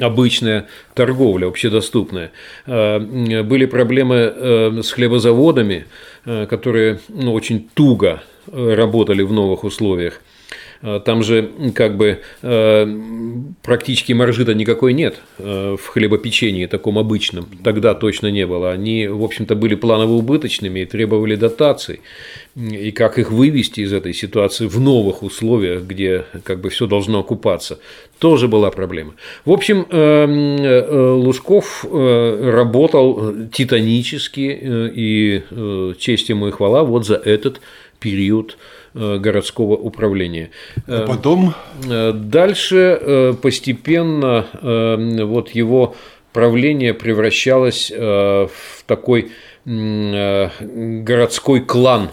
обычная 0.00 0.66
торговля, 0.94 1.46
общедоступная. 1.46 2.32
Были 2.66 3.66
проблемы 3.66 4.82
с 4.82 4.90
хлебозаводами, 4.92 5.86
которые 6.24 7.00
ну, 7.08 7.32
очень 7.32 7.68
туго 7.74 8.22
работали 8.46 9.22
в 9.22 9.32
новых 9.32 9.64
условиях. 9.64 10.20
Э, 10.82 11.00
там 11.04 11.22
же 11.22 11.50
как 11.74 11.96
бы 11.96 12.20
э, 12.42 12.96
практически 13.62 14.12
маржи-то 14.12 14.54
никакой 14.54 14.92
нет 14.92 15.20
э, 15.38 15.76
в 15.80 15.86
хлебопечении 15.86 16.66
таком 16.66 16.98
обычном. 16.98 17.46
Тогда 17.64 17.94
точно 17.94 18.28
не 18.28 18.46
было. 18.46 18.72
Они, 18.72 19.06
в 19.06 19.22
общем-то, 19.24 19.54
были 19.54 19.74
планово 19.74 20.12
убыточными 20.12 20.80
и 20.80 20.84
требовали 20.84 21.36
дотаций. 21.36 22.00
И 22.56 22.90
как 22.90 23.18
их 23.18 23.30
вывести 23.30 23.80
из 23.80 23.92
этой 23.92 24.14
ситуации 24.14 24.66
в 24.66 24.80
новых 24.80 25.22
условиях, 25.22 25.82
где 25.82 26.24
как 26.42 26.60
бы 26.60 26.70
все 26.70 26.86
должно 26.86 27.20
окупаться, 27.20 27.78
тоже 28.18 28.48
была 28.48 28.70
проблема. 28.70 29.12
В 29.44 29.52
общем, 29.52 29.86
Лужков 31.22 31.84
работал 31.84 33.34
титанически, 33.52 34.58
и 34.94 35.42
честь 35.98 36.30
ему 36.30 36.48
и 36.48 36.50
хвала 36.50 36.82
вот 36.82 37.04
за 37.04 37.16
этот 37.16 37.60
период 38.00 38.56
Э, 38.56 38.75
городского 38.96 39.74
управления. 39.74 40.50
А 40.86 41.06
потом? 41.06 41.54
Э, 41.88 42.12
дальше 42.12 42.98
э, 43.00 43.34
постепенно 43.40 44.46
вот 44.62 45.50
его 45.50 45.94
правление 46.32 46.94
превращалось 46.94 47.90
в 47.90 48.50
такой 48.86 49.30
городской 49.64 51.60
клан, 51.60 52.10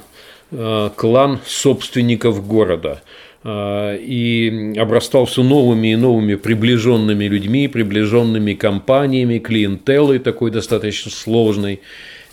клан 0.95 1.39
собственников 1.45 2.47
города 2.47 3.01
и 3.45 4.73
обрастал 4.77 5.25
все 5.25 5.43
новыми 5.43 5.91
и 5.91 5.95
новыми 5.97 6.36
приближенными 6.36 7.25
людьми, 7.25 7.67
приближенными 7.67 8.53
компаниями, 8.53 9.39
клиентелой 9.39 10.19
такой 10.19 10.51
достаточно 10.51 11.11
сложной. 11.11 11.81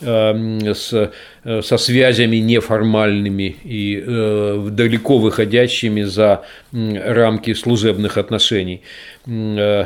Эм, 0.03 0.61
с, 0.75 1.11
э, 1.45 1.61
со 1.63 1.77
связями 1.77 2.37
неформальными 2.37 3.57
и 3.65 4.03
э, 4.03 4.69
далеко 4.71 5.19
выходящими 5.19 6.05
за 6.05 6.43
рамки 6.73 7.53
служебных 7.53 8.17
отношений. 8.17 8.81
Э, 9.27 9.85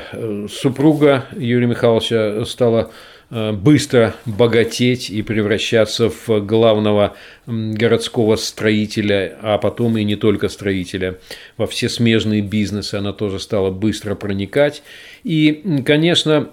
супруга 0.49 1.25
Юрия 1.37 1.67
Михайловича 1.67 2.45
стала 2.45 2.91
быстро 3.31 4.15
богатеть 4.27 5.11
и 5.11 5.23
превращаться 5.23 6.09
в 6.11 6.41
главного 6.41 7.17
городского 7.47 8.37
строителя, 8.37 9.37
а 9.43 9.59
потом 9.59 9.97
и 9.97 10.05
не 10.05 10.15
только 10.15 10.49
строителя. 10.49 11.19
Во 11.57 11.67
все 11.67 11.89
смежные 11.89 12.43
бизнесы 12.43 12.95
она 12.95 13.13
тоже 13.13 13.41
стала 13.41 13.71
быстро 13.71 14.15
проникать. 14.15 14.83
И, 15.25 15.83
конечно, 15.85 16.51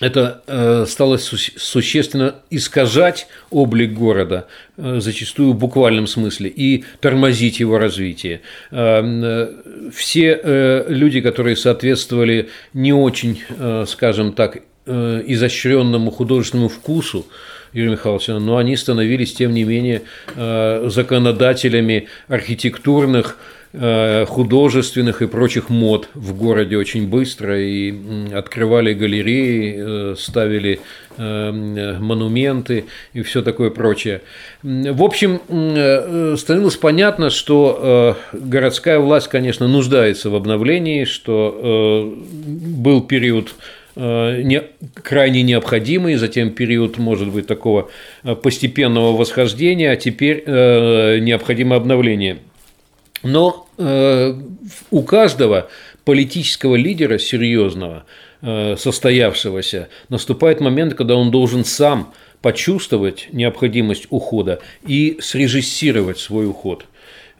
это 0.00 0.42
э, 0.46 0.86
стало 0.88 1.18
существенно 1.18 2.36
искажать 2.48 3.26
облик 3.50 3.92
города, 3.92 4.46
э, 4.78 4.98
зачастую 4.98 5.52
в 5.52 5.58
буквальном 5.58 6.06
смысле, 6.06 6.48
и 6.48 6.84
тормозить 7.00 7.60
его 7.60 7.78
развитие. 7.78 8.40
Э, 8.70 9.48
все 9.94 10.84
люди, 10.88 11.20
которые 11.20 11.56
соответствовали 11.56 12.48
не 12.72 12.92
очень, 12.92 13.42
скажем 13.86 14.32
так, 14.32 14.58
изощренному 14.86 16.10
художественному 16.10 16.68
вкусу, 16.68 17.26
Юрия 17.72 17.90
Михайловича, 17.90 18.38
но 18.38 18.56
они 18.56 18.76
становились, 18.76 19.34
тем 19.34 19.52
не 19.52 19.64
менее, 19.64 20.02
законодателями 20.36 22.08
архитектурных 22.28 23.36
художественных 23.72 25.22
и 25.22 25.28
прочих 25.28 25.68
мод 25.70 26.08
в 26.14 26.36
городе 26.36 26.76
очень 26.76 27.06
быстро 27.06 27.60
и 27.60 27.94
открывали 28.32 28.94
галереи, 28.94 29.74
э, 29.78 30.14
ставили 30.18 30.80
э, 31.16 31.96
монументы 32.00 32.86
и 33.12 33.22
все 33.22 33.42
такое 33.42 33.70
прочее. 33.70 34.22
В 34.62 35.02
общем, 35.04 35.40
становилось 36.36 36.76
понятно, 36.76 37.30
что 37.30 38.16
городская 38.32 38.98
власть, 38.98 39.28
конечно, 39.28 39.68
нуждается 39.68 40.30
в 40.30 40.34
обновлении, 40.34 41.04
что 41.04 42.18
был 42.46 43.02
период 43.02 43.54
не, 43.94 44.62
крайне 44.94 45.42
необходимый, 45.42 46.16
затем 46.16 46.50
период, 46.50 46.98
может 46.98 47.28
быть, 47.28 47.46
такого 47.46 47.90
постепенного 48.42 49.16
восхождения, 49.16 49.92
а 49.92 49.96
теперь 49.96 50.42
необходимо 50.46 51.76
обновление– 51.76 52.38
но 53.22 53.66
э, 53.78 54.34
у 54.90 55.02
каждого 55.02 55.68
политического 56.04 56.76
лидера 56.76 57.18
серьезного, 57.18 58.04
э, 58.42 58.76
состоявшегося, 58.76 59.88
наступает 60.08 60.60
момент, 60.60 60.94
когда 60.94 61.16
он 61.16 61.30
должен 61.30 61.64
сам 61.64 62.12
почувствовать 62.42 63.28
необходимость 63.32 64.06
ухода 64.10 64.60
и 64.86 65.18
срежиссировать 65.20 66.18
свой 66.18 66.48
уход. 66.48 66.86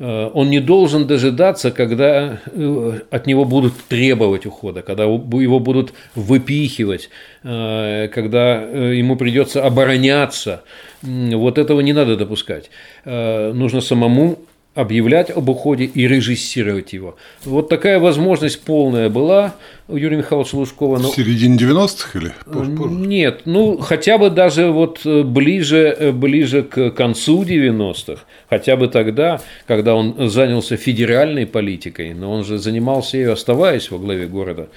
Э, 0.01 0.31
он 0.33 0.51
не 0.51 0.61
должен 0.61 1.07
дожидаться, 1.07 1.71
когда 1.71 2.41
э, 2.47 3.01
от 3.11 3.27
него 3.27 3.45
будут 3.45 3.75
требовать 3.89 4.47
ухода, 4.47 4.83
когда 4.83 5.05
его 5.05 5.61
будут 5.61 5.93
выпихивать, 6.15 7.11
э, 7.45 8.09
когда 8.13 8.63
ему 8.63 9.17
придется 9.17 9.65
обороняться. 9.65 10.63
Вот 11.03 11.59
этого 11.59 11.81
не 11.81 11.95
надо 11.95 12.17
допускать. 12.17 12.71
Нужно 13.07 13.81
самому 13.81 14.39
объявлять 14.81 15.31
об 15.31 15.49
уходе 15.49 15.85
и 15.85 16.09
режиссировать 16.09 16.93
его. 16.93 17.17
Вот 17.45 17.69
такая 17.69 17.99
возможность 17.99 18.63
полная 18.63 19.09
была 19.09 19.55
у 19.89 19.97
Юрия 19.97 20.17
Михайловича 20.17 20.57
Лужкова. 20.57 20.99
В 20.99 21.15
середине 21.15 21.57
90-х 21.57 22.19
или 22.19 22.33
позже? 22.45 22.71
Нет, 22.91 23.43
ну 23.45 23.79
хотя 23.79 24.19
бы 24.19 24.31
даже 24.31 24.71
вот 24.71 25.01
э, 25.05 25.23
ближе, 25.23 25.97
э, 25.99 26.13
ближе 26.13 26.63
к 26.63 26.91
концу 26.91 27.43
90-х, 27.43 28.23
хотя 28.49 28.77
бы 28.77 28.89
тогда, 28.89 29.41
когда 29.67 29.95
он 29.95 30.31
занялся 30.31 30.77
федеральной 30.77 31.47
политикой, 31.47 32.15
но 32.15 32.33
он 32.33 32.45
же 32.45 32.59
занимался 32.59 33.17
ее, 33.17 33.33
оставаясь 33.33 33.91
во 33.91 33.99
главе 33.99 34.27
города 34.27 34.69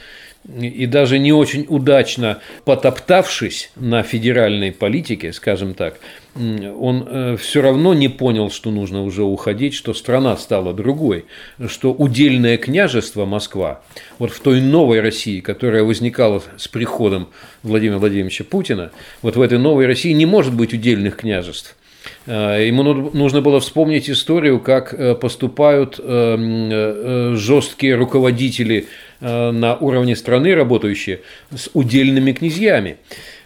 и 0.60 0.86
даже 0.88 1.20
не 1.20 1.32
очень 1.32 1.66
удачно 1.70 2.40
потоптавшись 2.66 3.72
на 3.78 4.04
федеральной 4.04 4.74
политике, 4.74 5.32
скажем 5.32 5.74
так, 5.74 6.00
он 6.36 7.08
э, 7.08 7.38
все 7.40 7.62
равно 7.62 7.94
не 7.94 8.10
понял, 8.10 8.52
что 8.52 8.70
нужно 8.72 9.04
уже 9.04 9.24
уходить, 9.24 9.74
что 9.74 9.94
страна 9.94 10.36
стала 10.36 10.74
другой, 10.74 11.26
что 11.68 11.94
удельное 11.94 12.58
княжество 12.58 13.26
Москва, 13.26 13.82
вот 14.20 14.32
в 14.32 14.40
той 14.42 14.60
новой 14.60 15.00
России, 15.00 15.40
которая 15.40 15.84
возникала 15.84 16.44
с 16.58 16.68
приходом 16.68 17.30
Владимира 17.62 18.00
Владимировича 18.00 18.44
Путина, 18.44 18.92
вот 19.22 19.38
в 19.38 19.42
этой 19.42 19.60
новой 19.60 19.86
России 19.86 20.12
не 20.12 20.26
может 20.26 20.54
быть 20.54 20.74
удельных 20.74 21.18
княжеств. 21.18 21.78
Э, 22.26 22.66
ему 22.68 22.84
нужно 22.84 23.42
было 23.42 23.62
вспомнить 23.62 24.10
историю, 24.10 24.60
как 24.60 24.94
э, 24.94 25.16
поступают 25.16 26.02
жесткие 26.04 27.96
руководители 27.96 28.88
на 29.24 29.78
уровне 29.78 30.16
страны, 30.16 30.54
работающие 30.54 31.22
с 31.56 31.70
удельными 31.74 32.34
князьями. 32.34 32.98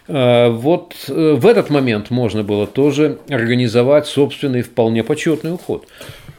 Вот 0.06 0.94
в 1.06 1.46
этот 1.46 1.70
момент 1.70 2.10
можно 2.10 2.42
было 2.42 2.66
тоже 2.66 3.18
организовать 3.28 4.06
собственный 4.06 4.62
вполне 4.62 5.04
почетный 5.04 5.52
уход. 5.54 5.86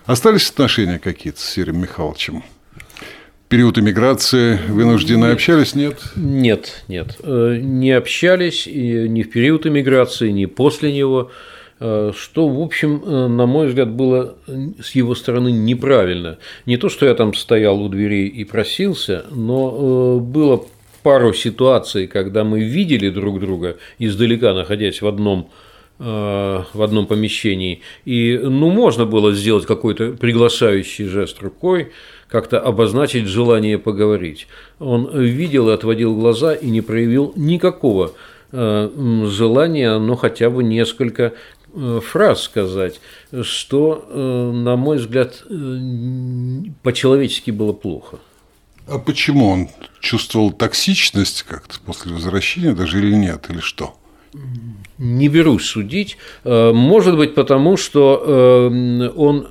Остались 0.05 0.49
отношения 0.49 0.99
какие-то 0.99 1.39
с 1.39 1.49
Сергеем 1.49 1.81
Михайловичем? 1.81 2.43
период 3.49 3.77
эмиграции 3.79 4.57
вынуждены 4.67 5.31
общались, 5.31 5.75
нет? 5.75 5.99
Нет, 6.15 6.83
нет. 6.87 7.17
Не 7.25 7.91
общались 7.91 8.67
и 8.67 9.09
ни 9.09 9.23
в 9.23 9.31
период 9.31 9.65
эмиграции, 9.65 10.29
ни 10.29 10.45
после 10.45 10.93
него. 10.93 11.31
Э, 11.79 12.11
что, 12.15 12.47
в 12.47 12.61
общем, 12.61 13.01
э, 13.05 13.27
на 13.27 13.45
мой 13.45 13.67
взгляд, 13.67 13.89
было 13.89 14.35
с 14.81 14.91
его 14.95 15.15
стороны 15.15 15.49
неправильно. 15.51 16.37
Не 16.65 16.77
то, 16.77 16.89
что 16.89 17.05
я 17.05 17.13
там 17.13 17.33
стоял 17.33 17.81
у 17.81 17.87
дверей 17.87 18.27
и 18.27 18.43
просился, 18.43 19.25
но 19.31 20.17
э, 20.17 20.19
было 20.19 20.65
пару 21.03 21.33
ситуаций, 21.33 22.07
когда 22.07 22.43
мы 22.43 22.59
видели 22.61 23.09
друг 23.09 23.39
друга 23.39 23.77
издалека, 23.97 24.53
находясь 24.53 25.01
в 25.01 25.07
одном 25.07 25.49
в 26.01 26.81
одном 26.81 27.07
помещении. 27.07 27.81
И 28.05 28.39
ну, 28.41 28.69
можно 28.69 29.05
было 29.05 29.33
сделать 29.33 29.65
какой-то 29.65 30.13
приглашающий 30.13 31.03
жест 31.07 31.41
рукой, 31.41 31.91
как-то 32.29 32.57
обозначить 32.57 33.25
желание 33.27 33.77
поговорить. 33.77 34.47
Он 34.79 35.09
видел 35.13 35.67
и 35.67 35.73
отводил 35.73 36.15
глаза 36.15 36.53
и 36.53 36.69
не 36.69 36.79
проявил 36.79 37.33
никакого 37.35 38.13
желания, 38.53 39.99
но 39.99 40.15
хотя 40.15 40.49
бы 40.49 40.63
несколько 40.63 41.33
фраз 42.01 42.43
сказать, 42.43 42.99
что, 43.41 44.05
э, 44.09 44.51
на 44.53 44.75
мой 44.75 44.97
взгляд, 44.97 45.43
э, 45.49 46.69
по-человечески 46.83 47.51
было 47.51 47.73
плохо. 47.73 48.19
А 48.87 48.97
почему 48.97 49.49
он 49.49 49.69
чувствовал 49.99 50.51
токсичность 50.51 51.43
как-то 51.43 51.79
после 51.79 52.13
возвращения 52.13 52.73
даже 52.73 52.99
или 52.99 53.13
нет, 53.13 53.45
или 53.49 53.59
что? 53.59 53.95
Не 54.97 55.27
берусь 55.27 55.65
судить. 55.65 56.17
Может 56.43 57.17
быть, 57.17 57.35
потому 57.35 57.77
что 57.77 58.69
он 59.15 59.47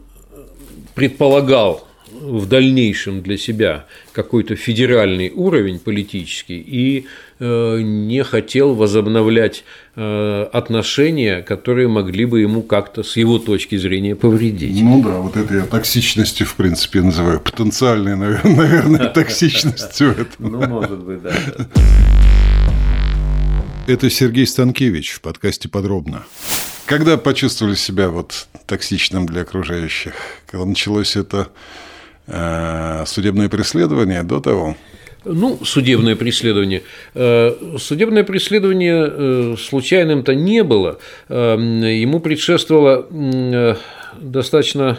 предполагал 0.95 1.88
в 2.21 2.47
дальнейшем 2.47 3.23
для 3.23 3.37
себя 3.37 3.87
какой-то 4.13 4.57
федеральный 4.57 5.31
уровень 5.31 5.79
политический 5.79 6.59
и 6.59 7.07
э, 7.39 7.81
не 7.81 8.23
хотел 8.25 8.75
возобновлять 8.75 9.65
э, 9.97 10.49
отношения, 10.53 11.43
которые 11.43 11.89
могли 11.89 12.25
бы 12.25 12.41
ему 12.41 12.63
как-то 12.63 13.03
с 13.03 13.17
его 13.17 13.39
точки 13.39 13.77
зрения 13.77 14.17
повредить. 14.17 14.83
Ну 14.83 15.03
да, 15.03 15.19
вот 15.19 15.37
это 15.37 15.55
я 15.55 15.63
токсичностью, 15.63 16.47
в 16.47 16.55
принципе, 16.55 17.03
называю. 17.03 17.41
Потенциальной, 17.41 18.17
наверное, 18.45 19.09
токсичностью. 19.09 20.17
Ну, 20.39 20.67
может 20.67 20.99
быть, 20.99 21.23
да. 21.23 21.33
Это 23.87 24.11
Сергей 24.11 24.47
Станкевич 24.47 25.13
в 25.13 25.21
подкасте 25.21 25.69
«Подробно». 25.69 26.25
Когда 26.87 27.17
почувствовали 27.19 27.75
себя 27.75 28.09
вот 28.09 28.49
токсичным 28.67 29.27
для 29.27 29.43
окружающих? 29.43 30.15
Когда 30.47 30.65
началось 30.65 31.17
это 31.17 31.49
судебное 33.07 33.49
преследование 33.49 34.23
до 34.23 34.41
того? 34.41 34.77
Ну, 35.25 35.59
судебное 35.65 36.15
преследование. 36.17 36.83
Э, 37.15 37.55
судебное 37.79 38.25
преследование 38.25 39.07
э, 39.07 39.55
случайным-то 39.59 40.35
не 40.35 40.65
было. 40.65 40.99
Ему 41.29 42.21
предшествовала 42.21 43.07
достаточно 44.19 44.99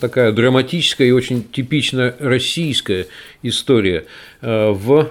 такая 0.00 0.32
драматическая 0.32 1.08
и 1.08 1.12
очень 1.12 1.44
типично 1.44 2.14
российская 2.18 3.06
история. 3.42 4.04
В 4.42 5.10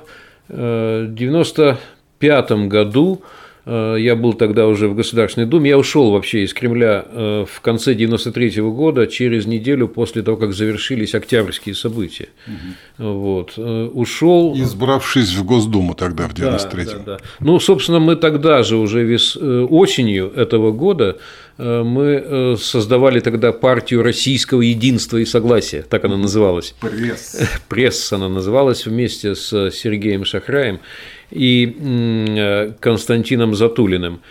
1995 0.50 2.52
году 2.68 3.24
Э, 3.24 3.28
я 3.70 4.16
был 4.16 4.34
тогда 4.34 4.68
уже 4.68 4.88
в 4.88 4.96
Государственной 4.96 5.46
Думе. 5.46 5.70
Я 5.70 5.78
ушел 5.78 6.12
вообще 6.12 6.44
из 6.44 6.54
Кремля 6.54 7.06
э, 7.08 7.46
в 7.48 7.62
конце 7.62 7.94
93 7.94 8.50
-го 8.50 8.72
года, 8.72 9.06
через 9.08 9.46
неделю 9.46 9.88
после 9.88 10.24
того, 10.24 10.38
как 10.38 10.54
завершились 10.54 11.14
октябрьские 11.14 11.76
события. 11.76 12.30
Угу. 12.48 13.12
Вот. 13.12 13.54
Э, 13.58 13.90
ушел. 13.94 14.56
Избравшись 14.56 15.36
в 15.36 15.46
Госдуму 15.46 15.94
тогда, 15.94 16.28
в 16.28 16.34
93 16.34 16.86
да, 16.86 16.92
да, 16.92 17.00
да. 17.06 17.18
Ну, 17.40 17.60
собственно, 17.60 18.00
мы 18.00 18.16
тогда 18.16 18.64
же, 18.64 18.76
уже 18.78 19.04
вес... 19.04 19.38
осенью 19.38 20.32
этого 20.36 20.72
года, 20.72 21.18
мы 21.58 22.56
создавали 22.58 23.20
тогда 23.20 23.52
партию 23.52 24.02
российского 24.02 24.62
единства 24.62 25.18
и 25.18 25.26
согласия, 25.26 25.82
так 25.82 26.06
она 26.06 26.16
называлась. 26.16 26.74
Пресс. 26.80 27.42
Пресс 27.68 28.14
она 28.14 28.30
называлась 28.30 28.86
вместе 28.86 29.36
с 29.36 29.70
Сергеем 29.72 30.24
Шахраем 30.24 30.80
и 31.32 31.76
э, 31.80 32.72
Константином 32.80 33.56
Затулиным. 33.56 34.22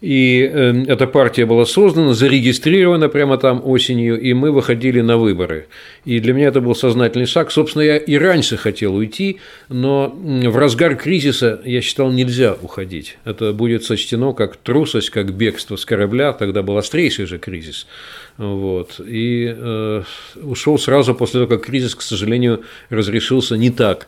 И 0.00 0.48
э, 0.48 0.84
эта 0.86 1.08
партия 1.08 1.44
была 1.44 1.66
создана, 1.66 2.14
зарегистрирована 2.14 3.08
прямо 3.08 3.36
там 3.36 3.60
осенью, 3.64 4.20
и 4.20 4.32
мы 4.32 4.52
выходили 4.52 5.00
на 5.00 5.16
выборы. 5.16 5.66
И 6.04 6.20
для 6.20 6.34
меня 6.34 6.48
это 6.48 6.60
был 6.60 6.76
сознательный 6.76 7.26
шаг. 7.26 7.50
Собственно, 7.50 7.82
я 7.82 7.96
и 7.96 8.16
раньше 8.16 8.56
хотел 8.56 8.94
уйти, 8.94 9.40
но 9.68 10.14
в 10.16 10.56
разгар 10.56 10.94
кризиса 10.94 11.60
я 11.64 11.80
считал, 11.80 12.12
нельзя 12.12 12.56
уходить. 12.62 13.18
Это 13.24 13.52
будет 13.52 13.84
сочтено 13.84 14.32
как 14.34 14.56
трусость, 14.56 15.10
как 15.10 15.34
бегство 15.34 15.74
с 15.74 15.84
корабля. 15.84 16.32
Тогда 16.32 16.62
был 16.62 16.78
острейший 16.78 17.26
же 17.26 17.38
кризис. 17.38 17.88
Вот. 18.36 19.00
И 19.04 19.52
э, 19.52 20.02
ушел 20.42 20.78
сразу 20.78 21.12
после 21.12 21.40
того, 21.40 21.58
как 21.58 21.66
кризис, 21.66 21.96
к 21.96 22.02
сожалению, 22.02 22.62
разрешился 22.88 23.56
не 23.56 23.70
так, 23.70 24.06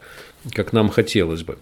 как 0.54 0.72
нам 0.72 0.88
хотелось 0.88 1.42
бы. 1.42 1.58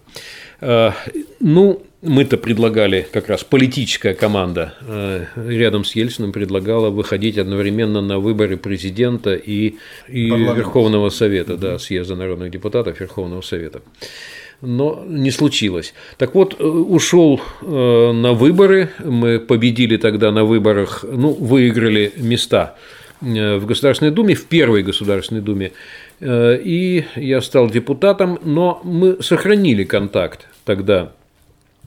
Э, 0.61 0.91
ну, 1.39 1.81
мы-то 2.01 2.37
предлагали, 2.37 3.05
как 3.11 3.27
раз 3.27 3.43
политическая 3.43 4.13
команда 4.13 4.73
э, 4.81 5.25
рядом 5.35 5.83
с 5.83 5.95
Ельциным 5.95 6.31
предлагала 6.31 6.89
выходить 6.89 7.37
одновременно 7.37 8.01
на 8.01 8.19
выборы 8.19 8.57
президента 8.57 9.35
и, 9.35 9.75
и 10.07 10.29
Верховного 10.29 11.09
Совета, 11.09 11.57
да, 11.57 11.79
съезда 11.79 12.15
народных 12.15 12.51
депутатов 12.51 12.99
Верховного 12.99 13.41
Совета. 13.41 13.81
Но 14.61 15.05
не 15.07 15.31
случилось. 15.31 15.93
Так 16.17 16.35
вот, 16.35 16.55
э, 16.59 16.63
ушел 16.63 17.41
на 17.61 18.33
выборы, 18.33 18.89
мы 19.03 19.39
победили 19.39 19.97
тогда 19.97 20.31
на 20.31 20.43
выборах, 20.43 21.05
ну, 21.09 21.31
выиграли 21.33 22.11
места 22.17 22.75
в 23.21 23.65
Государственной 23.65 24.11
Думе, 24.11 24.33
в 24.33 24.45
первой 24.45 24.81
Государственной 24.81 25.41
Думе, 25.41 25.73
и 26.21 27.03
я 27.17 27.41
стал 27.41 27.69
депутатом, 27.69 28.39
но 28.45 28.79
мы 28.85 29.21
сохранили 29.21 29.83
контакт 29.83 30.48
тогда 30.65 31.11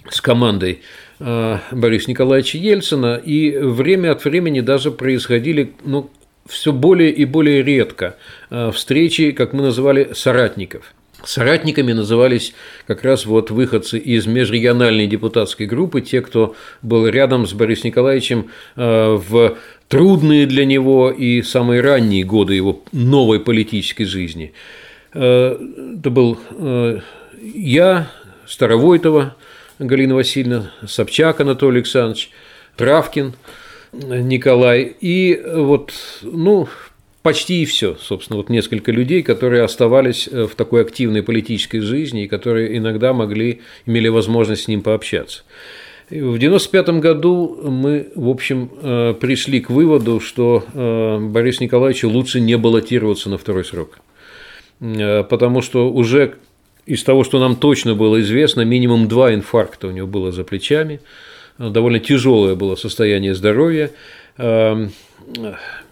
с 0.09 0.20
командой 0.20 0.81
э, 1.20 1.59
Бориса 1.70 2.11
Николаевича 2.11 2.59
Ельцина, 2.59 3.20
и 3.23 3.57
время 3.57 4.12
от 4.12 4.25
времени 4.25 4.61
даже 4.61 4.91
происходили 4.91 5.73
ну, 5.85 6.11
все 6.47 6.73
более 6.73 7.11
и 7.11 7.25
более 7.25 7.62
редко 7.62 8.16
э, 8.51 8.70
встречи, 8.73 9.33
как 9.33 9.53
мы 9.53 9.62
называли, 9.62 10.11
соратников. 10.14 10.95
Соратниками 11.25 11.93
назывались 11.93 12.53
как 12.89 13.05
раз 13.05 13.27
вот 13.27 13.53
выходцы 13.53 13.97
из 13.97 14.27
межрегиональной 14.27 15.07
депутатской 15.07 15.66
группы, 15.66 16.01
те, 16.01 16.20
кто 16.20 16.57
был 16.83 17.07
рядом 17.07 17.47
с 17.47 17.53
Борисом 17.53 17.91
Николаевичем 17.91 18.51
э, 18.75 19.20
в 19.29 19.57
трудные 19.87 20.47
для 20.47 20.64
него 20.64 21.12
и 21.12 21.43
самые 21.43 21.81
ранние 21.81 22.25
годы 22.25 22.55
его 22.55 22.83
новой 22.91 23.39
политической 23.39 24.05
жизни. 24.05 24.53
Это 25.12 26.09
был 26.09 26.39
я, 27.43 28.11
Старовойтова 28.53 29.35
Галина 29.79 30.15
Васильевна, 30.15 30.73
Собчак 30.87 31.41
Анатолий 31.41 31.79
Александрович, 31.79 32.31
Травкин 32.77 33.33
Николай. 33.95 34.95
И 35.01 35.43
вот, 35.55 35.95
ну, 36.21 36.69
почти 37.23 37.63
и 37.63 37.65
все, 37.65 37.97
собственно, 37.99 38.37
вот 38.37 38.51
несколько 38.51 38.93
людей, 38.93 39.23
которые 39.23 39.63
оставались 39.63 40.29
э, 40.31 40.47
в 40.47 40.55
такой 40.55 40.83
активной 40.83 41.23
политической 41.23 41.79
жизни 41.81 42.25
и 42.25 42.29
которые 42.29 42.77
иногда 42.77 43.15
могли, 43.15 43.63
имели 43.87 44.09
возможность 44.09 44.65
с 44.65 44.69
ним 44.69 44.83
пообщаться. 44.83 45.45
В 46.11 46.37
1995 46.37 46.89
году 47.01 47.59
мы, 47.65 48.09
в 48.15 48.29
общем, 48.29 48.71
э, 48.83 49.15
пришли 49.19 49.63
к 49.63 49.71
выводу, 49.71 50.21
что 50.21 50.63
э, 50.75 51.19
Борису 51.21 51.65
Николаевичу 51.65 52.07
лучше 52.11 52.39
не 52.39 52.59
баллотироваться 52.59 53.31
на 53.31 53.39
второй 53.39 53.65
срок, 53.65 53.99
потому 54.79 55.63
что 55.63 55.91
уже 55.91 56.35
из 56.87 57.03
того, 57.05 57.24
что 57.24 57.39
нам 57.39 57.57
точно 57.57 57.95
было 57.95 58.20
известно, 58.20 58.62
минимум 58.62 59.09
два 59.09 59.35
инфаркта 59.35 59.89
у 59.89 59.91
него 59.91 60.07
было 60.07 60.33
за 60.33 60.45
плечами, 60.45 61.01
довольно 61.59 62.01
тяжелое 62.01 62.55
было 62.55 62.76
состояние 62.76 63.35
здоровья, 63.35 63.91
эм, 64.39 64.93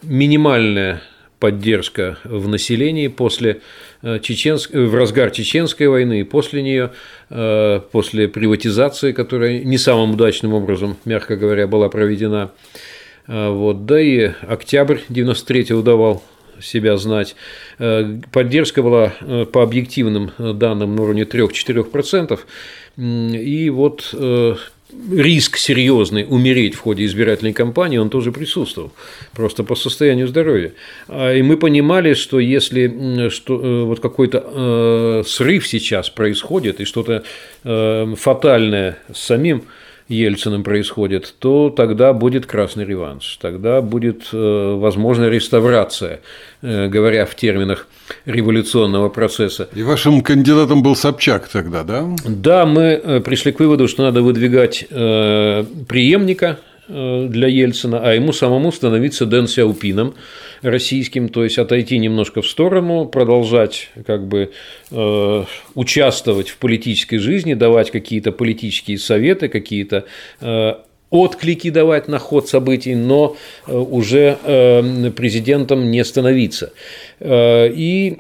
минимальная 0.02 1.02
поддержка 1.40 2.18
в 2.22 2.48
населении 2.48 3.08
после 3.08 3.62
э, 4.02 4.18
чеченск... 4.20 4.72
в 4.72 4.94
разгар 4.94 5.30
чеченской 5.30 5.88
войны 5.88 6.20
и 6.20 6.24
после 6.24 6.62
нее, 6.62 6.92
э, 7.30 7.80
после 7.90 8.28
приватизации, 8.28 9.12
которая 9.12 9.60
не 9.60 9.78
самым 9.78 10.12
удачным 10.12 10.52
образом, 10.52 10.98
мягко 11.06 11.36
говоря, 11.36 11.66
была 11.66 11.88
проведена. 11.88 12.52
Э, 13.26 13.48
вот. 13.48 13.86
Да 13.86 14.00
и 14.00 14.30
октябрь 14.46 14.98
93 15.08 15.82
давал 15.82 16.22
себя 16.62 16.96
знать. 16.96 17.34
Э, 17.78 18.18
поддержка 18.32 18.82
была 18.82 19.12
э, 19.20 19.46
по 19.46 19.62
объективным 19.62 20.32
данным 20.38 20.96
на 20.96 21.02
уровне 21.02 21.22
3-4%. 21.22 22.38
И 22.96 23.70
вот 23.70 24.14
риск 25.12 25.56
серьезный 25.56 26.26
умереть 26.28 26.74
в 26.74 26.80
ходе 26.80 27.04
избирательной 27.04 27.52
кампании, 27.52 27.98
он 27.98 28.10
тоже 28.10 28.32
присутствовал, 28.32 28.92
просто 29.32 29.64
по 29.64 29.74
состоянию 29.74 30.28
здоровья. 30.28 30.72
А, 31.08 31.32
и 31.34 31.42
мы 31.42 31.56
понимали, 31.56 32.14
что 32.14 32.38
если 32.38 33.28
что, 33.30 33.60
э, 33.60 33.84
вот 33.84 34.00
какой-то 34.00 34.44
э, 34.44 35.22
срыв 35.26 35.66
сейчас 35.66 36.10
происходит 36.10 36.80
и 36.80 36.84
что-то 36.84 37.22
э, 37.64 38.14
фатальное 38.16 38.98
с 39.12 39.20
самим 39.20 39.64
Ельциным 40.10 40.64
происходит, 40.64 41.34
то 41.38 41.70
тогда 41.70 42.12
будет 42.12 42.44
красный 42.44 42.84
реванш, 42.84 43.38
тогда 43.40 43.80
будет 43.80 44.28
э, 44.32 44.74
возможна 44.76 45.28
реставрация, 45.28 46.20
э, 46.62 46.88
говоря 46.88 47.24
в 47.26 47.36
терминах 47.36 47.86
революционного 48.24 49.08
процесса. 49.08 49.68
И 49.72 49.84
вашим 49.84 50.20
кандидатом 50.20 50.82
был 50.82 50.96
Собчак 50.96 51.48
тогда, 51.48 51.84
да? 51.84 52.08
Да, 52.26 52.66
мы 52.66 52.82
э, 52.82 53.20
пришли 53.20 53.52
к 53.52 53.60
выводу, 53.60 53.86
что 53.86 54.02
надо 54.02 54.20
выдвигать 54.22 54.86
преемника 54.88 56.58
для 56.90 57.48
Ельцина, 57.48 58.00
а 58.02 58.14
ему 58.14 58.32
самому 58.32 58.72
становиться 58.72 59.26
Дэн 59.26 59.46
Сяопином 59.46 60.14
российским, 60.62 61.28
то 61.28 61.44
есть 61.44 61.58
отойти 61.58 61.98
немножко 61.98 62.42
в 62.42 62.48
сторону, 62.48 63.06
продолжать 63.06 63.90
как 64.06 64.26
бы 64.26 64.52
э, 64.90 65.44
участвовать 65.74 66.48
в 66.48 66.58
политической 66.58 67.18
жизни, 67.18 67.54
давать 67.54 67.90
какие-то 67.90 68.32
политические 68.32 68.98
советы, 68.98 69.48
какие-то 69.48 70.04
э, 70.40 70.74
отклики 71.10 71.70
давать 71.70 72.08
на 72.08 72.18
ход 72.18 72.48
событий, 72.48 72.94
но 72.94 73.36
э, 73.66 73.76
уже 73.76 74.38
э, 74.44 75.10
президентом 75.10 75.90
не 75.90 76.04
становиться. 76.04 76.72
Э, 77.18 77.68
и 77.68 78.16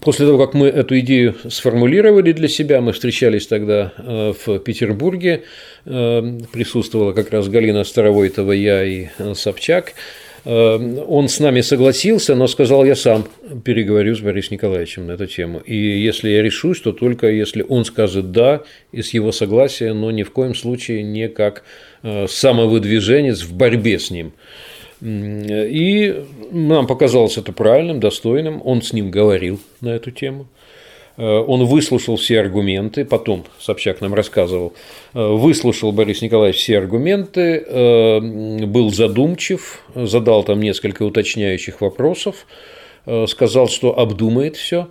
после 0.00 0.26
того, 0.26 0.38
как 0.38 0.54
мы 0.54 0.68
эту 0.68 0.98
идею 1.00 1.34
сформулировали 1.48 2.32
для 2.32 2.48
себя, 2.48 2.80
мы 2.80 2.92
встречались 2.92 3.46
тогда 3.46 3.92
в 3.96 4.58
Петербурге, 4.58 5.42
присутствовала 5.84 7.12
как 7.12 7.30
раз 7.30 7.48
Галина 7.48 7.84
Старовойтова, 7.84 8.52
я 8.52 8.84
и 8.84 9.08
Собчак, 9.34 9.94
он 10.44 11.28
с 11.28 11.38
нами 11.38 11.60
согласился, 11.60 12.34
но 12.34 12.48
сказал, 12.48 12.84
я 12.84 12.96
сам 12.96 13.26
переговорю 13.64 14.16
с 14.16 14.20
Борисом 14.20 14.54
Николаевичем 14.54 15.06
на 15.06 15.12
эту 15.12 15.26
тему. 15.26 15.60
И 15.60 15.76
если 15.76 16.30
я 16.30 16.42
решусь, 16.42 16.80
то 16.80 16.92
только 16.92 17.28
если 17.28 17.64
он 17.68 17.84
скажет 17.84 18.32
«да» 18.32 18.62
и 18.90 19.02
с 19.02 19.14
его 19.14 19.30
согласия, 19.30 19.92
но 19.92 20.10
ни 20.10 20.24
в 20.24 20.32
коем 20.32 20.54
случае 20.54 21.04
не 21.04 21.28
как 21.28 21.62
э, 22.02 22.26
самовыдвиженец 22.26 23.42
в 23.42 23.54
борьбе 23.54 23.98
с 23.98 24.10
ним. 24.10 24.32
И 25.00 26.24
нам 26.52 26.86
показалось 26.86 27.36
это 27.36 27.52
правильным, 27.52 27.98
достойным. 27.98 28.62
Он 28.64 28.82
с 28.82 28.92
ним 28.92 29.10
говорил 29.10 29.60
на 29.80 29.90
эту 29.90 30.12
тему. 30.12 30.46
Э, 31.16 31.38
он 31.46 31.64
выслушал 31.64 32.16
все 32.16 32.40
аргументы, 32.40 33.04
потом 33.04 33.44
Собчак 33.60 34.00
нам 34.00 34.14
рассказывал, 34.14 34.72
э, 35.14 35.24
выслушал 35.24 35.92
Борис 35.92 36.22
Николаевич 36.22 36.60
все 36.60 36.78
аргументы, 36.78 37.64
э, 37.66 38.20
был 38.66 38.90
задумчив, 38.90 39.82
задал 39.94 40.44
там 40.44 40.60
несколько 40.60 41.02
уточняющих 41.02 41.80
вопросов, 41.80 42.46
сказал, 43.26 43.68
что 43.68 43.98
обдумает 43.98 44.54
все. 44.56 44.88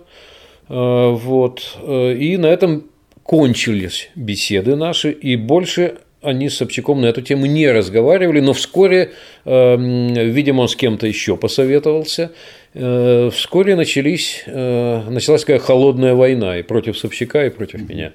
Вот. 0.68 1.78
И 1.82 2.36
на 2.38 2.46
этом 2.46 2.84
кончились 3.22 4.10
беседы 4.14 4.76
наши, 4.76 5.10
и 5.10 5.36
больше 5.36 5.94
они 6.20 6.50
с 6.50 6.58
Собчаком 6.58 7.00
на 7.00 7.06
эту 7.06 7.22
тему 7.22 7.46
не 7.46 7.70
разговаривали, 7.72 8.40
но 8.40 8.52
вскоре, 8.52 9.12
видимо, 9.46 10.60
он 10.60 10.68
с 10.68 10.76
кем-то 10.76 11.06
еще 11.06 11.38
посоветовался, 11.38 12.32
вскоре 12.74 13.76
начались, 13.76 14.44
э, 14.46 15.02
началась 15.10 15.42
такая 15.42 15.58
холодная 15.58 16.14
война 16.14 16.58
и 16.58 16.62
против 16.62 16.96
Собчака, 16.96 17.44
и 17.46 17.50
против 17.50 17.86
меня. 17.86 18.12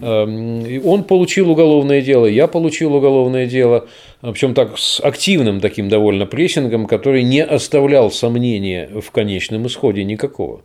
Эм, 0.00 0.66
и 0.66 0.80
он 0.80 1.04
получил 1.04 1.50
уголовное 1.50 2.02
дело, 2.02 2.26
я 2.26 2.48
получил 2.48 2.94
уголовное 2.94 3.46
дело, 3.46 3.86
причем 4.20 4.54
так 4.54 4.76
с 4.76 5.00
активным 5.00 5.60
таким 5.60 5.88
довольно 5.88 6.26
прессингом, 6.26 6.86
который 6.86 7.22
не 7.22 7.44
оставлял 7.44 8.10
сомнения 8.10 8.88
в 9.00 9.12
конечном 9.12 9.68
исходе 9.68 10.02
никакого. 10.02 10.62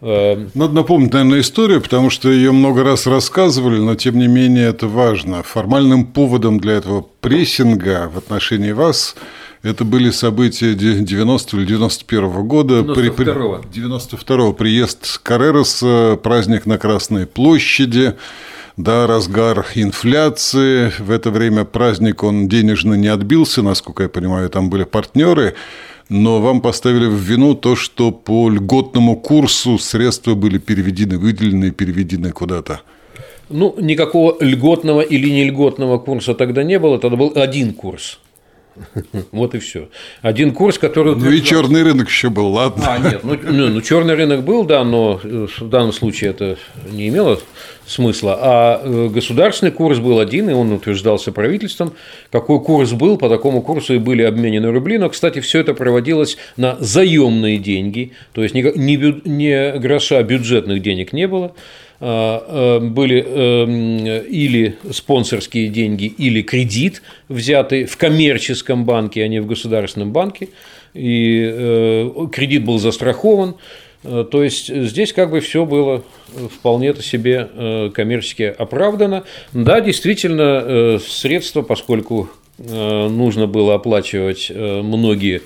Эм, 0.00 0.52
Надо 0.54 0.72
напомнить, 0.72 1.12
наверное, 1.12 1.40
историю, 1.40 1.80
потому 1.80 2.08
что 2.08 2.30
ее 2.30 2.52
много 2.52 2.84
раз 2.84 3.08
рассказывали, 3.08 3.78
но 3.78 3.96
тем 3.96 4.16
не 4.16 4.28
менее 4.28 4.68
это 4.68 4.86
важно. 4.86 5.42
Формальным 5.42 6.06
поводом 6.06 6.60
для 6.60 6.74
этого 6.74 7.04
прессинга 7.20 8.08
в 8.14 8.18
отношении 8.18 8.70
вас– 8.70 9.16
это 9.62 9.84
были 9.84 10.10
события 10.10 10.74
90 10.74 11.56
или 11.56 11.66
91 11.66 12.46
года. 12.46 12.82
92 12.82 13.60
92 13.72 14.52
приезд 14.52 15.18
Карероса, 15.22 16.18
праздник 16.22 16.64
на 16.64 16.78
Красной 16.78 17.26
площади, 17.26 18.14
да, 18.78 19.06
разгар 19.06 19.66
инфляции. 19.74 20.90
В 20.98 21.10
это 21.10 21.30
время 21.30 21.66
праздник, 21.66 22.22
он 22.22 22.48
денежно 22.48 22.94
не 22.94 23.08
отбился, 23.08 23.60
насколько 23.62 24.04
я 24.04 24.08
понимаю, 24.08 24.48
там 24.48 24.70
были 24.70 24.84
партнеры. 24.84 25.54
Но 26.08 26.40
вам 26.40 26.62
поставили 26.62 27.06
в 27.06 27.18
вину 27.18 27.54
то, 27.54 27.76
что 27.76 28.10
по 28.10 28.48
льготному 28.48 29.16
курсу 29.16 29.78
средства 29.78 30.34
были 30.34 30.58
переведены, 30.58 31.18
выделены, 31.18 31.70
переведены 31.70 32.32
куда-то. 32.32 32.80
Ну, 33.50 33.74
никакого 33.78 34.36
льготного 34.40 35.02
или 35.02 35.28
нельготного 35.28 35.98
курса 35.98 36.34
тогда 36.34 36.64
не 36.64 36.78
было, 36.78 36.98
тогда 36.98 37.16
был 37.16 37.32
один 37.34 37.74
курс– 37.74 38.18
Вот 39.32 39.54
и 39.54 39.58
все. 39.58 39.88
Один 40.22 40.52
курс, 40.52 40.78
который... 40.78 41.14
Ну 41.16 41.30
и 41.30 41.42
черный 41.42 41.82
рынок 41.82 42.08
еще 42.08 42.30
был, 42.30 42.48
ладно. 42.48 42.84
А, 42.86 42.98
нет, 42.98 43.22
ну, 43.22 43.38
ну, 43.42 43.68
ну 43.68 43.80
черный 43.80 44.14
рынок 44.14 44.42
был, 44.42 44.64
да, 44.64 44.84
но 44.84 45.20
в 45.22 45.68
данном 45.68 45.92
случае 45.92 46.30
это 46.30 46.58
не 46.90 47.08
имело 47.08 47.38
смысла. 47.86 48.38
А 48.40 48.80
э, 48.82 49.08
государственный 49.08 49.72
курс 49.72 49.98
был 49.98 50.18
один, 50.20 50.48
и 50.48 50.52
он 50.52 50.72
утверждался 50.72 51.32
правительством. 51.32 51.92
Какой 52.30 52.62
курс 52.62 52.92
был, 52.92 53.18
по 53.18 53.28
такому 53.28 53.62
курсу 53.62 53.94
и 53.94 53.98
были 53.98 54.22
обменены 54.22 54.70
рубли. 54.70 54.98
Но, 54.98 55.08
кстати, 55.10 55.40
все 55.40 55.60
это 55.60 55.74
проводилось 55.74 56.36
на 56.56 56.76
заемные 56.78 57.58
деньги, 57.58 58.12
то 58.32 58.42
есть 58.42 58.54
ни, 58.54 58.62
ни, 58.62 59.28
ни 59.28 59.78
гроша 59.78 60.22
бюджетных 60.22 60.82
денег 60.82 61.12
не 61.12 61.26
было. 61.26 61.54
А, 62.02 62.78
э, 62.78 62.80
были 62.80 63.22
эм, 63.22 64.06
или 64.26 64.78
спонсорские 64.90 65.68
деньги, 65.68 66.06
или 66.06 66.40
кредит, 66.40 67.02
взятый 67.28 67.84
в 67.84 67.98
коммерческом 67.98 68.86
банке, 68.86 69.22
а 69.22 69.28
не 69.28 69.40
в 69.40 69.46
государственном 69.46 70.10
банке, 70.10 70.48
и 70.94 71.42
э, 71.44 72.10
кредит 72.32 72.64
был 72.64 72.78
застрахован. 72.78 73.56
Э, 74.02 74.24
то 74.30 74.42
есть 74.42 74.74
здесь 74.74 75.12
как 75.12 75.30
бы 75.30 75.40
все 75.40 75.66
было 75.66 76.02
вполне-то 76.50 77.02
себе 77.02 77.90
коммерчески 77.94 78.44
оправдано. 78.44 79.24
Да, 79.52 79.82
действительно, 79.82 80.98
средства, 81.06 81.60
поскольку 81.60 82.30
нужно 82.58 83.46
было 83.46 83.74
оплачивать 83.74 84.50
многие 84.50 85.42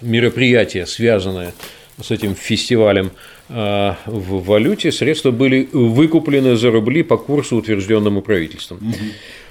мероприятия, 0.00 0.86
связанные 0.86 1.52
с 2.00 2.10
этим 2.10 2.34
фестивалем 2.34 3.12
в 3.50 4.44
валюте, 4.44 4.92
средства 4.92 5.30
были 5.30 5.68
выкуплены 5.72 6.56
за 6.56 6.70
рубли 6.70 7.02
по 7.02 7.16
курсу, 7.16 7.56
утвержденному 7.56 8.22
правительством. 8.22 8.78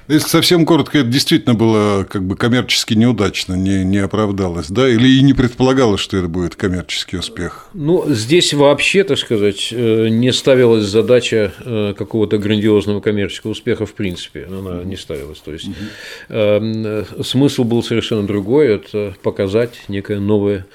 Если 0.09 0.27
совсем 0.27 0.65
коротко, 0.65 0.97
это 0.97 1.07
действительно 1.07 1.53
было 1.53 2.03
как 2.03 2.23
бы 2.23 2.35
коммерчески 2.35 2.95
неудачно, 2.95 3.53
не, 3.53 3.85
не 3.85 3.99
оправдалось, 3.99 4.67
да? 4.67 4.89
Или 4.89 5.07
и 5.07 5.21
не 5.21 5.35
предполагалось, 5.35 6.01
что 6.01 6.17
это 6.17 6.27
будет 6.27 6.55
коммерческий 6.55 7.17
успех? 7.17 7.67
Ну, 7.75 8.05
здесь 8.07 8.55
вообще, 8.55 9.03
так 9.03 9.19
сказать, 9.19 9.69
э, 9.71 10.07
не 10.09 10.33
ставилась 10.33 10.85
задача 10.85 11.53
э, 11.63 11.93
какого-то 11.95 12.39
грандиозного 12.39 13.01
коммерческого 13.01 13.51
успеха 13.51 13.85
в 13.85 13.93
принципе. 13.93 14.47
Она 14.49 14.83
не 14.83 14.95
ставилась. 14.95 15.37
То 15.39 15.53
есть, 15.53 15.67
угу. 15.67 17.23
смысл 17.23 17.63
был 17.63 17.83
совершенно 17.83 18.25
другой– 18.25 18.67
это 18.67 19.15
показать 19.21 19.75
некое 19.89 20.19
новое 20.19 20.65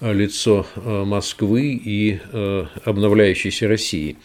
лицо 0.00 0.66
э, 0.74 1.04
Москвы 1.04 1.72
и 1.72 2.18
э, 2.32 2.64
обновляющейся 2.84 3.68
России. 3.68 4.16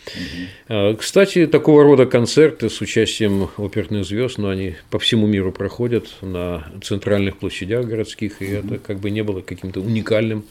Угу. 0.68 0.98
Кстати, 0.98 1.48
такого 1.48 1.84
рода 1.84 2.06
концерты 2.06 2.70
с 2.70 2.82
участием 2.82 3.50
оперных 3.58 4.06
звезд, 4.06 4.38
но 4.38 4.50
они 4.50 4.76
по 4.90 5.00
всему 5.00 5.28
миру 5.28 5.52
проходят 5.52 6.08
на 6.22 6.66
центральных 6.84 7.38
площадях 7.38 7.86
городских, 7.86 8.42
и 8.42 8.58
угу. 8.58 8.68
это 8.68 8.78
как 8.80 9.00
бы 9.00 9.10
не 9.10 9.24
было 9.24 9.42
каким-то 9.42 9.82
уникальным 9.82 10.46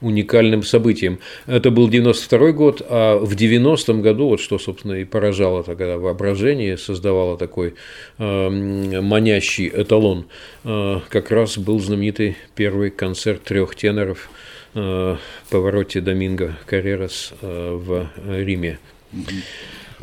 уникальным 0.00 0.62
событием. 0.62 1.18
Это 1.48 1.72
был 1.72 1.88
92 1.88 2.52
год, 2.52 2.82
а 2.88 3.18
в 3.18 3.34
90-м 3.34 4.00
году, 4.00 4.28
вот 4.28 4.40
что, 4.40 4.56
собственно, 4.60 4.94
и 4.94 5.04
поражало 5.04 5.64
тогда 5.64 5.98
воображение, 5.98 6.78
создавало 6.78 7.36
такой 7.36 7.74
э, 8.18 8.48
манящий 9.00 9.68
эталон, 9.68 10.26
э, 10.62 11.00
как 11.08 11.32
раз 11.32 11.58
был 11.58 11.80
знаменитый 11.80 12.36
первый 12.54 12.90
концерт 12.90 13.42
трех 13.42 13.74
теноров– 13.74 14.30
Э, 14.38 14.46
повороте 15.50 16.00
Доминго 16.00 16.56
Каррерас 16.66 17.32
э, 17.40 17.72
в 17.74 18.08
Риме. 18.26 18.78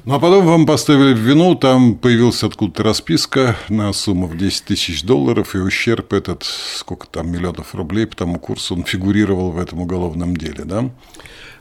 Ну 0.04 0.14
а 0.14 0.20
потом 0.20 0.46
вам 0.46 0.66
поставили 0.66 1.14
вину, 1.14 1.56
там 1.56 1.96
появилась 1.96 2.44
откуда-то 2.44 2.84
расписка 2.84 3.56
на 3.70 3.94
сумму 3.94 4.28
в 4.28 4.38
10 4.38 4.66
тысяч 4.66 5.04
долларов, 5.04 5.56
и 5.56 5.60
ущерб 5.60 6.14
этот, 6.14 6.44
сколько 6.44 7.08
там, 7.08 7.32
миллионов 7.32 7.74
рублей 7.74 8.06
по 8.06 8.16
тому 8.16 8.38
курсу, 8.38 8.76
он 8.76 8.84
фигурировал 8.84 9.52
в 9.52 9.60
этом 9.60 9.82
уголовном 9.82 10.36
деле, 10.36 10.66
да? 10.66 10.90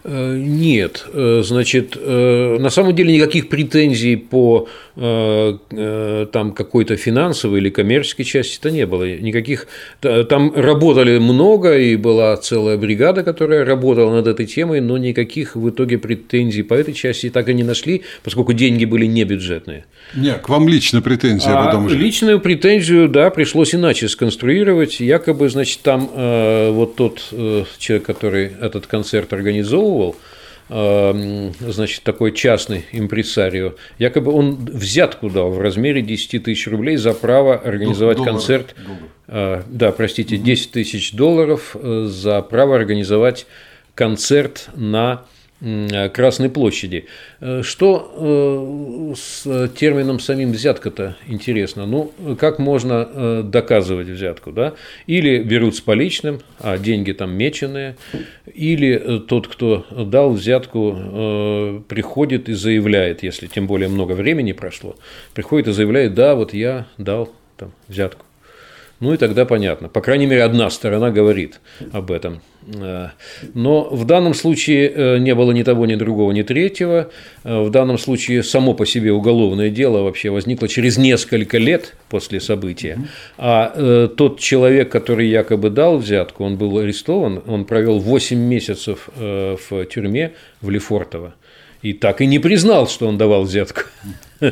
Э, 0.06 0.36
нет, 0.36 1.06
э, 1.14 1.40
значит, 1.42 1.96
э, 1.98 2.58
на 2.60 2.68
самом 2.68 2.94
деле 2.94 3.14
никаких 3.14 3.48
претензий 3.48 4.16
по 4.16 4.68
там 4.96 6.52
какой-то 6.52 6.96
финансовой 6.96 7.58
или 7.58 7.68
коммерческой 7.68 8.22
части-то 8.22 8.70
не 8.70 8.86
было. 8.86 9.16
Никаких 9.16 9.66
там 10.00 10.52
работали 10.54 11.18
много 11.18 11.76
и 11.76 11.96
была 11.96 12.36
целая 12.36 12.78
бригада, 12.78 13.24
которая 13.24 13.64
работала 13.64 14.14
над 14.14 14.28
этой 14.28 14.46
темой, 14.46 14.80
но 14.80 14.96
никаких 14.96 15.56
в 15.56 15.68
итоге 15.68 15.98
претензий 15.98 16.62
по 16.62 16.74
этой 16.74 16.94
части 16.94 17.28
так 17.28 17.48
и 17.48 17.54
не 17.54 17.64
нашли, 17.64 18.02
поскольку 18.22 18.52
деньги 18.52 18.84
были 18.84 19.06
не 19.06 19.24
бюджетные. 19.24 19.84
Нет, 20.14 20.42
к 20.42 20.48
вам 20.48 20.68
лично 20.68 21.02
претензии, 21.02 21.50
а, 21.50 21.64
потом 21.64 21.86
уже. 21.86 21.96
Личную 21.96 22.38
претензию, 22.38 23.08
да, 23.08 23.30
пришлось 23.30 23.74
иначе 23.74 24.08
сконструировать. 24.08 25.00
Якобы, 25.00 25.48
значит, 25.48 25.80
там 25.82 26.08
вот 26.72 26.94
тот 26.94 27.20
человек, 27.78 28.06
который 28.06 28.52
этот 28.60 28.86
концерт 28.86 29.32
организовывал, 29.32 29.93
э, 30.68 31.50
значит, 31.60 32.02
такой 32.02 32.32
частный 32.32 32.84
импресарио, 32.92 33.74
якобы 33.98 34.32
он 34.32 34.56
взятку 34.56 35.30
дал 35.30 35.50
в 35.50 35.60
размере 35.60 36.02
10 36.02 36.44
тысяч 36.44 36.66
рублей 36.66 36.96
за 36.96 37.14
право 37.14 37.54
организовать 37.56 38.18
доллар, 38.18 38.32
концерт. 38.32 38.74
Доллар. 38.84 39.00
Э, 39.26 39.62
да, 39.68 39.92
простите, 39.92 40.36
10 40.36 40.72
тысяч 40.72 41.12
долларов 41.12 41.74
э, 41.74 42.06
за 42.08 42.42
право 42.42 42.76
организовать 42.76 43.46
концерт 43.94 44.68
на 44.74 45.24
Красной 46.12 46.50
площади. 46.50 47.06
Э, 47.40 47.62
что 47.62 48.12
э, 48.16 49.14
с 49.16 49.68
термином 49.68 50.20
самим 50.20 50.52
взятка-то 50.52 51.16
интересно? 51.26 51.86
Ну, 51.86 52.12
как 52.38 52.58
можно 52.58 53.08
э, 53.10 53.42
доказывать 53.44 54.08
взятку? 54.08 54.52
Да? 54.52 54.74
Или 55.06 55.42
берут 55.42 55.76
с 55.76 55.80
поличным, 55.80 56.40
а 56.58 56.76
деньги 56.76 57.12
там 57.12 57.32
меченые, 57.34 57.96
или 58.52 59.20
тот, 59.26 59.48
кто 59.48 59.86
дал 59.90 60.32
взятку, 60.32 61.84
приходит 61.88 62.48
и 62.48 62.52
заявляет, 62.52 63.22
если 63.22 63.46
тем 63.46 63.66
более 63.66 63.88
много 63.88 64.12
времени 64.12 64.52
прошло, 64.52 64.96
приходит 65.32 65.68
и 65.68 65.72
заявляет, 65.72 66.14
да, 66.14 66.34
вот 66.34 66.52
я 66.52 66.86
дал 66.98 67.30
там, 67.56 67.72
взятку. 67.88 68.26
Ну 69.00 69.12
и 69.12 69.16
тогда 69.16 69.44
понятно. 69.44 69.88
По 69.88 70.00
крайней 70.00 70.26
мере, 70.26 70.42
одна 70.42 70.70
сторона 70.70 71.10
говорит 71.10 71.60
об 71.92 72.10
этом. 72.10 72.40
Э, 72.66 73.08
но 73.54 73.84
в 73.90 74.04
данном 74.04 74.34
случае 74.34 74.90
э, 74.90 75.18
не 75.18 75.34
было 75.34 75.52
ни 75.52 75.62
того, 75.62 75.86
ни 75.86 75.96
другого, 75.96 76.32
ни 76.32 76.42
третьего. 76.42 77.10
Э, 77.42 77.62
в 77.62 77.70
данном 77.70 77.98
случае 77.98 78.42
само 78.42 78.74
по 78.74 78.86
себе 78.86 79.12
уголовное 79.12 79.70
дело 79.70 80.02
вообще 80.02 80.30
возникло 80.30 80.68
через 80.68 80.96
несколько 80.96 81.58
лет 81.58 81.94
после 82.08 82.40
события. 82.40 82.98
А 83.36 84.08
тот 84.16 84.38
человек, 84.38 84.90
который 84.90 85.28
якобы 85.28 85.70
дал 85.70 85.98
взятку, 85.98 86.44
он 86.44 86.56
был 86.56 86.78
арестован, 86.78 87.42
он 87.46 87.64
провел 87.64 87.98
8 87.98 88.38
месяцев 88.38 89.08
в 89.16 89.84
тюрьме 89.86 90.32
в 90.60 90.70
Лефортово 90.70 91.34
и 91.84 91.92
так 91.92 92.22
и 92.22 92.26
не 92.26 92.38
признал, 92.38 92.88
что 92.88 93.06
он 93.06 93.18
давал 93.18 93.44
взятку. 93.44 93.82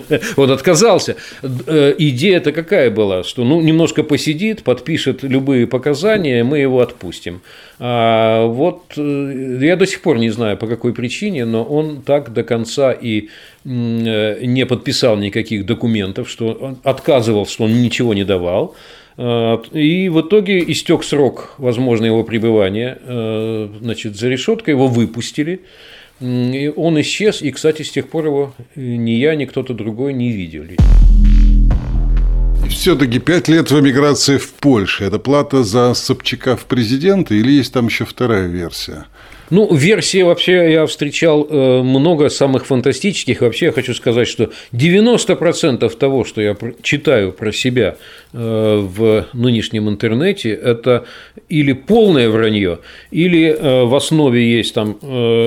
Он 0.36 0.50
отказался. 0.50 1.16
Э, 1.42 1.94
идея-то 1.98 2.52
какая 2.52 2.90
была, 2.90 3.24
что 3.24 3.44
ну, 3.44 3.60
немножко 3.60 4.02
посидит, 4.02 4.62
подпишет 4.62 5.22
любые 5.22 5.66
показания, 5.66 6.44
мы 6.44 6.58
его 6.58 6.80
отпустим. 6.80 7.40
А 7.78 8.46
вот 8.46 8.82
э, 8.96 9.58
я 9.60 9.76
до 9.76 9.86
сих 9.86 10.02
пор 10.02 10.18
не 10.18 10.30
знаю, 10.30 10.56
по 10.56 10.66
какой 10.66 10.92
причине, 10.92 11.44
но 11.44 11.64
он 11.64 12.02
так 12.02 12.32
до 12.32 12.42
конца 12.42 12.92
и 12.92 13.28
э, 13.64 14.44
не 14.44 14.66
подписал 14.66 15.16
никаких 15.16 15.66
документов, 15.66 16.28
что 16.28 16.52
он 16.52 16.78
отказывал, 16.84 17.46
что 17.46 17.64
он 17.64 17.82
ничего 17.82 18.14
не 18.14 18.24
давал. 18.24 18.74
И 19.18 20.08
в 20.08 20.22
итоге 20.22 20.64
истек 20.72 21.04
срок, 21.04 21.54
возможно, 21.58 22.06
его 22.06 22.24
пребывания 22.24 22.98
значит, 23.82 24.16
за 24.16 24.30
решеткой, 24.30 24.72
его 24.72 24.86
выпустили. 24.86 25.60
И 26.22 26.72
он 26.76 27.00
исчез, 27.00 27.42
и, 27.42 27.50
кстати, 27.50 27.82
с 27.82 27.90
тех 27.90 28.08
пор 28.08 28.26
его 28.26 28.54
ни 28.76 29.10
я, 29.10 29.34
ни 29.34 29.44
кто-то 29.44 29.74
другой 29.74 30.12
не 30.12 30.30
видели. 30.30 30.76
Все-таки 32.68 33.18
пять 33.18 33.48
лет 33.48 33.70
в 33.70 33.78
эмиграции 33.78 34.38
в 34.38 34.52
Польше– 34.54 35.04
это 35.06 35.18
плата 35.18 35.64
за 35.64 35.94
Собчака 35.94 36.56
в 36.56 36.64
президенты 36.66 37.38
или 37.38 37.50
есть 37.50 37.72
там 37.72 37.86
еще 37.86 38.04
вторая 38.04 38.46
версия? 38.46 39.06
Ну, 39.52 39.68
версии 39.74 40.22
вообще 40.22 40.72
я 40.72 40.86
встречал 40.86 41.46
э, 41.46 41.82
много 41.82 42.30
самых 42.30 42.64
фантастических. 42.64 43.42
Вообще 43.42 43.66
я 43.66 43.72
хочу 43.72 43.92
сказать, 43.92 44.26
что 44.26 44.48
90% 44.72 45.94
того, 45.98 46.24
что 46.24 46.40
я 46.40 46.56
читаю 46.80 47.32
про 47.32 47.52
себя 47.52 47.96
э, 48.32 48.78
в 48.82 49.26
нынешнем 49.34 49.90
интернете, 49.90 50.52
это 50.54 51.04
или 51.50 51.74
полное 51.74 52.30
вранье, 52.30 52.78
или 53.10 53.54
э, 53.54 53.84
в 53.84 53.94
основе 53.94 54.56
есть 54.56 54.72
там 54.72 54.96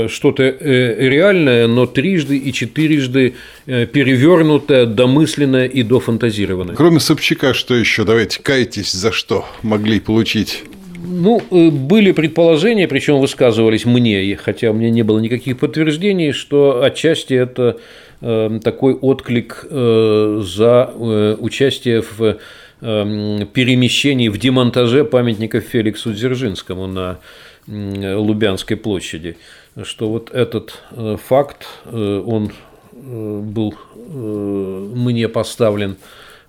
что-то 0.08 0.44
реальное, 0.44 1.66
но 1.66 1.88
трижды 1.88 2.38
и 2.38 2.54
четырежды 2.54 3.34
перевернутое, 3.66 4.86
домысленное 4.86 5.66
и 5.66 5.82
дофантазированное. 5.82 6.76
Кроме 6.76 7.00
Собчака, 7.00 7.56
что 7.56 7.74
еще? 7.74 8.04
Давайте 8.04 8.40
кайтесь, 8.40 8.92
за 8.92 9.12
что 9.12 9.46
могли 9.64 10.00
получить 10.00 10.64
ну, 11.06 11.42
э, 11.52 11.70
были 11.70 12.12
предположения, 12.12 12.88
причем 12.88 13.20
высказывались 13.20 13.86
мне, 13.86 14.36
хотя 14.36 14.72
у 14.72 14.74
меня 14.74 14.90
не 14.90 15.04
было 15.04 15.20
никаких 15.20 15.60
подтверждений, 15.60 16.32
что 16.32 16.84
отчасти 16.84 17.34
это 17.34 17.78
э, 18.22 18.60
такой 18.64 18.94
отклик 18.94 19.66
э, 19.70 20.42
за 20.44 20.92
участие 21.40 22.02
в 22.02 22.38
перемещении, 22.82 24.28
в 24.28 24.38
демонтаже 24.38 25.06
памятника 25.06 25.62
Феликсу 25.62 26.14
Дзержинскому 26.14 26.88
на 26.88 27.20
Лубянской 27.68 28.76
площади. 28.76 29.38
Что 29.82 30.10
вот 30.10 30.30
этот 30.30 30.84
факт, 31.26 31.68
он 31.86 32.52
был 32.92 33.74
мне 34.04 35.30
поставлен 35.30 35.96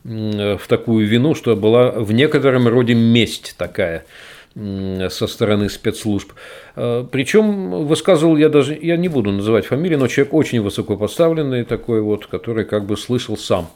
в 0.03 0.61
такую 0.69 1.07
вину, 1.07 1.37
что 1.37 1.55
была 1.55 1.93
в 1.93 2.13
некотором 2.13 2.67
роде 2.67 2.95
месть 2.95 3.55
такая– 3.57 4.05
со 4.57 5.27
стороны 5.27 5.69
спецслужб. 5.69 6.33
Э, 6.77 7.05
Причем 7.11 7.87
высказывал 7.87 8.37
я 8.37 8.49
даже, 8.49 8.79
я 8.81 8.97
не 8.97 9.09
буду 9.09 9.31
называть 9.31 9.67
фамилию, 9.67 9.99
но 9.99 10.09
человек 10.09 10.33
очень 10.33 10.63
высокопоставленный 10.63 11.65
такой 11.65 12.01
вот, 12.01 12.27
который 12.27 12.65
как 12.65 12.87
бы 12.87 12.97
слышал 12.97 13.37
сам 13.37 13.69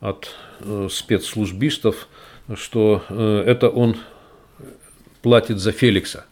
от 0.00 0.30
э, 0.60 0.88
спецслужбистов, 0.90 2.08
что 2.54 3.02
э, 3.08 3.44
это 3.46 3.68
он 3.68 3.96
платит 5.22 5.58
за 5.58 5.72
Феликса. 5.72 6.24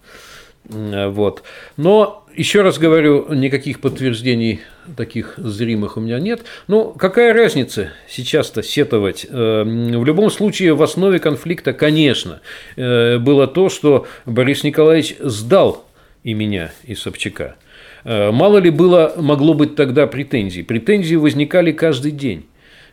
Вот. 0.64 1.42
Но, 1.76 2.26
еще 2.36 2.62
раз 2.62 2.78
говорю, 2.78 3.32
никаких 3.32 3.80
подтверждений 3.80 4.60
таких 4.96 5.34
зримых 5.36 5.96
у 5.96 6.00
меня 6.00 6.18
нет. 6.18 6.42
Но 6.68 6.86
какая 6.86 7.32
разница 7.32 7.90
сейчас-то 8.08 8.62
сетовать? 8.62 9.26
Э, 9.28 9.62
в 9.64 10.04
любом 10.04 10.30
случае, 10.30 10.74
в 10.74 10.82
основе 10.82 11.18
конфликта, 11.18 11.72
конечно, 11.72 12.40
э, 12.76 13.18
было 13.18 13.46
то, 13.46 13.68
что 13.68 14.06
Борис 14.26 14.64
Николаевич 14.64 15.16
сдал 15.20 15.86
и 16.22 16.34
меня, 16.34 16.72
и 16.84 16.94
Собчака. 16.94 17.56
Э, 18.04 18.30
мало 18.30 18.58
ли 18.58 18.70
было, 18.70 19.14
могло 19.16 19.54
быть 19.54 19.76
тогда 19.76 20.06
претензий. 20.06 20.62
Претензии 20.62 21.16
возникали 21.16 21.72
каждый 21.72 22.12
день 22.12 22.46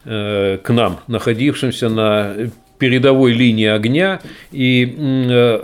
к 0.03 0.69
нам, 0.69 1.01
находившимся 1.07 1.89
на 1.89 2.33
передовой 2.79 3.33
линии 3.33 3.67
огня, 3.67 4.21
и 4.53 4.95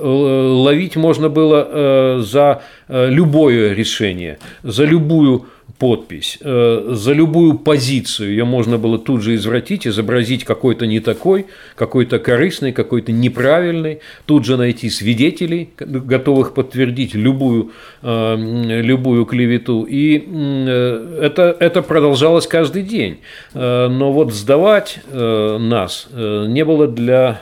ловить 0.02 0.98
можно 0.98 1.30
было 1.30 2.22
за 2.22 2.62
любое 2.90 3.74
решение, 3.74 4.40
за 4.64 4.84
любую 4.84 5.46
подпись, 5.84 6.38
э, 6.40 6.92
за 6.94 7.12
любую 7.12 7.58
позицию 7.58 8.30
ее 8.30 8.46
можно 8.46 8.78
было 8.78 8.98
тут 8.98 9.22
же 9.22 9.36
извратить, 9.36 9.86
изобразить 9.86 10.46
какой-то 10.46 10.88
не 10.88 11.02
такой, 11.02 11.46
какой-то 11.76 12.20
корыстный, 12.20 12.72
какой-то 12.72 13.12
неправильный, 13.12 14.00
тут 14.26 14.46
же 14.46 14.56
найти 14.56 14.90
свидетелей, 14.90 15.72
готовых 15.78 16.54
подтвердить 16.54 17.16
любую, 17.16 17.72
э, 18.02 18.82
любую 18.82 19.26
клевету. 19.26 19.84
И 19.84 20.24
э, 20.26 21.20
это, 21.22 21.54
это 21.60 21.82
продолжалось 21.82 22.48
каждый 22.48 22.84
день. 22.84 23.18
Но 23.54 24.14
вот 24.14 24.34
сдавать 24.34 25.00
нас 25.12 26.08
не 26.14 26.64
было 26.64 26.88
для 26.88 27.42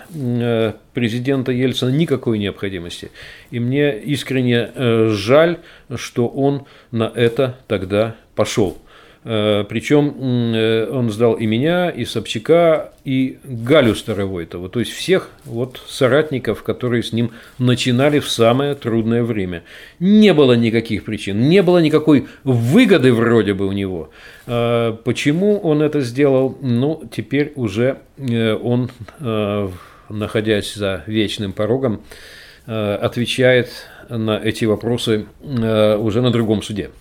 президента 0.94 1.52
Ельцина 1.52 1.90
никакой 1.90 2.40
необходимости. 2.40 3.12
И 3.52 3.60
мне 3.60 3.98
искренне 3.98 4.72
жаль, 5.10 5.60
что 5.96 6.28
он 6.28 6.66
на 6.92 7.12
это 7.14 7.58
тогда 7.68 8.16
пошел. 8.36 8.78
Э, 9.24 9.64
Причем 9.70 10.16
э, 10.56 10.90
он 10.90 11.12
сдал 11.12 11.34
и 11.34 11.46
меня, 11.46 11.90
и 11.92 12.06
Собчака, 12.06 12.94
и 13.06 13.38
Галю 13.44 13.94
Старовойтову, 13.94 14.68
то 14.68 14.80
есть 14.80 14.92
всех 14.92 15.30
вот 15.46 15.80
соратников, 15.88 16.64
которые 16.64 17.04
с 17.04 17.14
ним 17.14 17.32
начинали 17.60 18.20
в 18.20 18.30
самое 18.30 18.74
трудное 18.74 19.24
время. 19.24 19.64
Не 20.00 20.34
было 20.34 20.54
никаких 20.54 21.04
причин, 21.04 21.50
не 21.50 21.62
было 21.62 21.78
никакой 21.78 22.28
выгоды 22.44 23.14
вроде 23.14 23.54
бы 23.54 23.68
у 23.68 23.72
него. 23.72 24.10
Э, 24.48 24.96
почему 25.04 25.60
он 25.60 25.84
это 25.84 26.02
сделал? 26.02 26.58
Ну, 26.62 27.04
теперь 27.12 27.54
уже 27.56 27.98
он, 28.18 28.92
находясь 30.12 30.74
за 30.74 31.04
вечным 31.08 31.54
порогом, 31.54 32.02
отвечает 32.66 33.70
на 34.10 34.38
эти 34.38 34.66
вопросы 34.66 35.26
уже 35.42 36.22
на 36.22 36.32
другом 36.32 36.62
суде. 36.62 36.92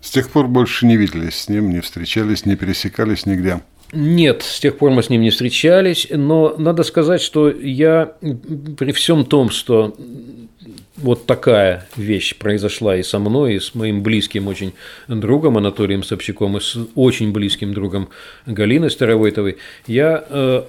С 0.00 0.10
тех 0.10 0.30
пор 0.30 0.48
больше 0.48 0.86
не 0.86 0.96
виделись 0.96 1.34
с 1.34 1.48
ним, 1.48 1.70
не 1.70 1.80
встречались, 1.80 2.46
не 2.46 2.56
пересекались 2.56 3.26
нигде. 3.26 3.60
Нет, 3.92 4.42
с 4.42 4.58
тех 4.58 4.76
пор 4.78 4.90
мы 4.90 5.02
с 5.02 5.10
ним 5.10 5.20
не 5.22 5.30
встречались, 5.30 6.08
но 6.10 6.54
надо 6.58 6.82
сказать, 6.82 7.20
что 7.20 7.50
я 7.50 8.14
при 8.76 8.92
всем 8.92 9.24
том, 9.24 9.50
что 9.50 9.94
вот 10.96 11.26
такая 11.26 11.86
вещь 11.96 12.36
произошла 12.36 12.96
и 12.96 13.02
со 13.02 13.18
мной, 13.18 13.54
и 13.54 13.60
с 13.60 13.74
моим 13.74 14.02
близким 14.02 14.48
очень 14.48 14.72
другом 15.06 15.58
Анатолием 15.58 16.02
Собчаком, 16.02 16.56
и 16.56 16.60
с 16.60 16.76
очень 16.94 17.32
близким 17.32 17.74
другом 17.74 18.08
Галиной 18.46 18.90
Старовойтовой, 18.90 19.58
я 19.86 20.24
э, 20.28 20.62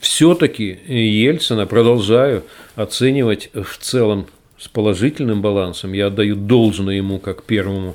все-таки 0.00 0.78
Ельцина 0.86 1.66
продолжаю 1.66 2.44
оценивать 2.74 3.50
в 3.54 3.78
целом 3.78 4.26
с 4.58 4.68
положительным 4.68 5.42
балансом. 5.42 5.92
Я 5.92 6.06
отдаю 6.06 6.34
должное 6.34 6.96
ему 6.96 7.18
как 7.18 7.44
первому 7.44 7.94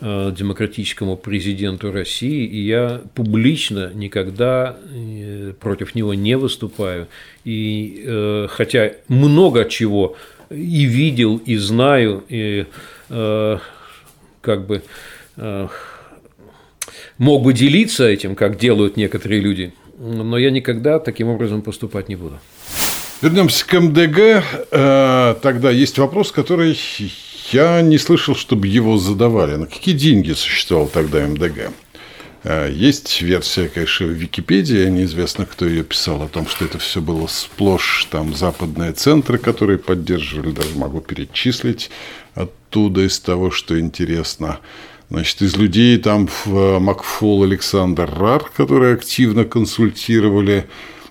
э, 0.00 0.32
демократическому 0.36 1.16
президенту 1.16 1.92
России, 1.92 2.44
и 2.44 2.60
я 2.60 3.00
публично 3.14 3.90
никогда 3.94 4.76
э, 4.92 5.52
против 5.58 5.94
него 5.94 6.14
не 6.14 6.36
выступаю. 6.36 7.08
И 7.44 8.02
э, 8.04 8.48
хотя 8.50 8.92
много 9.08 9.64
чего 9.64 10.16
и 10.50 10.84
видел, 10.84 11.36
и 11.36 11.56
знаю, 11.56 12.24
и 12.28 12.66
как 13.08 14.66
бы 14.66 14.82
мог 17.18 17.42
бы 17.42 17.52
делиться 17.52 18.08
этим, 18.08 18.34
как 18.34 18.58
делают 18.58 18.96
некоторые 18.96 19.40
люди, 19.40 19.72
но 20.00 20.38
я 20.38 20.50
никогда 20.50 20.98
таким 20.98 21.28
образом 21.28 21.62
поступать 21.62 22.08
не 22.08 22.16
буду. 22.16 22.38
Вернемся 23.20 23.66
к 23.66 23.78
МДГ. 23.78 24.44
Э, 24.70 25.34
тогда 25.42 25.70
есть 25.70 25.98
вопрос, 25.98 26.32
который 26.32 26.78
я 27.52 27.82
не 27.82 27.98
слышал, 27.98 28.34
чтобы 28.34 28.66
его 28.66 28.96
задавали. 28.96 29.56
На 29.56 29.66
какие 29.66 29.94
деньги 29.94 30.32
существовал 30.32 30.88
тогда 30.88 31.26
МДГ? 31.26 31.70
Э, 32.44 32.70
есть 32.72 33.20
версия, 33.20 33.68
конечно, 33.68 34.06
в 34.06 34.10
Википедии, 34.12 34.88
неизвестно, 34.88 35.44
кто 35.44 35.66
ее 35.66 35.84
писал, 35.84 36.22
о 36.22 36.28
том, 36.28 36.46
что 36.48 36.64
это 36.64 36.78
все 36.78 37.02
было 37.02 37.26
сплошь 37.26 38.06
там 38.10 38.34
западные 38.34 38.92
центры, 38.92 39.36
которые 39.36 39.78
поддерживали, 39.78 40.52
даже 40.52 40.78
могу 40.78 41.02
перечислить 41.02 41.90
оттуда 42.34 43.02
из 43.02 43.20
того, 43.20 43.50
что 43.50 43.78
интересно. 43.78 44.60
Значит, 45.10 45.42
из 45.42 45.56
людей 45.56 45.98
там 45.98 46.28
в 46.44 46.78
Макфол 46.78 47.42
Александр 47.42 48.08
Рар, 48.16 48.48
которые 48.56 48.94
активно 48.94 49.44
консультировали 49.44 50.66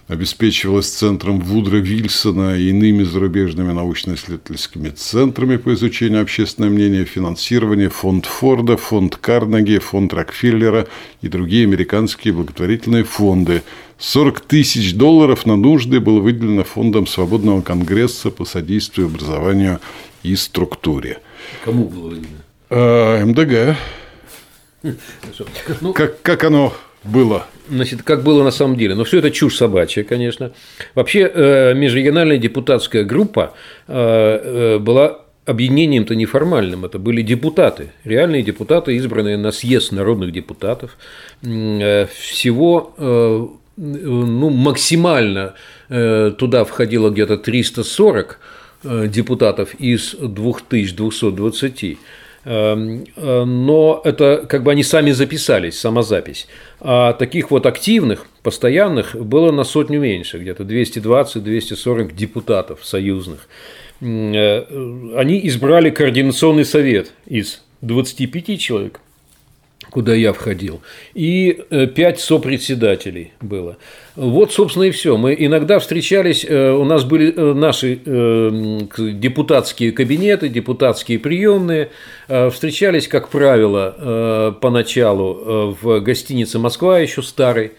обеспечивалась 0.08 0.90
центром 0.90 1.40
Вудра 1.40 1.78
Вильсона 1.78 2.58
и 2.58 2.70
иными 2.70 3.04
зарубежными 3.04 3.72
научно-исследовательскими 3.74 4.90
центрами 4.90 5.58
по 5.58 5.74
изучению 5.76 6.24
общественного 6.24 6.72
мнения, 6.72 7.06
финансирования 7.06 7.90
фонд 7.90 8.26
Форда, 8.26 8.76
фонд 8.76 9.18
Карнеги, 9.18 9.78
фонд 9.78 10.14
Рокфеллера 10.14 10.88
и 11.22 11.28
другие 11.28 11.66
американские 11.66 12.34
благотворительные 12.34 13.04
фонды. 13.04 13.62
40 14.00 14.40
тысяч 14.42 14.96
долларов 14.96 15.46
на 15.46 15.56
нужды 15.56 16.00
было 16.00 16.20
выделено 16.20 16.64
фондом 16.64 17.06
Свободного 17.06 17.62
конгресса 17.62 18.32
по 18.32 18.46
содействию 18.46 19.08
образованию 19.08 19.80
и 20.24 20.36
структуре. 20.36 21.20
Кому 21.64 21.86
было 21.86 22.10
выделено? 22.10 22.49
А, 22.70 23.24
МДГ. 23.24 23.78
Ну, 25.82 25.94
как, 25.94 26.22
как 26.22 26.44
оно 26.44 26.74
было? 27.04 27.48
Значит, 27.70 28.04
как 28.04 28.24
было 28.24 28.44
на 28.44 28.52
самом 28.52 28.78
деле. 28.78 28.96
Но 28.96 29.04
все 29.04 29.20
это 29.20 29.32
чушь 29.32 29.58
собачья, 29.58 30.04
конечно. 30.04 30.52
Вообще, 30.96 31.30
э, 31.34 31.74
межрегиональная 31.74 32.38
депутатская 32.38 33.04
группа 33.04 33.54
э, 33.88 34.78
была 34.80 35.22
объединением-то 35.46 36.16
неформальным. 36.16 36.86
Это 36.86 37.00
были 37.00 37.24
депутаты, 37.24 37.92
реальные 38.04 38.44
депутаты, 38.44 38.96
избранные 38.96 39.38
на 39.38 39.52
съезд 39.52 39.92
народных 39.92 40.32
депутатов. 40.32 40.96
Всего 41.42 42.94
ну, 43.76 44.50
максимально 44.52 45.56
туда 45.88 46.66
входило 46.66 47.10
где-то 47.10 47.38
340 47.38 48.40
депутатов 48.84 49.74
из 49.80 50.14
2220. 50.14 51.98
Эм, 52.46 53.04
э, 53.18 53.44
но 53.44 54.02
это 54.06 54.46
как 54.48 54.64
бы 54.64 54.72
они 54.72 54.84
сами 54.84 55.12
записались, 55.12 55.78
самозапись. 55.78 56.48
А 56.80 57.14
таких 57.14 57.52
вот 57.52 57.66
активных, 57.66 58.28
постоянных 58.44 59.16
было 59.16 59.52
на 59.52 59.66
сотню 59.66 60.00
меньше, 60.00 60.40
где-то 60.40 60.64
220-240 60.64 62.14
депутатов 62.14 62.86
союзных. 62.86 63.50
Э, 64.02 64.64
они 65.18 65.46
избрали 65.48 65.90
координационный 65.90 66.64
совет 66.64 67.12
из 67.26 67.62
25 67.82 68.58
человек, 68.58 69.02
куда 69.90 70.14
я 70.14 70.32
входил, 70.32 70.82
и 71.14 71.62
э, 71.70 71.88
пять 71.88 72.22
сопредседателей 72.22 73.34
было. 73.42 73.78
Вот, 74.20 74.52
собственно, 74.52 74.84
и 74.84 74.92
все. 74.92 75.16
Мы 75.16 75.34
иногда 75.40 75.80
встречались, 75.80 76.46
э, 76.46 76.72
у 76.72 76.84
нас 76.84 77.06
были 77.06 77.34
э, 77.34 77.54
наши 77.54 77.96
депутатские 78.98 79.94
кабинеты, 79.94 80.50
депутатские 80.50 81.20
приемные, 81.20 81.92
встречались, 82.28 83.08
как 83.08 83.30
правило, 83.30 84.58
поначалу 84.60 85.78
в 85.82 86.02
гостинице 86.02 86.60
«Москва» 86.60 87.00
еще 87.00 87.22
старой, 87.22 87.72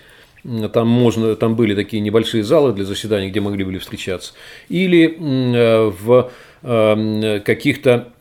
там, 0.72 0.88
можно, 0.88 1.36
там 1.36 1.57
были 1.57 1.74
такие 1.74 2.01
небольшие 2.01 2.43
залы 2.43 2.72
для 2.72 2.86
заседаний, 2.86 3.28
где 3.28 3.41
могли 3.41 3.64
были 3.64 3.76
встречаться. 3.78 4.32
Или 4.70 5.16
в 5.20 6.30
каких-то 6.62 8.12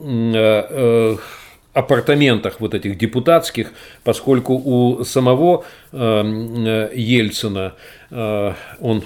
апартаментах 1.74 2.60
вот 2.60 2.74
этих 2.74 2.98
депутатских, 2.98 3.74
поскольку 4.04 4.54
у 4.56 5.04
самого 5.04 5.66
э, 5.92 6.90
Ельцина 6.96 7.76
э, 8.10 8.54
он, 8.80 9.04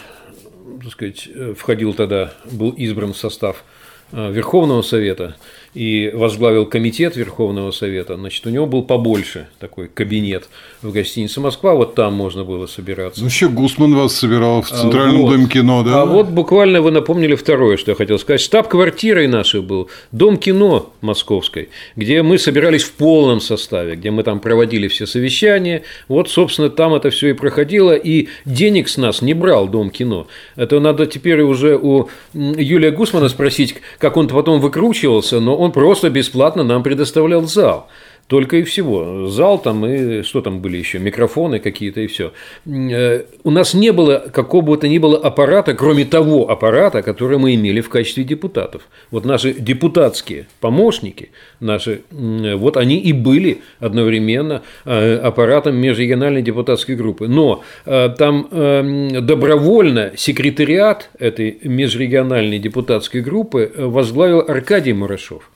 так 0.82 0.92
сказать, 0.92 1.30
входил 1.58 1.94
тогда, 1.94 2.34
был 2.52 2.72
избран 2.72 3.14
в 3.14 3.18
состав 3.18 3.64
э, 4.12 4.32
Верховного 4.32 4.82
Совета, 4.82 5.36
и 5.74 6.12
возглавил 6.14 6.66
комитет 6.66 7.16
Верховного 7.16 7.72
Совета, 7.72 8.16
значит, 8.16 8.46
у 8.46 8.50
него 8.50 8.66
был 8.66 8.84
побольше 8.84 9.48
такой 9.60 9.88
кабинет 9.88 10.50
в 10.82 10.92
гостинице 10.92 11.40
Москва, 11.40 11.74
вот 11.74 11.96
там 11.96 12.14
можно 12.14 12.44
было 12.44 12.68
собираться. 12.68 13.22
Ну, 13.22 13.28
еще 13.28 13.50
Гусман 13.50 13.96
вас 13.96 14.14
собирал 14.14 14.62
в 14.62 14.70
Центральном 14.70 15.24
вот. 15.24 15.32
доме 15.32 15.48
кино, 15.48 15.84
да? 15.84 16.02
А 16.02 16.06
вот 16.06 16.28
буквально 16.28 16.82
вы 16.82 16.92
напомнили 16.92 17.36
второе, 17.36 17.78
что 17.78 17.92
я 17.92 17.96
хотел 17.96 18.20
сказать. 18.20 18.42
Штаб-квартирой 18.42 19.28
нашей 19.28 19.62
был 19.62 19.90
Дом 20.12 20.38
кино 20.38 20.92
Московской, 21.02 21.70
где 21.96 22.22
мы 22.22 22.38
собирались 22.38 22.84
в 22.84 22.94
полном 22.94 23.42
составе, 23.42 23.96
где 23.96 24.12
мы 24.12 24.24
там 24.24 24.40
проводили 24.40 24.88
все 24.88 25.08
совещания. 25.08 25.84
Вот, 26.08 26.30
собственно, 26.30 26.70
там 26.70 26.94
это 26.94 27.10
все 27.10 27.30
и 27.30 27.34
проходило, 27.34 27.94
и 27.94 28.28
денег 28.46 28.90
с 28.90 28.98
нас 28.98 29.22
не 29.22 29.34
брал 29.34 29.68
Дом 29.68 29.90
кино. 29.90 30.28
Это 30.56 30.80
надо 30.80 31.08
теперь 31.08 31.42
уже 31.42 31.78
у 31.78 32.10
Юлия 32.34 32.92
Гусмана 32.92 33.30
спросить, 33.30 33.76
как 33.98 34.18
он 34.18 34.28
потом 34.28 34.60
выкручивался, 34.60 35.40
но 35.40 35.63
он 35.64 35.72
просто 35.72 36.10
бесплатно 36.10 36.64
нам 36.64 36.84
предоставлял 36.84 37.44
зал. 37.44 37.88
Только 38.28 38.58
и 38.58 38.64
всего. 38.64 39.28
Зал 39.28 39.60
там 39.60 39.86
и 39.86 40.24
что 40.24 40.42
там 40.42 40.62
были 40.62 40.78
еще, 40.78 40.98
микрофоны 40.98 41.60
какие-то 41.60 42.00
и 42.00 42.08
все. 42.08 42.32
Э, 42.66 43.24
у 43.44 43.52
нас 43.52 43.74
не 43.74 43.92
было 43.92 44.24
какого 44.34 44.62
бы 44.62 44.78
то 44.78 44.88
ни 44.88 44.98
было 44.98 45.18
аппарата, 45.18 45.74
кроме 45.74 46.06
того 46.06 46.50
аппарата, 46.50 47.02
который 47.02 47.38
мы 47.38 47.54
имели 47.54 47.82
в 47.82 47.90
качестве 47.90 48.24
депутатов. 48.24 48.84
Вот 49.12 49.26
наши 49.26 49.54
депутатские 49.54 50.48
помощники, 50.62 51.32
наши, 51.60 52.02
вот 52.12 52.78
они 52.78 52.98
и 52.98 53.12
были 53.12 53.62
одновременно 53.80 54.62
э, 54.86 55.18
аппаратом 55.18 55.76
межрегиональной 55.76 56.42
депутатской 56.42 56.96
группы. 56.96 57.28
Но 57.28 57.62
э, 57.86 58.10
там 58.18 58.48
добровольно 58.52 60.14
секретариат 60.16 61.10
этой 61.20 61.60
межрегиональной 61.64 62.60
депутатской 62.60 63.22
группы 63.22 63.72
возглавил 63.76 64.40
Аркадий 64.48 64.94
Мурашов. 64.94 65.50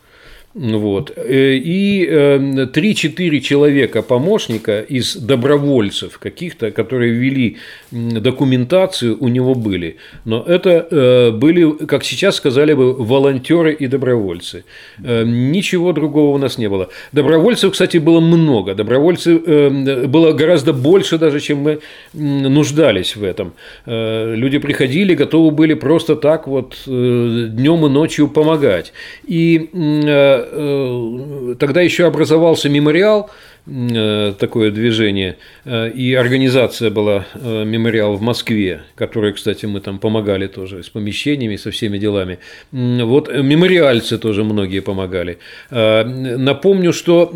Вот. 0.57 1.11
Э, 1.15 1.53
и 1.53 2.07
3-4 2.07 3.37
э, 3.37 3.39
человека 3.41 4.01
помощника 4.01 4.81
из 4.81 5.15
добровольцев 5.15 6.17
каких-то, 6.17 6.71
которые 6.71 7.13
вели 7.13 7.57
документацию, 7.91 9.17
у 9.19 9.27
него 9.27 9.53
были. 9.53 9.97
Но 10.25 10.43
это 10.47 10.87
э, 10.89 11.31
были, 11.31 11.85
как 11.85 12.03
сейчас 12.03 12.37
сказали 12.37 12.73
бы, 12.73 12.93
волонтеры 12.93 13.71
и 13.71 13.85
добровольцы. 13.87 14.63
Ничего 14.97 15.93
другого 15.93 16.35
у 16.35 16.39
нас 16.39 16.57
не 16.57 16.69
было. 16.69 16.89
Добровольцев, 17.11 17.73
кстати, 17.73 17.97
было 17.97 18.19
много. 18.19 18.73
Добровольцев 18.73 19.45
было 20.09 20.31
гораздо 20.33 20.73
больше 20.73 21.19
даже, 21.19 21.39
чем 21.39 21.59
мы 21.59 21.79
нуждались 22.13 23.15
в 23.15 23.23
этом. 23.23 23.53
Люди 23.85 24.57
приходили, 24.57 25.13
готовы 25.13 25.51
были 25.51 25.75
просто 25.75 26.15
так 26.15 26.47
вот 26.47 26.75
днем 26.85 27.85
и 27.85 27.89
ночью 27.89 28.27
помогать. 28.27 28.93
И 29.27 29.69
э, 30.51 31.55
тогда 31.59 31.81
еще 31.81 32.05
образовался 32.05 32.69
мемориал, 32.69 33.29
э, 33.65 34.33
такое 34.39 34.71
движение, 34.71 35.37
и 35.65 36.15
организация 36.19 36.89
была 36.89 37.25
мемориал 37.35 38.15
в 38.15 38.21
Москве, 38.21 38.81
которой, 38.95 39.33
кстати, 39.33 39.65
мы 39.65 39.79
там 39.79 39.99
помогали 39.99 40.47
тоже 40.47 40.83
с 40.83 40.89
помещениями, 40.89 41.55
со 41.55 41.72
всеми 41.72 41.97
делами. 41.97 42.39
Вот 42.72 43.30
мемориальцы 43.34 44.17
тоже 44.17 44.43
многие 44.43 44.81
помогали. 44.81 45.38
Напомню, 45.69 46.93
что 46.93 47.31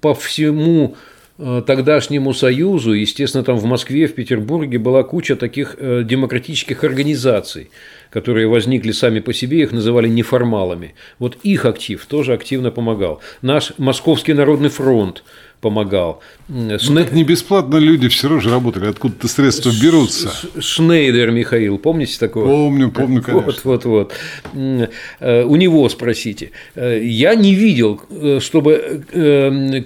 по 0.00 0.14
всему 0.14 0.96
тогдашнему 1.38 2.34
Союзу, 2.34 2.92
естественно, 2.92 3.42
там 3.44 3.56
в 3.56 3.64
Москве, 3.64 4.06
в 4.06 4.14
Петербурге 4.14 4.78
была 4.78 5.02
куча 5.02 5.36
таких 5.36 5.76
демократических 5.78 6.84
организаций, 6.84 7.70
которые 8.10 8.46
возникли 8.48 8.92
сами 8.92 9.20
по 9.20 9.32
себе, 9.32 9.62
их 9.62 9.72
называли 9.72 10.08
неформалами. 10.08 10.94
Вот 11.18 11.38
их 11.42 11.64
актив 11.64 12.04
тоже 12.06 12.34
активно 12.34 12.70
помогал. 12.70 13.20
Наш 13.40 13.72
Московский 13.78 14.34
народный 14.34 14.68
фронт 14.68 15.24
помогал. 15.62 16.20
Ну, 16.48 16.76
так 16.94 17.12
не 17.12 17.24
бесплатно 17.24 17.76
люди 17.76 18.08
все 18.08 18.28
равно 18.28 18.42
же 18.42 18.50
работали, 18.50 18.88
откуда-то 18.88 19.28
средства 19.28 19.70
берутся. 19.82 20.30
Шнейдер 20.60 21.30
Михаил, 21.30 21.78
помните 21.78 22.18
такого? 22.18 22.46
Помню, 22.46 22.90
помню, 22.90 23.22
конечно. 23.26 23.46
Вот, 23.46 23.64
вот, 23.64 23.84
вот. 23.84 24.12
Э, 25.20 25.44
у 25.44 25.56
него 25.56 25.88
спросите. 25.88 26.50
Э, 26.74 27.00
я 27.02 27.34
не 27.36 27.54
видел, 27.54 28.02
э, 28.10 28.40
чтобы 28.40 29.04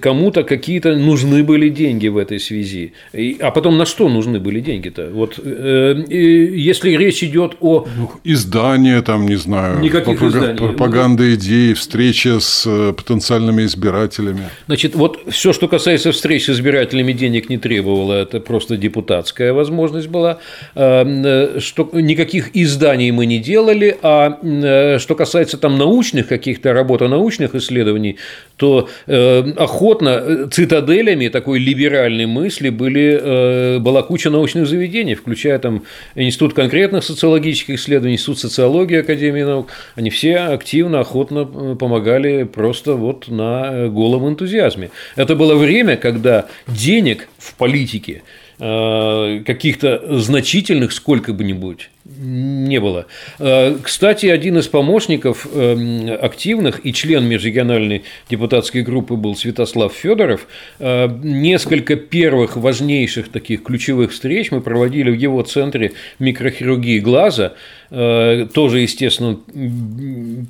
кому-то 0.01 0.43
какие-то 0.43 0.95
нужны 0.95 1.43
были 1.43 1.69
деньги 1.69 2.07
в 2.07 2.17
этой 2.17 2.39
связи. 2.39 2.93
А 3.39 3.51
потом 3.51 3.77
на 3.77 3.85
что 3.85 4.09
нужны 4.09 4.39
были 4.39 4.59
деньги-то? 4.59 5.11
Вот 5.13 5.37
если 5.37 6.97
речь 6.97 7.23
идет 7.23 7.57
о... 7.61 7.87
Ну, 7.97 8.11
издания 8.23 9.01
там, 9.03 9.27
не 9.27 9.35
знаю. 9.35 9.79
Никаких 9.79 10.17
пропаг... 10.17 10.35
изданий. 10.35 10.57
Пропаганда 10.57 11.35
идей, 11.35 11.73
встреча 11.75 12.39
с 12.39 12.93
потенциальными 12.93 13.63
избирателями. 13.63 14.49
Значит, 14.65 14.95
вот 14.95 15.19
все, 15.29 15.53
что 15.53 15.66
касается 15.67 16.11
встреч 16.11 16.45
с 16.45 16.49
избирателями, 16.49 17.13
денег 17.13 17.49
не 17.49 17.57
требовало, 17.57 18.13
это 18.13 18.39
просто 18.39 18.77
депутатская 18.77 19.53
возможность 19.53 20.07
была. 20.07 20.39
Э, 20.75 21.59
что 21.59 21.89
никаких 21.93 22.55
изданий 22.55 23.11
мы 23.11 23.25
не 23.25 23.39
делали, 23.39 23.97
а 24.01 24.39
э, 24.41 24.99
что 24.99 25.15
касается 25.15 25.57
там 25.57 25.77
научных 25.77 26.27
каких-то 26.27 26.73
работ, 26.73 27.01
научных 27.01 27.55
исследований, 27.55 28.17
то 28.57 28.89
э, 29.05 29.51
охотно 29.57 30.47
цитаделями 30.49 31.27
такой 31.27 31.59
либеральной 31.59 32.25
мысли 32.25 32.69
были, 32.69 33.77
была 33.79 34.01
куча 34.01 34.29
научных 34.29 34.67
заведений, 34.67 35.15
включая 35.15 35.59
там 35.59 35.83
Институт 36.15 36.53
конкретных 36.53 37.03
социологических 37.03 37.75
исследований, 37.75 38.15
Институт 38.15 38.39
социологии 38.39 38.99
Академии 38.99 39.43
наук. 39.43 39.69
Они 39.95 40.09
все 40.09 40.37
активно, 40.37 41.01
охотно 41.01 41.45
помогали 41.75 42.43
просто 42.43 42.93
вот 42.93 43.27
на 43.27 43.87
голом 43.89 44.27
энтузиазме. 44.27 44.89
Это 45.15 45.35
было 45.35 45.53
время, 45.57 45.97
когда 45.97 46.47
денег 46.67 47.27
в 47.37 47.53
политике 47.55 48.23
э, 48.59 49.43
каких-то 49.45 50.19
значительных 50.19 50.91
сколько 50.91 51.33
бы 51.33 51.43
нибудь 51.43 51.89
не 52.05 52.79
было. 52.79 53.07
Э, 53.39 53.77
кстати, 53.81 54.27
один 54.27 54.57
из 54.57 54.67
помощников 54.67 55.47
э, 55.51 56.15
активных 56.15 56.85
и 56.85 56.93
член 56.93 57.25
межрегиональной 57.25 58.03
депутатской 58.29 58.81
группы 58.81 59.15
был 59.15 59.35
Святослав 59.35 59.93
Федоров. 59.93 60.47
Несколько 60.79 61.95
первых 61.95 62.55
важнейших 62.55 63.29
таких 63.29 63.63
ключевых 63.63 64.11
встреч 64.11 64.51
мы 64.51 64.61
проводили 64.61 65.11
в 65.11 65.15
его 65.15 65.41
центре 65.43 65.93
микрохирургии 66.19 66.99
глаза– 66.99 67.53
тоже, 67.89 68.79
естественно, 68.79 69.37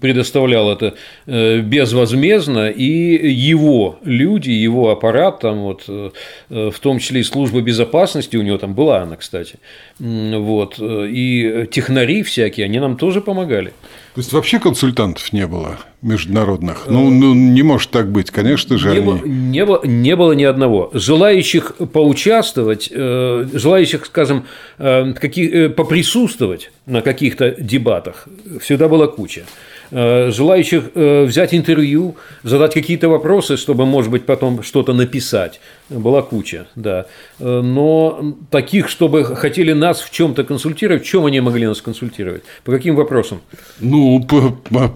предоставлял 0.02 0.72
это 0.72 0.96
э, 1.26 1.60
безвозмездно, 1.60 2.70
и 2.70 3.32
его 3.32 4.00
люди, 4.04 4.50
его 4.50 4.90
аппарат, 4.90 5.40
там 5.42 5.60
вот, 5.60 5.84
э, 5.88 6.10
в 6.50 6.80
том 6.80 7.00
числе 7.00 7.22
и 7.22 7.24
служба 7.24 7.62
безопасности, 7.62 8.38
у 8.38 8.42
него 8.42 8.58
там 8.58 8.74
была 8.74 9.02
она, 9.02 9.16
кстати, 9.16 9.60
вот, 10.00 10.80
и 10.80 11.68
технари 11.72 12.24
всякие, 12.24 12.66
они 12.66 12.80
нам 12.80 12.98
тоже 12.98 13.22
помогали. 13.22 13.74
То 14.18 14.22
есть 14.22 14.34
вообще 14.34 14.58
консультантов 14.58 15.32
не 15.32 15.46
было 15.46 15.78
международных? 16.02 16.88
Ну, 16.88 17.12
ну 17.12 17.36
не 17.36 17.62
может 17.62 17.92
так 17.92 18.12
быть, 18.12 18.32
конечно 18.32 18.76
же. 18.76 18.90
Не, 18.90 18.98
они... 18.98 19.06
было, 19.06 19.22
не, 19.24 19.64
было, 19.64 19.82
не 19.86 20.16
было 20.16 20.32
ни 20.32 20.44
одного. 20.44 20.90
Желающих 20.92 21.74
поучаствовать, 21.94 22.90
желающих, 22.92 24.08
скажем, 24.08 24.46
какие, 24.80 25.68
поприсутствовать 25.68 26.72
на 26.88 27.04
каких-то 27.04 27.52
дебатах 27.60 28.28
всегда 28.60 28.88
была 28.88 29.06
куча. 29.06 29.44
Э, 29.92 30.32
желающих 30.32 30.92
э, 30.96 31.24
взять 31.24 31.54
интервью, 31.54 32.16
задать 32.44 32.74
какие-то 32.74 33.08
вопросы, 33.08 33.56
чтобы, 33.56 33.86
может 33.86 34.12
быть, 34.12 34.26
потом 34.26 34.62
что-то 34.62 34.94
написать. 34.94 35.62
Была 35.90 36.22
куча, 36.22 36.68
да. 36.76 37.06
Э, 37.40 37.62
но 37.62 38.36
таких, 38.52 38.90
чтобы 38.90 39.24
хотели 39.24 39.72
нас 39.72 40.02
в 40.02 40.12
чем-то 40.12 40.44
консультировать, 40.44 41.04
в 41.04 41.06
чем 41.06 41.26
они 41.26 41.40
могли 41.40 41.68
нас 41.68 41.82
консультировать? 41.82 42.44
По 42.66 42.72
каким 42.72 42.96
вопросам? 42.96 43.40
Ну, 43.80 44.22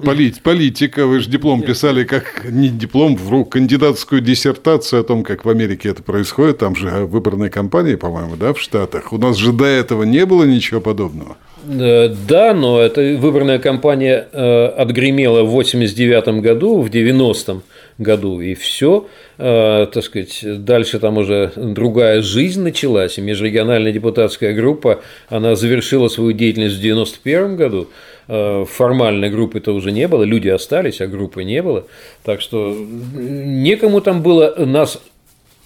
полит, 0.04 0.42
политика. 0.42 1.06
Вы 1.06 1.22
же 1.22 1.30
диплом 1.30 1.62
писали, 1.62 2.04
как 2.04 2.46
не 2.50 2.68
диплом, 2.68 3.16
в 3.16 3.46
кандидатскую 3.46 4.22
диссертацию 4.22 5.02
о 5.02 5.04
том, 5.04 5.24
как 5.24 5.46
в 5.46 5.50
Америке 5.50 5.90
это 5.90 6.04
происходит. 6.04 6.58
Там 6.58 6.76
же 6.76 6.90
выборные 7.06 7.50
кампании, 7.50 7.96
по-моему, 7.96 8.36
да, 8.36 8.54
в 8.54 8.60
Штатах. 8.60 9.14
У 9.14 9.18
нас 9.18 9.38
же 9.38 9.54
до 9.54 9.66
этого 9.66 10.04
не 10.04 10.26
было 10.26 10.44
ничего 10.44 10.82
подобного. 10.82 11.38
Да, 11.64 12.54
но 12.54 12.80
эта 12.82 13.02
выборная 13.18 13.60
кампания 13.60 14.28
э, 14.32 14.66
отгремела 14.66 15.44
в 15.44 15.52
89 15.52 16.42
году, 16.42 16.82
в 16.82 16.90
90-м 16.90 17.62
году, 18.00 18.42
и 18.42 18.56
все, 18.56 19.08
э, 19.38 19.88
так 19.94 20.04
сказать, 20.04 20.44
дальше 20.44 21.00
там 21.00 21.18
уже 21.18 21.52
другая 21.56 22.24
жизнь 22.24 22.64
началась, 22.64 23.20
и 23.20 23.22
межрегиональная 23.22 23.92
депутатская 23.92 24.54
группа, 24.54 25.02
она 25.30 25.56
завершила 25.56 26.08
свою 26.08 26.32
деятельность 26.32 26.78
в 26.78 26.82
91 26.82 27.56
году, 27.58 27.90
э, 28.28 28.66
формальной 28.68 29.30
группы-то 29.30 29.72
уже 29.74 29.92
не 29.92 30.08
было, 30.08 30.24
люди 30.24 30.50
остались, 30.50 31.00
а 31.00 31.06
группы 31.06 31.44
не 31.44 31.62
было, 31.62 31.86
так 32.24 32.42
что 32.42 32.76
некому 33.14 34.02
там 34.02 34.24
было 34.24 34.56
нас 34.58 35.00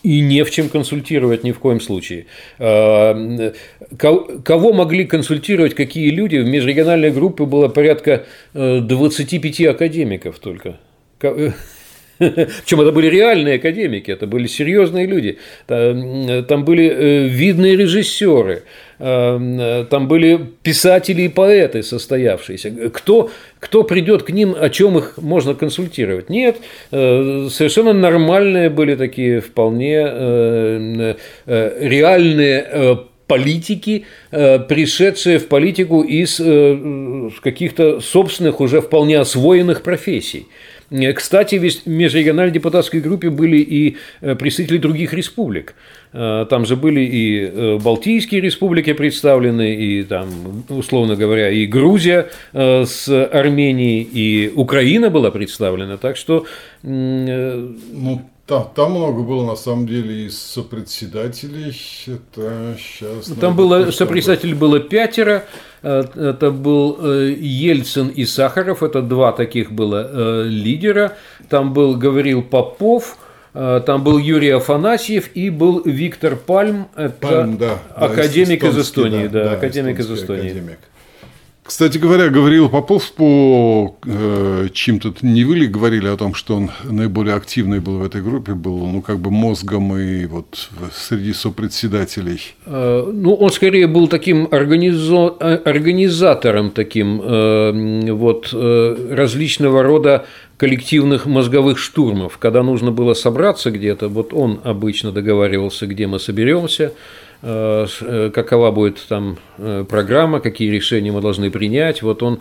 и 0.05 0.21
не 0.21 0.43
в 0.43 0.51
чем 0.51 0.69
консультировать 0.69 1.43
ни 1.43 1.51
в 1.51 1.57
коем 1.57 1.81
случае. 1.81 2.27
А, 2.59 3.51
кого 3.97 4.71
могли 4.71 5.05
консультировать, 5.05 5.73
какие 5.73 6.11
люди? 6.11 6.37
В 6.37 6.45
межрегиональной 6.45 7.09
группе 7.09 7.45
было 7.45 7.69
порядка 7.69 8.25
25 8.53 9.61
э, 9.61 9.69
академиков 9.69 10.37
только. 10.37 10.77
Причем 12.17 12.81
это 12.81 12.91
были 12.91 13.07
реальные 13.07 13.55
академики, 13.55 14.09
это 14.09 14.25
были 14.25 14.47
серьезные 14.47 15.05
люди. 15.05 15.37
Там 15.67 16.63
были 16.63 16.89
э, 16.89 17.27
видные 17.27 17.75
режиссеры, 17.75 18.63
э, 18.99 19.85
там 19.89 20.07
были 20.07 20.39
писатели 20.63 21.23
и 21.23 21.27
поэты 21.27 21.83
состоявшиеся. 21.83 22.89
Кто, 22.93 23.31
кто 23.59 23.83
придет 23.83 24.23
к 24.23 24.29
ним, 24.29 24.55
о 24.57 24.69
чем 24.69 24.97
их 24.97 25.17
можно 25.17 25.55
консультировать? 25.55 26.29
Нет, 26.29 26.55
э, 26.91 27.49
совершенно 27.51 27.91
нормальные 27.91 28.69
были 28.69 28.95
такие 28.95 29.41
вполне 29.41 31.15
реальные 31.45 32.99
политики, 33.27 34.05
пришедшие 34.29 35.39
в 35.39 35.47
политику 35.47 36.01
из 36.01 36.37
каких-то 37.41 37.99
собственных, 37.99 38.61
уже 38.61 38.81
вполне 38.81 39.19
освоенных 39.19 39.81
профессий. 39.81 40.47
Э, 40.89 41.13
кстати, 41.13 41.55
в 41.55 41.87
межрегиональной 41.87 42.53
депутатской 42.53 42.99
группе 42.99 43.29
были 43.29 43.57
и 43.57 43.97
э, 44.21 44.35
представители 44.35 44.77
других 44.77 45.13
республик. 45.13 45.75
Э, 46.13 46.45
там 46.49 46.65
же 46.65 46.75
были 46.75 47.01
и 47.01 47.77
Балтийские 47.79 48.41
республики 48.41 48.93
представлены, 48.93 49.75
и 49.75 50.03
там, 50.03 50.63
условно 50.69 51.15
говоря, 51.15 51.49
и 51.49 51.65
Грузия 51.65 52.27
с 52.53 53.07
Арменией, 53.09 54.01
и 54.03 54.51
Украина 54.55 55.09
была 55.09 55.31
представлена. 55.31 55.97
Так 55.97 56.17
что... 56.17 56.45
Ну, 56.83 58.21
там, 58.47 58.69
там 58.75 58.91
много 58.91 59.23
было, 59.23 59.43
на 59.43 59.55
самом 59.55 59.87
деле, 59.87 60.25
и 60.25 60.29
сопредседателей. 60.29 61.75
Это 62.05 62.77
сейчас... 62.77 63.25
Там 63.39 63.55
было, 63.55 63.89
сопредседателей 63.89 64.53
было 64.53 64.79
пятеро. 64.79 65.45
Э, 65.81 66.03
это 66.15 66.51
был 66.51 66.97
э, 67.01 67.35
Ельцин 67.39 68.09
и 68.09 68.25
Сахаров. 68.25 68.83
Это 68.83 69.01
два 69.01 69.31
таких 69.31 69.71
было 69.71 70.07
э, 70.11 70.43
лидера. 70.47 71.13
Там 71.49 71.73
был 71.73 71.95
Гаврил 71.95 72.43
Попов. 72.43 73.17
Там 73.53 74.03
был 74.03 74.17
Юрий 74.17 74.49
Афанасьев 74.49 75.29
и 75.33 75.49
был 75.49 75.81
Виктор 75.85 76.35
Пальм, 76.35 76.89
это 76.97 77.15
Пальм, 77.21 77.55
да, 77.55 77.79
академик 77.95 78.61
из 78.65 78.77
Эстонии, 78.77 79.27
да, 79.27 79.43
да, 79.43 79.49
да 79.51 79.51
академик 79.53 79.97
из 79.97 80.11
Эстонии. 80.11 80.47
Академик. 80.47 80.79
Кстати 81.65 81.97
говоря, 81.97 82.29
говорил 82.29 82.69
Попов 82.69 83.11
по 83.13 83.95
э, 84.05 84.67
чьим-то, 84.71 85.15
не 85.23 85.43
вы 85.45 85.55
ли 85.55 85.65
говорили 85.65 86.07
о 86.07 86.15
том, 86.15 86.35
что 86.35 86.57
он 86.57 86.69
наиболее 86.83 87.33
активный 87.33 87.79
был 87.79 87.97
в 87.97 88.05
этой 88.05 88.21
группе, 88.21 88.53
был, 88.53 88.85
ну, 88.85 89.01
как 89.01 89.17
бы 89.17 89.31
мозгом 89.31 89.97
и 89.97 90.27
вот 90.27 90.69
среди 90.93 91.33
сопредседателей? 91.33 92.39
Э, 92.67 93.09
ну, 93.11 93.33
он 93.33 93.49
скорее 93.49 93.87
был 93.87 94.07
таким 94.07 94.47
организо... 94.51 95.33
Э, 95.39 95.55
организатором 95.65 96.69
таким 96.69 97.19
э, 97.23 98.11
вот 98.11 98.49
э, 98.53 99.07
различного 99.09 99.81
рода 99.81 100.25
коллективных 100.57 101.25
мозговых 101.25 101.79
штурмов. 101.79 102.37
Когда 102.37 102.61
нужно 102.61 102.91
было 102.91 103.15
собраться 103.15 103.71
где-то, 103.71 104.07
вот 104.07 104.33
он 104.33 104.59
обычно 104.63 105.11
договаривался, 105.11 105.87
где 105.87 106.05
мы 106.05 106.19
соберемся, 106.19 106.93
какова 107.41 108.71
будет 108.71 109.05
там 109.07 109.37
э, 109.57 109.85
программа, 109.87 110.39
какие 110.39 110.71
решения 110.71 111.11
мы 111.11 111.21
должны 111.21 111.51
принять. 111.51 112.01
Вот 112.01 112.23
он 112.23 112.39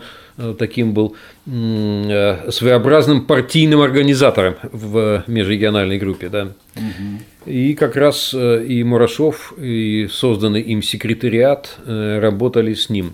таким 0.57 0.93
был 0.93 1.15
своеобразным 1.45 3.25
партийным 3.25 3.81
организатором 3.81 4.55
в 4.63 5.23
межрегиональной 5.27 5.97
группе. 5.97 6.29
Да. 6.29 6.51
Угу. 6.75 7.51
И 7.51 7.73
как 7.73 7.95
раз 7.95 8.33
и 8.33 8.83
Мурашов, 8.83 9.53
и 9.57 10.09
созданный 10.11 10.61
им 10.61 10.81
секретариат 10.81 11.77
работали 11.85 12.73
с 12.73 12.89
ним. 12.89 13.13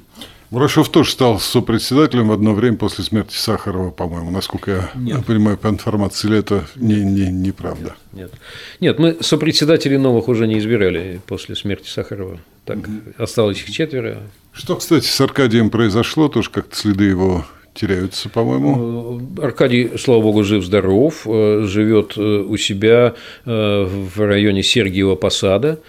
Мурашов 0.51 0.89
тоже 0.89 1.11
стал 1.11 1.39
сопредседателем 1.39 2.27
в 2.27 2.33
одно 2.33 2.53
время 2.53 2.75
после 2.75 3.05
смерти 3.05 3.37
Сахарова, 3.37 3.89
по-моему, 3.89 4.31
насколько 4.31 4.71
я 4.71 4.91
нет. 4.95 5.25
понимаю 5.25 5.57
по 5.57 5.69
информации, 5.69 6.27
или 6.27 6.39
это 6.39 6.65
не, 6.75 6.97
не, 7.05 7.31
неправда? 7.31 7.95
Нет. 8.11 8.33
нет, 8.81 8.99
мы 8.99 9.17
сопредседателей 9.21 9.97
новых 9.97 10.27
уже 10.27 10.47
не 10.47 10.59
избирали 10.59 11.21
после 11.25 11.55
смерти 11.55 11.87
Сахарова. 11.87 12.37
Так, 12.65 12.79
угу. 12.79 12.89
осталось 13.17 13.59
их 13.59 13.71
четверо. 13.71 14.23
Что, 14.51 14.75
кстати, 14.75 15.05
с 15.05 15.21
Аркадием 15.21 15.69
произошло, 15.69 16.27
тоже 16.27 16.49
как-то 16.49 16.75
следы 16.75 17.05
его 17.05 17.45
теряются, 17.73 18.27
по-моему. 18.27 19.21
Э, 19.37 19.43
Аркадий, 19.45 19.91
слава 19.97 20.21
богу, 20.21 20.43
жив-здоров, 20.43 21.21
э, 21.27 21.63
живет 21.65 22.17
э, 22.17 22.21
у 22.21 22.57
себя 22.57 23.15
в 23.45 24.11
районе 24.17 24.63
Сергиева 24.63 25.15
Посада. 25.15 25.79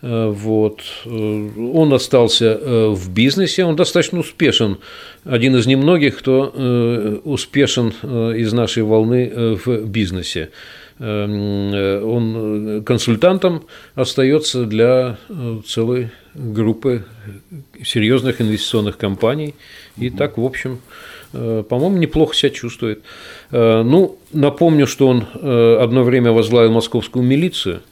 Э, 0.00 0.28
вот. 0.28 0.82
Э, 1.04 1.10
он 1.10 1.92
остался 1.92 2.58
э, 2.60 2.88
в 2.88 3.10
бизнесе, 3.10 3.64
он 3.64 3.76
достаточно 3.76 4.20
успешен. 4.20 4.78
Один 5.24 5.56
из 5.56 5.66
немногих, 5.66 6.18
кто 6.18 7.20
успешен 7.24 7.88
из 8.34 8.52
нашей 8.52 8.82
волны 8.82 9.56
в 9.64 9.84
бизнесе. 9.84 10.50
Он 10.98 12.82
консультантом 12.86 13.64
остается 13.94 14.64
для 14.64 15.18
целой 15.66 16.10
группы 16.34 17.04
серьезных 17.84 18.40
инвестиционных 18.40 18.96
компаний. 18.96 19.54
И 19.98 20.08
так, 20.08 20.38
в 20.38 20.44
общем, 20.44 20.80
по-моему, 21.32 21.98
неплохо 21.98 22.34
себя 22.34 22.50
чувствует. 22.50 23.02
Ну, 23.50 24.18
напомню, 24.32 24.86
что 24.86 25.08
он 25.08 25.24
одно 25.34 26.04
время 26.04 26.32
возглавил 26.32 26.72
московскую 26.72 27.22
милицию– 27.24 27.82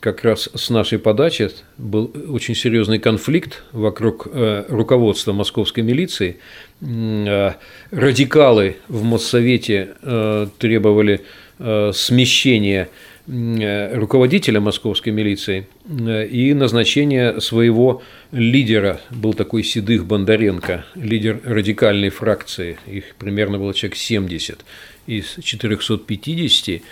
как 0.00 0.24
раз 0.24 0.48
с 0.54 0.70
нашей 0.70 0.98
подачи 0.98 1.50
был 1.78 2.12
очень 2.28 2.54
серьезный 2.54 2.98
конфликт 2.98 3.62
вокруг 3.72 4.28
э, 4.30 4.64
руководства 4.68 5.32
московской 5.32 5.82
милиции. 5.82 6.36
Э, 6.80 7.52
радикалы 7.90 8.76
в 8.88 9.02
Моссовете 9.02 9.94
э, 10.02 10.46
требовали 10.58 11.22
смещения 11.58 12.90
руководителя 13.26 14.60
московской 14.60 15.10
милиции 15.10 15.66
и 15.88 16.52
назначения 16.52 17.40
своего 17.40 18.02
лидера, 18.30 19.00
был 19.08 19.32
такой 19.32 19.64
Седых 19.64 20.04
Бондаренко, 20.04 20.84
лидер 20.96 21.40
радикальной 21.44 22.10
фракции, 22.10 22.78
их 22.86 23.14
примерно 23.18 23.58
было 23.58 23.72
человек 23.72 23.96
70 23.96 24.58
из 25.06 25.38
450, 25.42 26.68
Эм, 26.68 26.82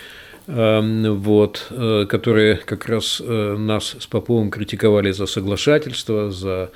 вот, 0.47 1.67
э, 1.71 2.05
которые 2.07 2.57
как 2.57 2.87
раз 2.87 3.21
э, 3.23 3.55
нас 3.57 3.95
с 3.99 4.05
Поповым 4.05 4.51
критиковали 4.51 5.11
за 5.11 5.25
соглашательство, 5.25 6.31
за 6.31 6.69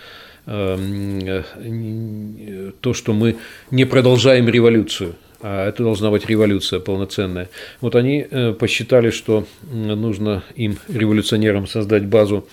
эм, 0.48 1.20
э, 1.24 2.72
то, 2.82 2.94
что 2.94 3.14
мы 3.14 3.38
не 3.70 3.86
продолжаем 3.86 4.50
революцию, 4.50 5.16
а 5.42 5.70
это 5.70 5.84
должна 5.84 6.10
быть 6.10 6.26
революция 6.26 6.80
полноценная. 6.80 7.50
Вот 7.80 7.96
они 7.96 8.26
посчитали, 8.60 9.10
что 9.12 9.46
нужно 9.72 10.44
им, 10.56 10.78
революционерам, 10.88 11.68
создать 11.68 12.06
базу 12.06 12.48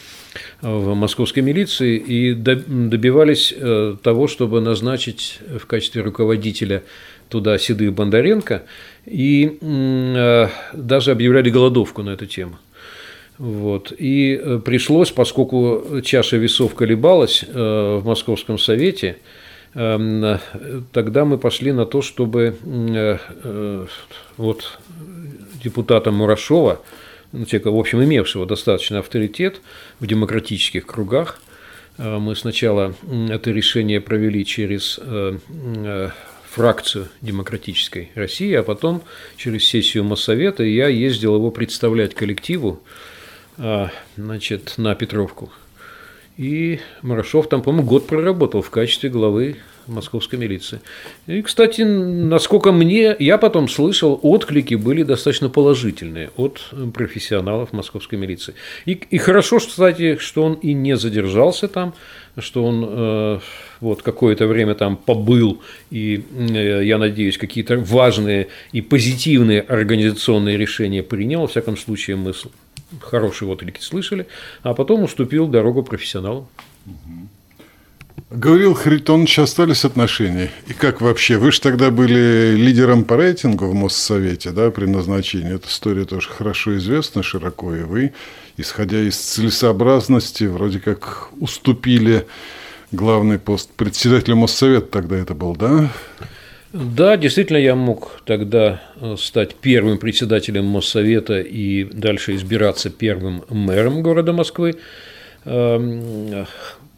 в 0.61 0.95
московской 0.95 1.43
милиции 1.43 1.97
и 1.97 2.35
добивались 2.35 3.55
того, 4.03 4.29
чтобы 4.29 4.61
назначить 4.61 5.41
в 5.59 5.67
качестве 5.67 6.03
руководителя 6.03 6.85
туда 7.29 7.59
Седых 7.59 7.93
Бондаренко– 7.93 8.63
и 9.07 9.59
э, 9.61 10.49
даже 10.73 11.13
объявляли 11.13 11.51
голодовку 11.51 12.03
на 12.03 12.11
эту 12.11 12.27
тему. 12.27 12.59
Вот. 13.39 13.93
И 13.97 14.41
э, 14.43 14.61
пришлось, 14.65 15.11
поскольку 15.11 16.01
чаша 16.03 16.37
весов 16.37 16.75
колебалась 16.75 17.45
э, 17.47 18.01
в 18.03 18.05
Московском 18.05 18.59
совете, 18.59 19.19
эм, 19.75 20.39
тогда 20.93 21.25
мы 21.25 21.39
пошли 21.39 21.73
на 21.73 21.87
то, 21.87 22.03
чтобы 22.03 22.57
вот 24.37 24.79
депутата 25.63 26.11
Мурашова, 26.11 26.81
ну, 27.33 27.45
человека, 27.45 27.71
в 27.71 27.79
общем, 27.79 28.03
имевшего 28.03 28.47
достаточно 28.47 28.99
авторитет 28.99 29.61
в 30.01 30.07
демократических 30.07 30.87
кругах, 30.87 31.41
мы 31.99 32.37
сначала 32.37 32.95
это 33.31 33.51
решение 33.51 34.01
провели 34.03 34.45
через 34.45 35.01
фракцию 36.57 37.09
Демократической 37.21 38.11
России, 38.15 38.55
а 38.55 38.63
потом 38.63 39.03
через 39.37 39.67
сессию 39.67 40.05
Моссовета 40.05 40.63
я 40.63 40.89
ездил 40.89 41.35
его 41.35 41.51
представлять 41.51 42.15
коллективу 42.15 42.81
а, 43.59 43.91
значит, 44.17 44.73
на 44.79 44.95
Петровку. 44.95 45.53
И 46.39 46.81
Марашов 47.03 47.51
там, 47.51 47.61
по-моему, 47.61 47.87
год 47.87 48.07
проработал 48.07 48.63
в 48.63 48.71
качестве 48.71 49.11
главы 49.11 49.57
московской 49.87 50.39
милиции. 50.39 50.81
И, 51.27 51.43
кстати, 51.43 51.83
насколько 51.83 52.73
мне, 52.73 53.15
я 53.19 53.39
потом 53.39 53.69
слышал, 53.69 54.19
отклики 54.23 54.75
были 54.75 55.03
достаточно 55.03 55.49
положительные 55.49 56.31
от 56.37 56.61
профессионалов 56.95 57.73
московской 57.73 58.19
милиции. 58.19 58.55
И, 58.85 58.93
и 58.93 59.19
хорошо, 59.19 59.59
кстати, 59.59 60.17
что 60.17 60.45
он 60.45 60.55
и 60.55 60.73
не 60.73 60.97
задержался 60.97 61.69
там, 61.69 61.95
что 62.39 62.65
он 62.65 62.85
э, 62.87 63.39
вот 63.81 64.03
какое-то 64.03 64.47
время 64.47 64.75
там 64.75 64.97
побыл, 64.97 65.63
и 65.91 66.25
э, 66.33 66.85
я 66.85 66.99
надеюсь, 66.99 67.39
какие-то 67.39 67.79
важные 67.79 68.49
и 68.73 68.81
позитивные 68.81 69.61
организационные 69.61 70.57
решения 70.57 71.03
принял. 71.03 71.43
Во 71.43 71.47
всяком 71.47 71.77
случае, 71.77 72.17
мы 72.17 72.33
хорошие 73.01 73.49
отклики 73.49 73.81
слышали, 73.81 74.27
а 74.63 74.75
потом 74.75 75.03
уступил 75.03 75.49
дорогу 75.49 75.83
профессионалам. 75.83 76.49
Говорил 78.37 78.75
Харитонович, 78.75 79.39
остались 79.39 79.87
отношения. 79.87 80.51
И 80.67 80.75
как 80.75 81.01
вообще? 81.01 81.39
Вы 81.39 81.53
же 81.53 81.61
тогда 81.63 81.91
были 81.91 82.55
лидером 82.55 83.05
по 83.05 83.17
рейтингу 83.17 83.67
в 83.67 83.73
Моссовете, 83.75 84.51
да, 84.51 84.71
при 84.71 84.85
назначении. 84.85 85.55
Эта 85.55 85.69
история 85.69 86.05
тоже 86.05 86.29
хорошо 86.29 86.77
известна 86.77 87.23
широко, 87.23 87.75
и 87.75 87.81
вы, 87.81 88.13
исходя 88.59 89.01
из 89.01 89.17
целесообразности, 89.17 90.45
вроде 90.45 90.81
как 90.81 91.31
уступили 91.41 92.27
главный 92.93 93.39
пост 93.39 93.71
председателя 93.75 94.35
Моссовета 94.35 94.87
тогда 94.87 95.17
это 95.17 95.33
был, 95.33 95.57
да? 95.57 95.91
Да, 96.75 97.17
действительно, 97.17 97.57
я 97.57 97.75
мог 97.75 98.21
тогда 98.27 98.83
э, 99.01 99.17
стать 99.19 99.55
первым 99.55 99.97
председателем 99.97 100.67
Моссовета 100.67 101.41
и 101.41 101.85
дальше 101.85 102.35
избираться 102.35 102.91
первым 102.91 103.45
мэром 103.49 104.03
города 104.03 104.35
Москвы, 104.35 104.75
эм, 105.47 106.47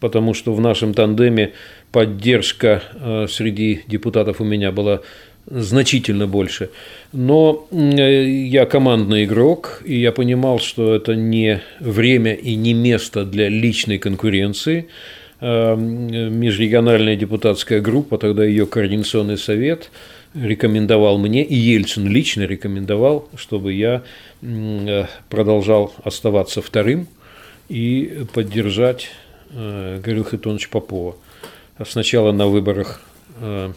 потому 0.01 0.35
что 0.35 0.55
в 0.55 0.61
нашем 0.61 0.95
тандеме 0.95 1.53
поддержка 1.93 2.83
э, 2.95 3.27
среди 3.29 3.83
депутатов 3.87 4.41
у 4.41 4.45
меня 4.45 4.73
была 4.73 5.01
значительно 5.47 6.27
больше. 6.27 6.71
Но 7.13 7.67
э, 7.71 8.25
я 8.29 8.67
командный 8.67 9.25
игрок, 9.25 9.83
и 9.85 9.99
я 9.99 10.13
понимал, 10.13 10.59
что 10.59 10.95
это 10.95 11.15
не 11.15 11.61
время 11.81 12.35
и 12.35 12.55
не 12.55 12.75
место 12.75 13.25
для 13.25 13.49
личной 13.49 13.99
конкуренции– 13.99 14.89
Эм, 15.41 16.41
межрегиональная 16.41 17.15
депутатская 17.15 17.81
группа, 17.81 18.19
тогда 18.19 18.45
ее 18.45 18.67
координационный 18.67 19.39
совет 19.39 19.89
рекомендовал 20.35 21.17
мне, 21.17 21.45
и 21.45 21.55
Ельцин 21.55 22.09
лично 22.09 22.43
рекомендовал, 22.43 23.29
чтобы 23.37 23.73
я 23.73 24.03
э, 24.43 25.05
продолжал 25.29 25.95
оставаться 26.03 26.61
вторым 26.61 27.07
и 27.69 28.25
поддержать 28.35 29.11
э, 29.51 30.01
Гаврила 30.03 30.25
Хитоновича 30.25 30.69
Попова. 30.71 31.17
Сначала 31.87 32.33
на 32.33 32.47
выборах 32.47 33.01
э, 33.41 33.73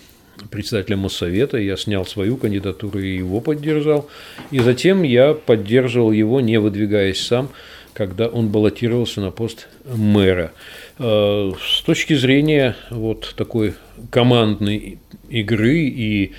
председателя 0.49 0.98
Моссовета, 0.98 1.57
я 1.57 1.77
снял 1.77 2.06
свою 2.06 2.38
кандидатуру 2.38 2.99
и 2.99 3.15
его 3.15 3.41
поддержал, 3.41 4.10
и 4.49 4.60
затем 4.60 5.03
я 5.03 5.34
поддерживал 5.34 6.11
его, 6.11 6.41
не 6.41 6.57
выдвигаясь 6.60 7.22
сам, 7.22 7.49
когда 7.93 8.27
он 8.27 8.48
баллотировался 8.49 9.22
на 9.22 9.31
пост 9.31 9.68
мэра. 9.85 10.52
Э, 10.98 11.52
с 11.61 11.81
точки 11.84 12.15
зрения 12.15 12.76
вот 12.89 13.34
такой 13.38 13.76
командной 14.10 14.99
игры 15.30 15.77
и 15.77 16.34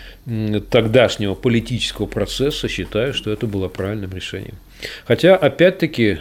тогдашнего 0.70 1.34
политического 1.34 2.06
процесса 2.06 2.68
считаю, 2.68 3.14
что 3.14 3.30
это 3.30 3.46
было 3.46 3.68
правильным 3.68 4.12
решением. 4.12 4.56
Хотя, 5.04 5.36
опять-таки, 5.36 6.18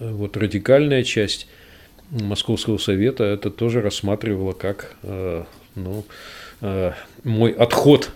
вот 0.00 0.36
радикальная 0.36 1.04
часть 1.04 1.46
Московского 2.10 2.78
совета 2.78 3.24
это 3.24 3.50
тоже 3.50 3.82
рассматривала 3.82 4.52
как 4.52 4.94
э, 5.02 5.44
ну, 5.74 6.04
э, 6.60 6.92
мой 7.24 7.50
отход 7.52 8.10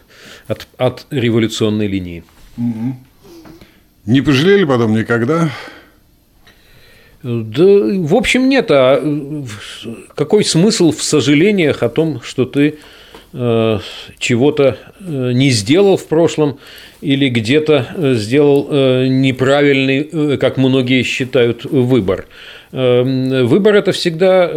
от, 0.47 0.66
от 0.78 1.06
революционной 1.10 1.86
линии. 1.86 2.24
Не 4.06 4.20
пожалели 4.20 4.64
потом 4.64 4.94
никогда? 4.94 5.51
Да, 7.23 7.64
в 7.64 8.16
общем, 8.16 8.48
нет. 8.48 8.70
А 8.70 9.01
какой 10.14 10.44
смысл 10.44 10.90
в 10.90 11.02
сожалениях 11.02 11.82
о 11.82 11.89
том, 11.89 12.20
что 12.23 12.47
ты 12.47 12.78
э, 13.32 13.78
чего-то 14.19 14.77
э, 14.98 15.32
не 15.32 15.51
сделал 15.51 15.97
в 15.97 16.06
прошлом 16.09 16.59
или 17.01 17.28
где-то 17.28 17.86
э, 17.94 18.14
сделал 18.14 18.66
э, 18.70 19.06
неправильный, 19.06 20.09
э, 20.10 20.36
как 20.36 20.56
многие 20.56 21.05
считают, 21.05 21.64
выбор? 21.64 22.27
Эм, 22.72 23.46
выбор– 23.46 23.74
это 23.76 23.92
всегда 23.92 24.50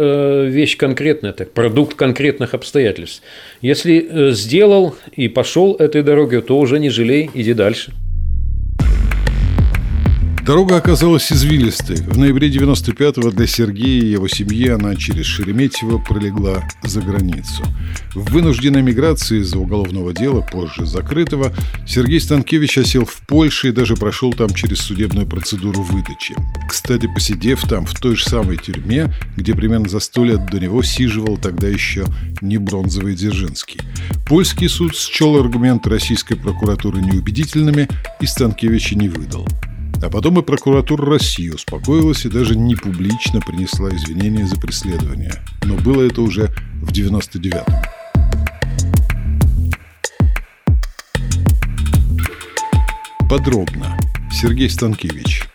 вещь 0.44 0.76
конкретная, 0.76 1.30
это 1.30 1.44
продукт 1.44 1.94
конкретных 1.94 2.54
обстоятельств. 2.54 3.22
Если 3.60 4.32
сделал 4.32 4.94
и 5.14 5.28
пошел 5.28 5.74
этой 5.74 6.02
дорогой, 6.02 6.42
то 6.42 6.58
уже 6.58 6.78
не 6.78 6.90
жалей, 6.90 7.30
иди 7.34 7.52
дальше. 7.52 7.92
Дорога 10.46 10.76
оказалась 10.76 11.32
извилистой. 11.32 11.96
В 11.96 12.16
ноябре 12.16 12.48
95-го 12.48 13.32
для 13.32 13.48
Сергея 13.48 14.00
и 14.00 14.12
его 14.12 14.28
семьи 14.28 14.68
она 14.68 14.94
через 14.94 15.26
Шереметьево 15.26 15.98
пролегла 15.98 16.62
за 16.84 17.00
границу. 17.00 17.64
В 18.14 18.30
вынужденной 18.30 18.80
миграции 18.80 19.40
из-за 19.40 19.58
уголовного 19.58 20.14
дела, 20.14 20.42
позже 20.42 20.86
закрытого, 20.86 21.52
Сергей 21.84 22.20
Станкевич 22.20 22.78
осел 22.78 23.04
в 23.04 23.22
Польше 23.26 23.70
и 23.70 23.72
даже 23.72 23.96
прошел 23.96 24.32
там 24.32 24.50
через 24.50 24.78
судебную 24.82 25.26
процедуру 25.26 25.82
выдачи. 25.82 26.36
Кстати, 26.68 27.08
посидев 27.12 27.62
там, 27.62 27.84
в 27.84 27.98
той 27.98 28.14
же 28.14 28.24
самой 28.24 28.56
тюрьме, 28.56 29.12
где 29.36 29.52
примерно 29.52 29.88
за 29.88 29.98
сто 29.98 30.24
лет 30.24 30.46
до 30.48 30.60
него 30.60 30.80
сиживал 30.84 31.38
тогда 31.38 31.66
еще 31.66 32.04
не 32.40 32.58
бронзовый 32.58 33.16
Дзержинский. 33.16 33.80
Польский 34.28 34.68
суд 34.68 34.94
счел 34.94 35.36
аргументы 35.40 35.90
российской 35.90 36.36
прокуратуры 36.36 37.00
неубедительными 37.00 37.88
и 38.20 38.26
Станкевича 38.26 38.94
не 38.94 39.08
выдал. 39.08 39.48
А 40.02 40.10
потом 40.10 40.38
и 40.38 40.42
прокуратура 40.42 41.06
России 41.06 41.48
успокоилась 41.48 42.24
и 42.24 42.28
даже 42.28 42.56
не 42.56 42.76
публично 42.76 43.40
принесла 43.40 43.88
извинения 43.90 44.46
за 44.46 44.56
преследование. 44.56 45.34
Но 45.64 45.74
было 45.74 46.02
это 46.02 46.22
уже 46.22 46.52
в 46.82 46.92
99-м. 46.92 47.64
Подробно. 53.28 53.98
Сергей 54.30 54.70
Станкевич. 54.70 55.48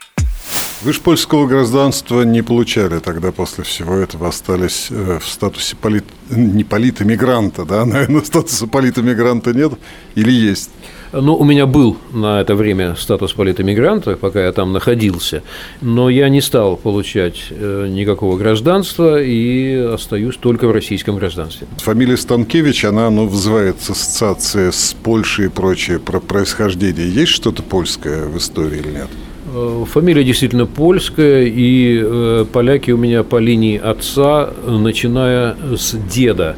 Вы 0.81 0.93
же 0.93 1.01
польского 1.01 1.45
гражданства 1.45 2.23
не 2.23 2.41
получали 2.41 2.97
тогда 2.99 3.31
после 3.31 3.63
всего 3.63 3.95
этого, 3.97 4.29
остались 4.29 4.87
э, 4.89 5.19
в 5.21 5.27
статусе 5.27 5.75
полит... 5.75 6.05
не 6.31 6.63
политэмигранта, 6.63 7.65
да? 7.65 7.85
Наверное, 7.85 8.21
статуса 8.23 8.65
политэмигранта 8.65 9.53
нет 9.53 9.73
или 10.15 10.31
есть? 10.31 10.71
Ну, 11.13 11.35
у 11.35 11.43
меня 11.43 11.65
был 11.65 11.97
на 12.13 12.39
это 12.39 12.55
время 12.55 12.95
статус 12.95 13.33
политэмигранта, 13.33 14.15
пока 14.15 14.45
я 14.45 14.51
там 14.53 14.71
находился, 14.71 15.43
но 15.81 16.09
я 16.09 16.29
не 16.29 16.39
стал 16.39 16.77
получать 16.77 17.47
э, 17.49 17.87
никакого 17.89 18.37
гражданства 18.37 19.21
и 19.21 19.75
остаюсь 19.75 20.37
только 20.37 20.67
в 20.67 20.71
российском 20.71 21.17
гражданстве. 21.17 21.67
Фамилия 21.77 22.15
Станкевич, 22.15 22.85
она 22.85 23.09
ну, 23.09 23.27
вызывает 23.27 23.75
ассоциации 23.89 24.71
с 24.71 24.95
Польшей 25.03 25.47
и 25.47 25.49
прочее 25.49 25.99
про 25.99 26.21
происхождение. 26.21 27.09
Есть 27.09 27.33
что-то 27.33 27.61
польское 27.61 28.25
в 28.25 28.37
истории 28.37 28.79
или 28.79 28.91
нет? 28.91 29.09
Э, 29.53 29.83
фамилия 29.85 30.23
действительно 30.23 30.65
польская, 30.65 31.43
и 31.43 32.01
э, 32.01 32.45
поляки 32.53 32.91
у 32.91 32.97
меня 32.97 33.23
по 33.23 33.37
линии 33.37 33.77
отца, 33.77 34.51
начиная 34.65 35.57
с 35.75 35.93
деда. 36.09 36.55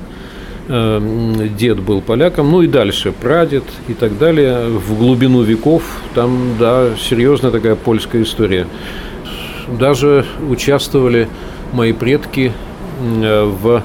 Эм, 0.69 1.57
дед 1.57 1.81
был 1.81 1.99
поляком, 1.99 2.49
ну 2.49 2.61
и 2.61 2.68
дальше 2.68 3.11
прадед 3.11 3.65
и 3.90 3.94
так 3.94 4.18
далее. 4.18 4.69
В 4.69 4.98
глубину 4.98 5.41
веков 5.41 5.84
там, 6.15 6.56
да, 6.57 6.91
серьезная 6.98 7.52
такая 7.52 7.76
польская 7.76 8.23
история. 8.23 8.65
Даже 9.77 10.26
участвовали 10.49 11.27
мои 11.73 11.91
предки 11.91 12.53
э, 13.02 13.44
в 13.44 13.84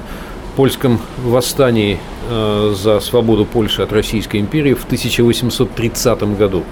польском 0.55 1.01
восстании 1.21 1.99
э, 2.29 2.73
за 2.73 3.01
свободу 3.01 3.43
Польши 3.43 3.81
от 3.81 3.91
Российской 3.91 4.37
империи 4.37 4.73
в 4.73 4.85
1830 4.85 6.37
году. 6.37 6.63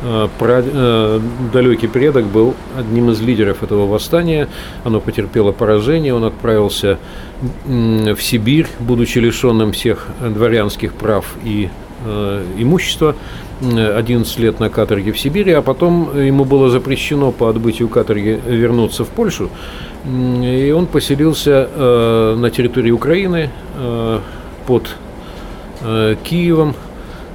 Э, 0.00 0.28
э, 0.40 1.20
далекий 1.52 1.88
предок 1.88 2.26
был 2.26 2.54
одним 2.76 3.10
из 3.10 3.20
лидеров 3.20 3.62
этого 3.62 3.86
восстания. 3.86 4.48
Оно 4.84 5.00
потерпело 5.00 5.52
поражение, 5.52 6.14
он 6.14 6.24
отправился 6.24 6.98
в 7.66 8.18
Сибирь, 8.20 8.66
будучи 8.78 9.18
лишенным 9.18 9.72
всех 9.72 10.08
дворянских 10.20 10.92
прав 10.94 11.26
и 11.44 11.68
э, 12.04 12.44
имущества. 12.58 13.16
11 13.60 14.38
лет 14.38 14.60
на 14.60 14.70
каторге 14.70 15.10
в 15.10 15.18
Сибири, 15.18 15.50
а 15.50 15.62
потом 15.62 16.16
ему 16.16 16.44
было 16.44 16.70
запрещено 16.70 17.32
по 17.32 17.48
отбытию 17.48 17.88
каторги 17.88 18.40
вернуться 18.46 19.04
в 19.04 19.08
Польшу. 19.08 19.50
И 20.06 20.72
он 20.76 20.86
поселился 20.86 22.36
на 22.38 22.50
территории 22.50 22.92
Украины 22.92 23.50
под 24.64 24.94
Киевом, 26.22 26.76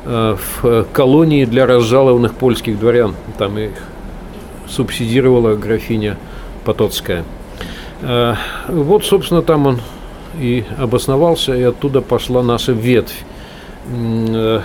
в 0.06 0.86
колонии 0.92 1.46
для 1.46 1.66
разжалованных 1.66 2.36
польских 2.36 2.80
дворян. 2.80 3.16
Там 3.38 3.58
их 3.58 3.72
субсидировала 4.68 5.56
графиня 5.56 6.18
Потоцкая. 6.66 7.24
Э, 8.02 8.36
вот, 8.68 9.06
собственно, 9.06 9.42
там 9.42 9.68
он 9.68 9.80
и 10.40 10.66
обосновался, 10.78 11.56
и 11.56 11.62
оттуда 11.64 12.02
пошла 12.02 12.44
наша 12.44 12.72
ветвь. 12.72 13.24
Э, 13.88 14.62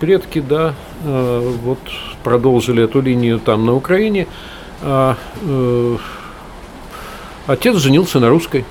предки, 0.00 0.40
да, 0.40 0.74
вот 1.02 1.78
продолжили 2.22 2.84
эту 2.84 3.00
линию 3.00 3.40
там 3.40 3.66
на 3.66 3.74
Украине. 3.74 4.28
А 4.80 5.16
отец 7.48 7.76
женился 7.78 8.20
на 8.20 8.28
русской. 8.28 8.64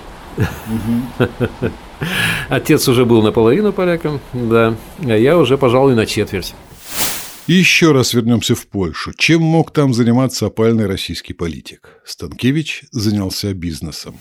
Отец 2.49 2.87
уже 2.87 3.05
был 3.05 3.21
наполовину 3.21 3.73
поляком, 3.73 4.19
да, 4.33 4.75
а 5.05 5.15
я 5.15 5.37
уже, 5.37 5.57
пожалуй, 5.57 5.95
на 5.95 6.05
четверть. 6.05 6.53
Еще 7.47 7.93
раз 7.93 8.13
вернемся 8.13 8.55
в 8.55 8.67
Польшу. 8.67 9.13
Чем 9.13 9.41
мог 9.41 9.71
там 9.71 9.93
заниматься 9.93 10.47
опальный 10.47 10.85
российский 10.85 11.33
политик? 11.33 11.89
Станкевич 12.03 12.83
занялся 12.91 13.53
бизнесом. 13.53 14.17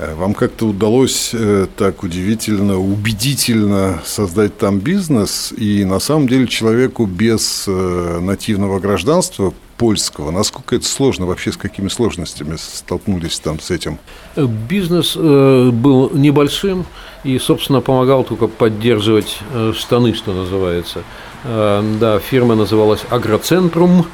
Э, 0.00 0.14
вам 0.14 0.34
как-то 0.34 0.66
удалось 0.66 1.30
э, 1.34 1.66
так 1.76 2.02
удивительно, 2.04 2.78
убедительно 2.78 4.00
создать 4.04 4.56
там 4.56 4.78
бизнес, 4.78 5.52
и 5.56 5.84
на 5.84 5.98
самом 5.98 6.26
деле 6.28 6.46
человеку 6.46 7.04
без 7.04 7.64
э, 7.66 8.18
нативного 8.20 8.78
гражданства 8.78 9.52
польского. 9.80 10.30
Насколько 10.30 10.76
это 10.76 10.84
сложно? 10.84 11.24
Вообще 11.24 11.52
с 11.52 11.56
какими 11.56 11.88
сложностями 11.88 12.56
столкнулись 12.56 13.38
там 13.38 13.58
с 13.58 13.70
этим? 13.70 13.98
Бизнес 14.36 15.14
э, 15.16 15.70
был 15.72 16.10
небольшим 16.12 16.84
и, 17.24 17.38
собственно, 17.38 17.80
помогал 17.80 18.22
только 18.22 18.46
поддерживать 18.46 19.38
э, 19.54 19.72
штаны, 19.74 20.12
что 20.12 20.34
называется. 20.34 21.02
Э, 21.44 21.82
да, 21.98 22.18
фирма 22.18 22.56
называлась 22.56 23.00
«Агроцентрум». 23.08 24.04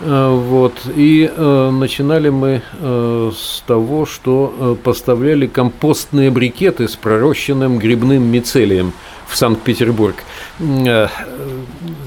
Вот. 0.00 0.72
И 0.96 1.30
э, 1.30 1.70
начинали 1.70 2.28
мы 2.30 2.62
э, 2.72 3.30
с 3.36 3.62
того, 3.66 4.04
что 4.04 4.52
э, 4.58 4.76
поставляли 4.82 5.46
компостные 5.46 6.30
брикеты 6.30 6.88
с 6.88 6.96
пророщенным 6.96 7.78
грибным 7.78 8.24
мицелием 8.24 8.94
в 9.32 9.36
Санкт-Петербург. 9.36 10.16
Э, 10.60 11.08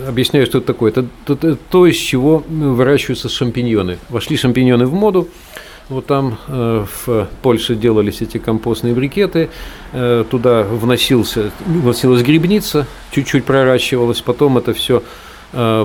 объясняю, 0.07 0.45
что 0.45 0.59
это 0.59 0.67
такое. 0.67 0.91
Это, 0.91 1.05
это 1.27 1.55
то, 1.55 1.87
из 1.87 1.95
чего 1.95 2.43
выращиваются 2.47 3.29
шампиньоны. 3.29 3.97
Вошли 4.09 4.37
шампиньоны 4.37 4.85
в 4.85 4.93
моду. 4.93 5.27
Вот 5.89 6.05
там 6.05 6.37
э, 6.47 6.85
в 7.05 7.27
Польше 7.41 7.75
делались 7.75 8.21
эти 8.21 8.37
компостные 8.37 8.93
брикеты, 8.93 9.49
э, 9.91 10.23
туда 10.29 10.63
вносился, 10.63 11.51
вносилась 11.65 12.21
грибница, 12.21 12.85
чуть-чуть 13.11 13.43
проращивалась, 13.43 14.21
потом 14.21 14.57
это 14.57 14.73
все 14.73 15.01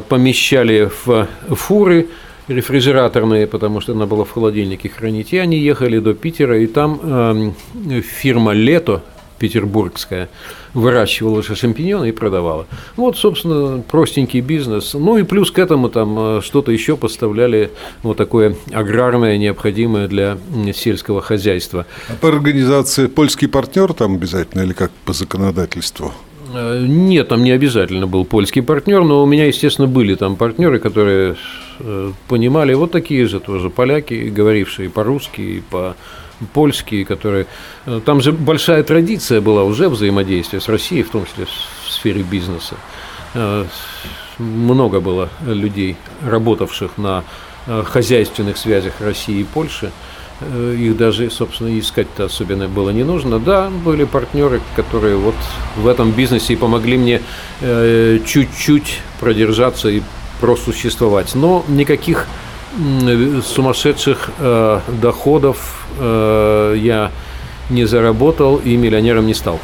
помещали 0.09 0.91
в 1.05 1.29
фуры 1.51 2.09
рефрижераторные, 2.49 3.47
потому 3.47 3.81
что 3.81 3.95
надо 3.95 4.07
было 4.07 4.25
в 4.25 4.33
холодильнике 4.33 4.89
хранить, 4.89 5.33
и 5.33 5.39
они 5.39 5.59
ехали 5.59 6.01
до 6.01 6.13
Питера, 6.13 6.59
и 6.59 6.67
там 6.67 7.55
фирма 8.03 8.53
«Лето», 8.53 9.05
петербургская 9.41 10.29
выращивала 10.75 11.43
же 11.43 11.57
шампиньоны 11.57 12.11
и 12.11 12.13
продавала. 12.13 12.67
Вот, 12.97 13.17
собственно, 13.17 13.83
простенький 13.83 14.41
бизнес. 14.41 14.95
Ну 14.95 15.17
и 15.19 15.25
плюс 15.25 15.51
к 15.51 15.59
этому 15.59 15.89
там 15.89 16.17
э, 16.19 16.41
что-то 16.43 16.71
еще 16.71 16.97
поставляли 16.97 17.73
вот 18.03 18.17
такое 18.17 18.55
аграрное, 18.73 19.37
необходимое 19.39 20.07
для 20.07 20.39
сельского 20.73 21.21
хозяйства. 21.21 21.87
А 22.09 22.13
по 22.21 22.29
организации 22.29 23.07
польский 23.07 23.49
партнер 23.49 23.93
там 23.95 24.15
обязательно 24.15 24.63
или 24.63 24.75
как 24.75 24.93
по 25.05 25.13
законодательству? 25.13 26.13
Э, 26.55 26.85
нет, 26.87 27.29
там 27.29 27.43
не 27.43 27.51
обязательно 27.51 28.07
был 28.07 28.25
польский 28.25 28.63
партнер, 28.63 29.03
но 29.03 29.23
у 29.23 29.27
меня, 29.27 29.47
естественно, 29.47 29.89
были 29.89 30.15
там 30.15 30.37
партнеры, 30.37 30.79
которые 30.79 31.37
э, 31.79 32.13
понимали, 32.29 32.75
вот 32.75 32.93
такие 32.93 33.27
же 33.27 33.41
тоже 33.41 33.71
поляки, 33.71 34.29
говорившие 34.29 34.91
по-русски 34.91 35.41
и 35.41 35.63
по 35.71 35.97
польские, 36.53 37.05
которые... 37.05 37.47
Э, 37.87 38.01
там 38.05 38.21
же 38.21 38.33
большая 38.33 38.83
традиция 38.83 39.41
была 39.41 39.65
уже 39.65 39.89
взаимодействия 39.89 40.61
с 40.61 40.69
Россией, 40.69 41.03
в 41.03 41.11
том 41.11 41.27
числе 41.27 41.47
в 41.47 41.91
сфере 41.91 42.23
бизнеса. 42.23 42.77
Много 44.39 45.01
было 45.01 45.29
людей, 45.47 45.97
работавших 46.23 46.97
на 46.97 47.23
хозяйственных 47.67 48.57
связях 48.57 48.95
России 49.01 49.41
и 49.41 49.45
Польши. 49.45 49.93
Э, 50.41 50.77
их 50.79 50.97
даже, 50.97 51.31
собственно, 51.31 51.79
искать-то 51.79 52.25
особенно 52.25 52.69
было 52.69 52.91
не 52.91 53.05
нужно. 53.05 53.39
Да, 53.39 53.71
были 53.71 54.05
партнеры, 54.05 54.61
которые 54.75 55.17
вот 55.17 55.35
в 55.77 55.87
этом 55.87 56.13
бизнесе 56.13 56.55
и 56.55 56.57
помогли 56.57 56.97
мне 56.97 57.23
э, 57.61 58.19
чуть-чуть 58.27 59.01
продержаться 59.21 59.89
и 59.89 60.03
просуществовать. 60.41 61.35
Но 61.35 61.65
никаких 61.69 62.27
сумасшедших 63.45 64.31
э, 66.01 66.77
я 66.79 67.13
не 67.69 67.85
заработал 67.85 68.57
и 68.57 68.77
миллионером 68.77 69.27
не 69.27 69.35
стал. 69.35 69.61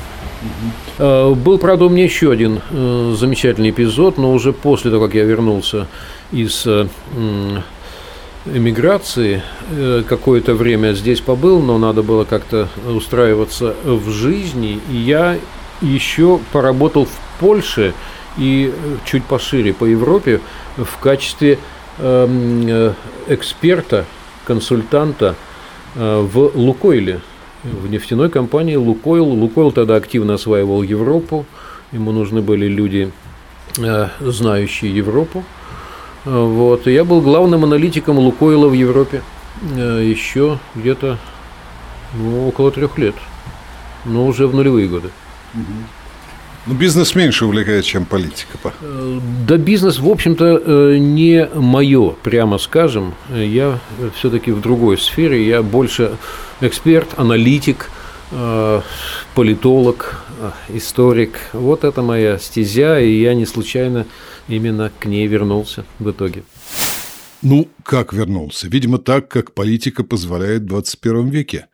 Был, 0.99 1.59
правда, 1.59 1.87
у 1.87 1.89
меня 1.89 2.05
еще 2.05 2.31
один 2.31 2.61
замечательный 2.71 3.71
эпизод, 3.71 4.17
но 4.17 4.33
уже 4.33 4.53
после 4.53 4.91
того, 4.91 5.07
как 5.07 5.15
я 5.15 5.25
вернулся 5.25 5.89
из 6.31 6.67
эмиграции. 8.47 9.43
Э, 9.71 10.03
какое-то 10.09 10.55
время 10.55 10.93
здесь 10.93 11.21
побыл, 11.21 11.61
но 11.61 11.79
надо 11.79 12.03
было 12.03 12.25
как-то 12.25 12.69
устраиваться 12.89 13.75
в 13.85 14.11
жизни. 14.11 14.81
И 14.91 14.97
я 14.97 15.39
еще 15.81 16.41
поработал 16.53 17.07
в 17.07 17.41
Польше 17.41 17.95
и 18.39 18.73
чуть 19.05 19.25
пошире 19.25 19.73
по 19.73 19.85
Европе 19.85 20.41
в 20.77 20.99
качестве 20.99 21.59
эм, 21.99 22.67
э, 22.67 22.93
эксперта, 23.29 24.05
консультанта 24.45 25.35
э, 25.35 25.35
в 25.97 26.51
Лукойле, 26.55 27.21
в 27.65 27.89
нефтяной 27.89 28.31
компании 28.31 28.77
Лукойл. 28.77 29.25
Лукойл 29.25 29.73
тогда 29.73 29.97
активно 29.97 30.35
осваивал 30.35 30.83
Европу, 30.83 31.47
ему 31.93 32.13
нужны 32.13 32.43
были 32.43 32.67
люди, 32.67 33.11
знающие 34.21 34.95
Европу. 34.95 35.45
Вот. 36.25 36.87
И 36.87 36.93
я 36.93 37.05
был 37.05 37.21
главным 37.21 37.65
аналитиком 37.65 38.19
Лукойла 38.19 38.69
в 38.69 38.73
Европе 38.73 39.23
э, 39.77 40.03
еще 40.05 40.59
где-то 40.75 41.19
ну, 42.15 42.49
около 42.49 42.73
трех 42.73 42.99
лет, 42.99 43.15
но 44.05 44.27
уже 44.27 44.49
в 44.49 44.55
нулевые 44.55 44.89
годы. 44.89 45.11
Ну, 46.67 46.75
бизнес 46.75 47.15
меньше 47.15 47.45
увлекает, 47.45 47.85
чем 47.85 48.05
политика. 48.05 48.59
Э, 48.81 49.21
да, 49.47 49.57
бизнес, 49.57 49.99
в 50.01 50.09
общем-то, 50.09 50.45
э, 50.65 50.97
не 50.99 51.49
мое, 51.55 52.11
прямо 52.23 52.59
скажем. 52.59 53.15
Я 53.33 53.79
все-таки 54.17 54.51
в 54.51 54.61
другой 54.61 54.99
сфере. 54.99 55.47
Я 55.47 55.63
больше 55.63 56.17
эксперт, 56.61 57.09
аналитик, 57.17 57.91
политолог, 59.35 60.25
историк. 60.69 61.39
Вот 61.53 61.85
это 61.85 62.03
моя 62.03 62.39
стезя, 62.39 62.99
и 62.99 63.21
я 63.21 63.35
не 63.35 63.47
случайно 63.47 64.05
именно 64.49 64.91
к 64.99 65.07
ней 65.07 65.29
вернулся 65.29 65.85
в 66.01 66.11
итоге. 66.11 66.43
Ну, 67.43 67.69
как 67.85 68.13
вернулся? 68.13 68.67
Видимо, 68.69 68.99
так, 68.99 69.29
как 69.29 69.53
политика 69.53 70.03
позволяет 70.03 70.63
в 70.63 70.67
21 70.67 71.29
веке. 71.29 71.67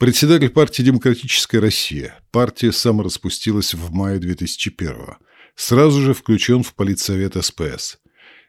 Председатель 0.00 0.48
партии 0.48 0.80
«Демократическая 0.80 1.58
Россия». 1.58 2.18
Партия 2.30 2.72
самораспустилась 2.72 3.74
в 3.74 3.92
мае 3.92 4.18
2001 4.18 4.92
-го. 4.92 5.16
Сразу 5.54 6.00
же 6.00 6.14
включен 6.14 6.62
в 6.62 6.72
политсовет 6.72 7.36
СПС. 7.36 7.98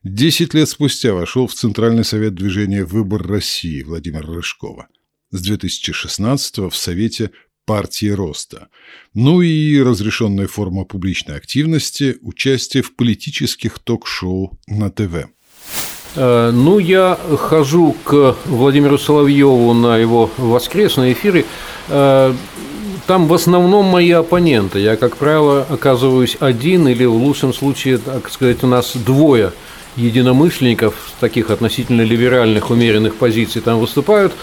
Десять 0.01 0.53
лет 0.53 0.69
спустя 0.69 1.13
вошел 1.13 1.47
в 1.47 1.53
Центральный 1.53 2.05
совет 2.05 2.35
движения 2.35 2.85
«Выбор 2.85 3.27
России» 3.27 3.83
Владимира 3.83 4.25
Рыжкова. 4.25 4.87
С 5.31 5.41
2016 5.41 6.69
в 6.69 6.75
Совете 6.77 7.31
партии 7.65 8.11
роста. 8.11 8.69
Ну 9.13 9.41
и 9.41 9.81
разрешенная 9.81 10.47
форма 10.47 10.85
публичной 10.85 11.35
активности– 11.35 12.15
участие 12.21 12.81
в 12.81 12.95
политических 12.95 13.77
ток-шоу 13.79 14.57
на 14.67 14.89
ТВ. 14.89 15.27
Э, 16.15 16.51
ну, 16.51 16.79
я 16.79 17.17
хожу 17.37 17.95
к 18.03 18.35
Владимиру 18.45 18.97
Соловьеву 18.97 19.73
на 19.73 19.97
его 19.97 20.29
воскресные 20.37 21.13
эфиры. 21.13 21.45
Э, 21.89 22.33
там 23.07 23.27
в 23.27 23.33
основном 23.33 23.85
мои 23.85 24.11
оппоненты. 24.11 24.79
Я, 24.79 24.95
как 24.95 25.17
правило, 25.17 25.65
оказываюсь 25.69 26.37
один 26.39 26.87
или 26.87 27.05
в 27.05 27.13
лучшем 27.13 27.53
случае, 27.53 27.97
так 27.97 28.29
сказать, 28.29 28.63
у 28.63 28.67
нас 28.67 28.95
двое 28.95 29.53
единомышленников, 29.95 30.93
таких 31.19 31.49
относительно 31.49 32.01
либеральных, 32.01 32.69
умеренных 32.69 33.15
позиций 33.15 33.61
там 33.61 33.79
выступают. 33.79 34.33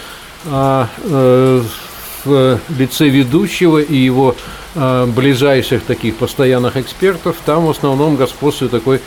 А 0.45 0.87
э, 1.03 1.61
в 2.25 2.59
лице 2.77 3.09
ведущего 3.09 3.79
и 3.79 3.95
его 3.95 4.35
э, 4.75 5.05
ближайших 5.05 5.83
таких 5.83 6.15
постоянных 6.15 6.77
экспертов, 6.77 7.37
там 7.45 7.65
в 7.65 7.69
основном 7.69 8.15
господствует 8.15 8.71
такой 8.71 9.01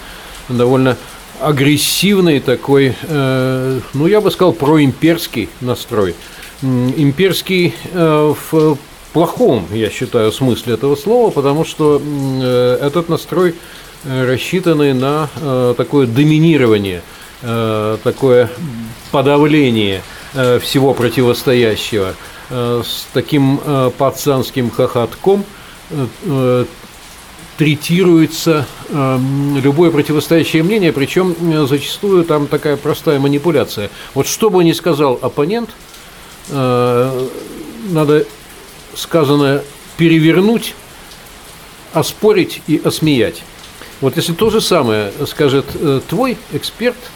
довольно 0.49 0.97
агрессивный 1.41 2.41
такой, 2.41 2.95
э, 3.03 3.81
ну 3.95 4.07
я 4.07 4.21
бы 4.21 4.31
сказал, 4.31 4.53
проимперский 4.53 5.49
настрой. 5.61 6.15
Имперский 6.63 7.75
э, 7.93 8.35
в 8.51 8.79
плохом, 9.13 9.67
я 9.73 9.91
считаю, 9.91 10.33
смысле 10.33 10.75
этого 10.75 10.97
слова, 10.97 11.31
потому 11.31 11.65
что 11.65 12.01
этот 12.81 13.09
настрой 13.09 13.55
рассчитанный 14.05 14.95
на 14.95 15.29
такое 15.77 16.07
доминирование, 16.07 17.03
такое 17.43 18.51
подавление 19.11 20.03
всего 20.33 20.95
противостоящего– 20.95 22.15
Э, 22.55 22.83
с 22.85 23.07
таким 23.15 23.61
э, 23.65 23.91
пацанским 23.97 24.71
хохотком 24.71 25.45
э, 27.63 27.65
третируется 27.65 28.67
любое 29.63 29.91
противостоящее 29.91 30.63
мнение, 30.63 30.93
причем 30.93 31.35
зачастую 31.67 32.25
там 32.25 32.47
такая 32.47 32.77
простая 32.77 33.19
манипуляция. 33.19 33.91
Вот 34.15 34.27
что 34.27 34.51
бы 34.51 34.65
ни 34.65 34.73
сказал 34.73 35.19
оппонент, 35.23 35.71
надо 36.51 38.27
сказанное 38.95 39.63
перевернуть, 39.97 40.75
оспорить 41.93 42.63
и 42.67 42.81
осмеять. 42.85 43.43
Вот 44.01 44.17
если 44.17 44.33
то 44.33 44.51
же 44.51 44.61
самое 44.61 45.13
скажет 45.27 45.67
твой 46.09 46.37
эксперт– 46.53 46.97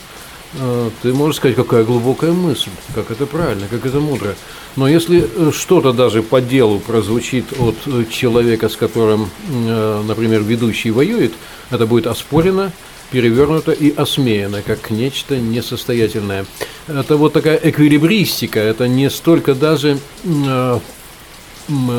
Э, 0.53 0.89
ты 1.01 1.13
можешь 1.13 1.37
сказать, 1.37 1.55
какая 1.55 1.83
глубокая 1.83 2.31
мысль, 2.31 2.69
как 2.95 3.11
это 3.11 3.25
правильно, 3.25 3.67
как 3.67 3.85
это 3.85 3.99
мудро. 3.99 4.35
Но 4.77 4.87
если 4.87 5.27
э, 5.27 5.51
что-то 5.51 5.91
даже 5.91 6.23
по 6.23 6.39
делу 6.39 6.79
прозвучит 6.79 7.45
от 7.59 7.75
э, 7.85 8.05
человека, 8.09 8.69
с 8.69 8.77
которым, 8.77 9.29
например, 9.49 10.43
ведущий 10.43 10.91
воюет, 10.91 11.33
это 11.71 11.85
будет 11.85 12.07
оспорено, 12.07 12.71
перевернуто 13.11 13.71
и 13.71 13.93
осмеяно, 13.93 14.61
как 14.61 14.89
нечто 14.89 15.37
несостоятельное. 15.37 16.45
Это 16.87 17.17
вот 17.17 17.33
такая 17.33 17.59
эквилибристика, 17.61 18.59
это 18.59 18.87
не 18.87 19.09
столько 19.09 19.55
даже 19.55 19.97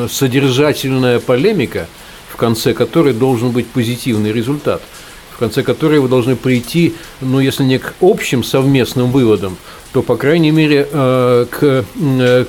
содержательная 0.08 1.20
полемика, 1.20 1.86
в 2.30 2.36
конце 2.36 2.72
которой 2.72 3.12
должен 3.12 3.50
быть 3.50 3.66
позитивный 3.66 4.32
результат– 4.32 4.80
в 5.38 5.40
конце 5.40 5.62
которой 5.62 6.00
вы 6.00 6.08
должны 6.08 6.34
прийти, 6.34 6.96
ну, 7.20 7.38
если 7.38 7.62
не 7.62 7.78
к 7.78 7.94
общим 8.00 8.42
совместным 8.42 9.12
выводам, 9.12 9.56
то, 9.92 10.02
по 10.02 10.16
крайней 10.16 10.50
мере, 10.50 10.88
э, 10.90 11.46
к, 11.48 11.84
э, 11.94 12.44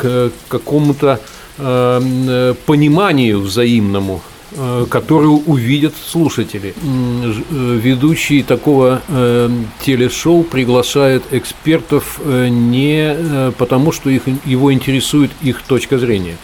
к 0.00 0.32
какому-то 0.48 1.20
э, 1.58 2.54
пониманию 2.66 3.40
взаимному, 3.40 4.22
которое 4.90 5.28
увидят 5.28 5.94
слушатели. 5.94 6.74
Ведущий 7.52 8.42
такого 8.42 9.00
телешоу 9.80 10.42
приглашает 10.42 11.22
экспертов 11.30 12.18
не 12.26 13.52
потому, 13.56 13.92
что 13.92 14.10
их, 14.10 14.22
его 14.44 14.72
интересует 14.72 15.30
их 15.40 15.62
точка 15.62 15.98
зрения, 16.00 16.36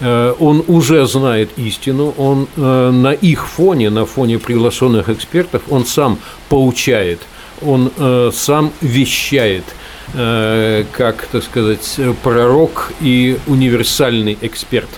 Э, 0.00 0.34
он 0.38 0.64
уже 0.66 1.06
знает 1.06 1.50
истину, 1.56 2.14
он 2.16 2.46
э, 2.56 2.90
на 2.90 3.12
их 3.12 3.48
фоне, 3.48 3.90
на 3.90 4.06
фоне 4.06 4.38
приглашенных 4.38 5.08
экспертов, 5.08 5.62
он 5.70 5.84
сам 5.84 6.18
поучает, 6.48 7.20
он 7.62 7.90
э, 7.96 8.30
сам 8.32 8.72
вещает, 8.80 9.64
как, 10.12 11.28
так 11.30 11.42
сказать, 11.42 12.00
пророк 12.22 12.92
и 13.00 13.38
универсальный 13.46 14.38
эксперт. 14.40 14.88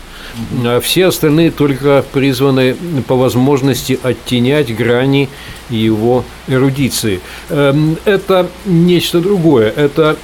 А 0.64 0.80
все 0.80 1.06
остальные 1.06 1.50
только 1.50 2.04
призваны 2.12 2.76
по 3.06 3.16
возможности 3.16 3.98
оттенять 4.02 4.74
грани 4.74 5.28
его 5.68 6.24
эрудиции. 6.48 7.20
Эм, 7.48 7.96
это 8.04 8.48
нечто 8.66 9.20
другое. 9.20 9.70
Это 9.70 10.16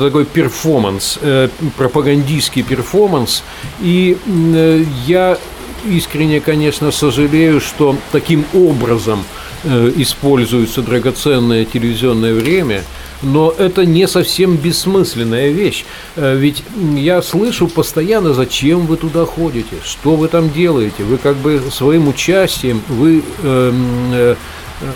такой 0.00 0.24
перформанс, 0.24 1.18
э, 1.20 1.48
пропагандистский 1.76 2.62
перформанс. 2.62 3.42
И 3.80 4.16
э, 4.26 4.84
я 5.06 5.38
искренне, 5.84 6.40
конечно, 6.40 6.90
сожалею, 6.92 7.60
что 7.60 7.96
таким 8.12 8.44
образом 8.54 9.24
э, 9.64 9.92
используется 9.96 10.82
драгоценное 10.82 11.64
телевизионное 11.64 12.34
время– 12.34 12.82
но 13.22 13.54
это 13.56 13.86
не 13.86 14.06
совсем 14.08 14.56
бессмысленная 14.56 15.50
вещь. 15.50 15.84
Э, 16.16 16.36
ведь 16.36 16.62
я 16.94 17.22
слышу 17.22 17.68
постоянно, 17.68 18.34
зачем 18.34 18.86
вы 18.86 18.96
туда 18.96 19.24
ходите, 19.24 19.76
что 19.84 20.16
вы 20.16 20.28
там 20.28 20.50
делаете. 20.50 21.04
Вы 21.04 21.18
как 21.18 21.36
бы 21.36 21.62
своим 21.70 22.08
участием, 22.08 22.82
вы 22.88 23.22
эм, 23.42 24.12
э, 24.12 24.34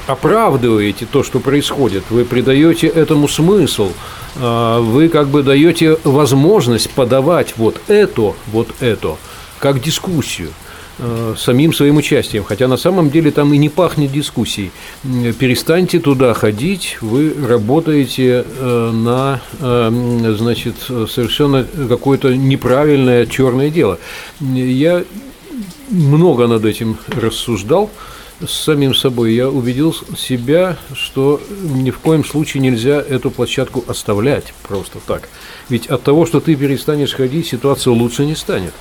оправдываете 0.07 1.07
то, 1.07 1.23
что 1.23 1.41
происходит, 1.41 2.05
вы 2.11 2.25
придаете 2.25 2.89
этому 2.89 3.29
смысл, 3.29 3.93
э, 4.37 4.79
вы 4.81 5.09
как 5.09 5.29
бы 5.29 5.43
даете 5.43 5.99
возможность 6.05 6.91
подавать 6.91 7.55
вот 7.57 7.81
это, 7.89 8.35
вот 8.49 8.69
это, 8.81 9.17
как 9.59 9.81
дискуссию. 9.81 10.51
Э, 10.99 11.35
самим 11.37 11.75
своим 11.75 11.99
участием, 11.99 12.43
хотя 12.43 12.69
на 12.69 12.79
самом 12.79 13.11
деле 13.11 13.31
там 13.31 13.53
и 13.53 13.59
не 13.59 13.69
пахнет 13.69 14.11
дискуссией. 14.11 14.71
Перестаньте 15.39 16.01
туда 16.01 16.33
ходить, 16.33 16.97
вы 17.03 17.35
работаете 17.47 18.47
э, 18.47 18.91
на, 18.93 19.43
э, 19.61 20.35
значит, 20.39 20.77
совершенно 20.87 21.65
какое-то 21.65 22.35
неправильное 22.35 23.27
черное 23.27 23.69
дело. 23.69 23.99
Я 24.41 25.05
много 25.91 26.47
над 26.47 26.65
этим 26.65 26.97
рассуждал 27.09 27.91
с 28.41 28.53
самим 28.53 28.95
собой. 28.95 29.35
Я 29.35 29.51
убедил 29.51 29.95
себя, 30.17 30.79
что 30.95 31.43
ни 31.63 31.91
в 31.91 31.99
коем 31.99 32.25
случае 32.25 32.63
нельзя 32.63 33.03
эту 33.03 33.31
площадку 33.31 33.85
оставлять 33.87 34.55
просто 34.63 35.01
так. 35.07 35.29
Ведь 35.69 35.89
от 35.89 36.03
того, 36.05 36.25
что 36.25 36.41
ты 36.41 36.55
перестанешь 36.55 37.13
ходить, 37.13 37.49
ситуация 37.49 37.93
лучше 37.93 38.25
не 38.25 38.35
станет 38.35 38.73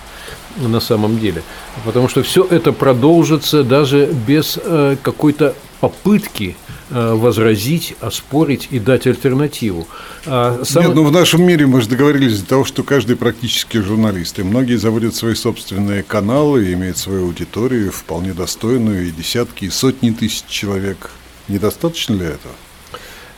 на 0.57 0.79
самом 0.79 1.19
деле. 1.19 1.43
Потому 1.83 2.07
что 2.07 2.23
все 2.23 2.45
это 2.45 2.71
продолжится 2.71 3.63
даже 3.63 4.05
без 4.27 4.57
э, 4.61 4.95
какой-то 5.01 5.55
попытки 5.79 6.55
э, 6.89 7.13
возразить, 7.13 7.95
оспорить 8.01 8.69
и 8.71 8.79
дать 8.79 9.07
альтернативу. 9.07 9.87
А 10.25 10.61
сам... 10.63 10.85
Нет, 10.85 10.95
ну 10.95 11.03
в 11.03 11.11
нашем 11.11 11.43
мире 11.43 11.65
мы 11.67 11.81
же 11.81 11.89
договорились 11.89 12.39
до 12.41 12.47
того, 12.47 12.65
что 12.65 12.83
каждый 12.83 13.15
практически 13.15 13.77
журналист, 13.77 14.39
и 14.39 14.43
многие 14.43 14.77
заводят 14.77 15.15
свои 15.15 15.35
собственные 15.35 16.03
каналы, 16.03 16.73
имеют 16.73 16.97
свою 16.97 17.25
аудиторию, 17.25 17.91
вполне 17.91 18.33
достойную, 18.33 19.07
и 19.07 19.11
десятки, 19.11 19.65
и 19.65 19.69
сотни 19.69 20.11
тысяч 20.11 20.45
человек. 20.47 21.11
Недостаточно 21.47 22.13
ли 22.15 22.25
этого? 22.25 22.53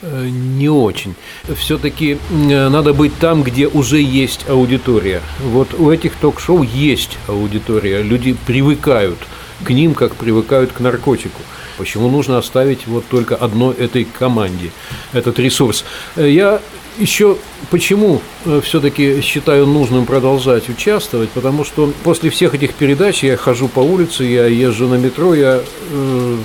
Э, 0.02 0.28
не 0.30 0.70
очень. 0.70 1.16
Все-таки 1.56 2.20
э, 2.30 2.70
надо 2.70 2.94
быть 2.94 3.18
там, 3.18 3.42
где 3.42 3.68
уже 3.68 4.00
есть 4.00 4.48
аудитория. 4.48 5.22
Вот 5.44 5.74
у 5.74 5.90
этих 5.90 6.16
ток-шоу 6.16 6.62
есть 6.62 7.18
аудитория. 7.28 8.04
Люди 8.04 8.36
привыкают 8.46 9.18
к 9.64 9.72
ним, 9.72 9.96
как 9.96 10.16
привыкают 10.16 10.72
к 10.72 10.82
наркотику. 10.82 11.42
Почему 11.78 12.10
нужно 12.10 12.38
оставить 12.38 12.86
вот 12.86 13.06
только 13.08 13.36
одной 13.36 13.76
этой 13.76 14.06
команде 14.06 14.72
этот 15.14 15.40
ресурс? 15.40 15.84
Э, 16.16 16.30
я 16.30 16.62
еще 17.00 17.38
почему 17.70 18.22
все-таки 18.64 19.22
считаю 19.22 19.68
нужным 19.68 20.08
продолжать 20.08 20.68
участвовать, 20.68 21.30
потому 21.30 21.64
что 21.64 21.94
после 22.04 22.32
всех 22.32 22.56
этих 22.56 22.74
передач 22.74 23.24
я 23.24 23.38
хожу 23.38 23.68
по 23.68 23.82
улице, 23.82 24.24
я 24.24 24.48
езжу 24.48 24.88
на 24.88 24.96
метро, 24.96 25.36
я 25.36 25.62
э, 25.92 26.38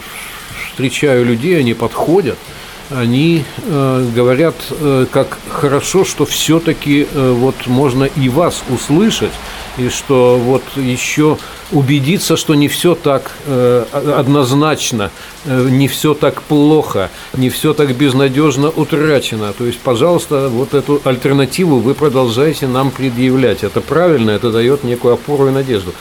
встречаю 0.70 1.24
людей, 1.24 1.58
они 1.58 1.74
подходят, 1.74 2.38
они 2.96 3.44
э, 3.64 4.08
говорят, 4.14 4.54
э, 4.70 5.06
как 5.10 5.38
хорошо, 5.50 6.04
что 6.04 6.24
все-таки 6.24 7.06
э, 7.10 7.32
вот 7.32 7.66
можно 7.66 8.04
и 8.04 8.28
вас 8.28 8.62
услышать, 8.68 9.32
и 9.78 9.88
что 9.88 10.38
вот 10.38 10.62
еще 10.76 11.38
убедиться, 11.72 12.36
что 12.36 12.54
не 12.54 12.68
все 12.68 12.94
так 12.94 13.32
э, 13.46 13.84
однозначно, 14.16 15.10
э, 15.44 15.68
не 15.70 15.88
все 15.88 16.14
так 16.14 16.42
плохо, 16.42 17.10
не 17.36 17.50
все 17.50 17.72
так 17.72 17.94
безнадежно 17.94 18.68
утрачено. 18.68 19.52
То 19.52 19.64
есть, 19.66 19.80
пожалуйста, 19.80 20.48
вот 20.48 20.74
эту 20.74 21.00
альтернативу 21.04 21.78
вы 21.78 21.94
продолжаете 21.94 22.66
нам 22.66 22.90
предъявлять. 22.90 23.64
Это 23.64 23.80
правильно, 23.80 24.30
это 24.30 24.50
дает 24.52 24.84
некую 24.84 25.14
опору 25.14 25.48
и 25.48 25.50
надежду. 25.50 25.92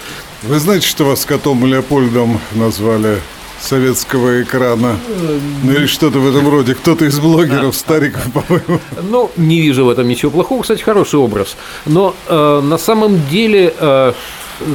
Вы 0.43 0.59
знаете, 0.59 0.87
что 0.87 1.05
вас 1.05 1.25
котом 1.25 1.65
Леопольдом 1.65 2.39
назвали 2.53 3.19
советского 3.61 4.41
экрана. 4.41 4.97
Ну 5.63 5.71
или 5.71 5.85
что-то 5.85 6.19
в 6.19 6.27
этом 6.27 6.49
роде. 6.49 6.75
Кто-то 6.75 7.05
из 7.05 7.19
блогеров, 7.19 7.75
стариков, 7.75 8.23
по-моему. 8.33 8.79
Ну, 9.09 9.31
не 9.37 9.61
вижу 9.61 9.85
в 9.85 9.89
этом 9.89 10.07
ничего 10.07 10.31
плохого. 10.31 10.61
Кстати, 10.61 10.81
хороший 10.81 11.19
образ. 11.19 11.55
Но 11.85 12.15
э, 12.27 12.61
на 12.63 12.77
самом 12.77 13.25
деле... 13.27 13.73
Э, 13.77 14.13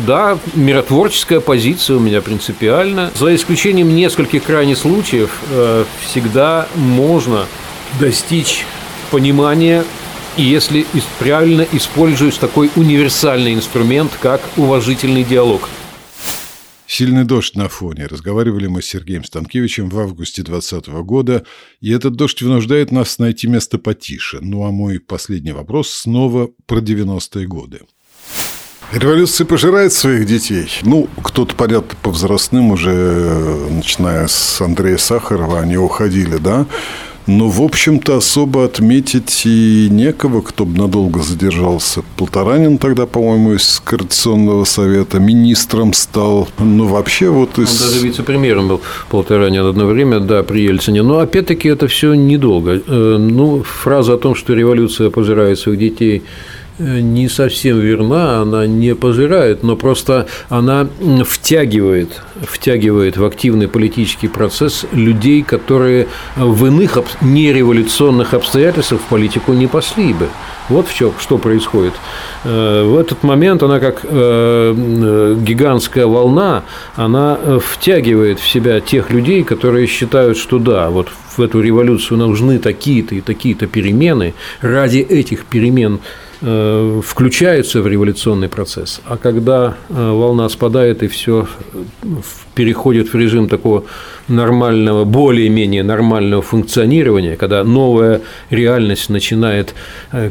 да, 0.05 0.37
миротворческая 0.55 1.39
позиция 1.39 1.97
у 1.97 2.01
меня 2.01 2.21
принципиально. 2.21 3.13
За 3.15 3.33
исключением 3.33 3.95
нескольких 3.95 4.43
крайних 4.43 4.79
случаев 4.79 5.31
э, 5.53 5.85
всегда 6.01 6.67
можно 6.75 7.47
достичь 8.01 8.67
понимания 9.13 9.85
если 10.37 10.85
правильно 11.19 11.67
используешь 11.73 12.37
такой 12.37 12.71
универсальный 12.77 13.55
инструмент, 13.55 14.13
как 14.21 14.43
уважительный 14.57 15.25
диалог. 15.25 15.69
Сильный 16.87 17.25
дождь 17.25 17.57
на 17.57 17.69
фоне. 17.69 18.07
Разговаривали 18.07 18.69
мы 18.69 18.81
с 18.81 18.87
Сергеем 18.87 19.25
Станкевичем 19.25 19.89
в 19.89 19.99
августе 19.99 20.43
2020 20.43 20.89
года, 21.05 21.45
и 21.81 21.91
этот 21.91 22.15
дождь 22.15 22.41
вынуждает 22.43 22.93
нас 22.93 23.19
найти 23.19 23.49
место 23.49 23.79
потише. 23.79 24.39
Ну 24.41 24.65
а 24.65 24.71
мой 24.71 25.01
последний 25.01 25.53
вопрос 25.53 25.91
снова 25.91 26.51
про 26.67 26.79
90-е 26.79 27.47
годы. 27.47 27.81
Революция 28.93 29.45
пожирает 29.47 29.93
своих 29.93 30.27
детей. 30.27 30.71
Ну, 30.83 31.09
кто-то 31.23 31.57
порядка 31.57 31.97
по 32.03 32.11
взрослым 32.11 32.71
уже, 32.71 33.67
начиная 33.69 34.29
с 34.29 34.61
Андрея 34.61 34.97
Сахарова, 34.97 35.61
они 35.61 35.77
уходили, 35.77 36.37
да? 36.37 36.67
Но, 37.27 37.49
в 37.49 37.61
общем-то, 37.61 38.17
особо 38.17 38.65
отметить 38.65 39.43
и 39.47 39.89
некого, 39.91 40.43
кто 40.43 40.65
бы 40.65 40.79
надолго 40.79 41.23
задержался. 41.23 42.03
Полторанин 42.17 42.79
тогда, 42.79 43.07
по-моему, 43.07 43.55
из 43.55 43.81
Координационного 43.85 44.65
совета 44.65 45.19
министром 45.19 45.93
стал. 45.93 46.49
Ну, 46.59 46.87
вообще 46.87 47.29
вот 47.29 47.59
из... 47.59 47.83
Он 47.83 47.89
даже 47.89 48.07
вице-премьером 48.07 48.69
был 48.69 48.81
Полторанин 49.11 49.67
одно 49.67 49.87
время, 49.87 50.21
да, 50.21 50.43
при 50.45 50.63
Ельцине. 50.63 51.03
Но, 51.03 51.19
опять-таки, 51.19 51.69
это 51.69 51.89
все 51.89 52.15
недолго. 52.15 52.81
Э, 52.87 53.17
ну, 53.19 53.63
фраза 53.65 54.15
о 54.15 54.19
том, 54.19 54.37
что 54.37 54.55
революция 54.55 55.11
пожирает 55.11 55.59
своих 55.59 55.79
детей– 55.79 56.23
не 56.79 57.29
совсем 57.29 57.81
верна, 57.81 58.43
она 58.43 58.67
не 58.67 58.95
пожирает, 58.95 59.63
но 59.63 59.77
просто 59.77 60.27
она 60.49 60.87
втягивает, 61.25 62.23
втягивает 62.43 63.17
в 63.17 63.25
активный 63.25 63.69
политический 63.69 64.29
процесс 64.29 64.85
людей, 64.93 65.43
которые 65.43 66.09
в 66.37 66.67
иных 66.67 66.99
нереволюционных 67.21 68.35
обстоятельствах 68.35 69.01
в 69.01 69.05
политику 69.05 69.53
не 69.53 69.67
пошли 69.67 70.13
бы. 70.13 70.29
Вот 70.69 70.89
в 70.89 70.95
чем, 70.95 71.13
что 71.19 71.39
происходит. 71.39 71.95
Э, 72.45 72.83
в 72.85 72.99
этот 72.99 73.23
момент 73.23 73.63
она 73.63 73.79
как 73.79 74.01
э, 74.03 75.37
гигантская 75.41 76.07
волна, 76.07 76.65
она 76.97 77.39
втягивает 77.61 78.41
в 78.41 78.49
себя 78.49 78.81
тех 78.81 79.11
людей, 79.11 79.45
которые 79.45 79.87
считают, 79.87 80.37
что 80.37 80.59
да, 80.59 80.91
вот 80.91 81.09
в 81.37 81.41
эту 81.41 81.61
революцию 81.61 82.19
нужны 82.19 82.59
такие-то 82.59 83.15
и 83.15 83.21
такие-то 83.21 83.67
перемены. 83.67 84.35
Ради 84.61 84.99
этих 84.99 85.45
перемен 85.45 86.01
Э, 86.01 86.26
включаются 86.41 87.81
в 87.81 87.87
революционный 87.87 88.49
процесс, 88.49 89.01
а 89.07 89.17
когда 89.17 89.77
э, 89.89 89.95
волна 89.95 90.49
спадает 90.49 91.03
и 91.03 91.09
все 91.09 91.47
э, 91.73 91.79
переходит 92.55 93.13
в 93.13 93.17
режим 93.17 93.49
такого 93.49 93.85
нормального, 94.29 95.05
более-менее 95.05 95.83
нормального 95.83 96.43
функционирования, 96.43 97.37
когда 97.37 97.65
новая 97.65 98.21
реальность 98.51 99.09
начинает 99.09 99.75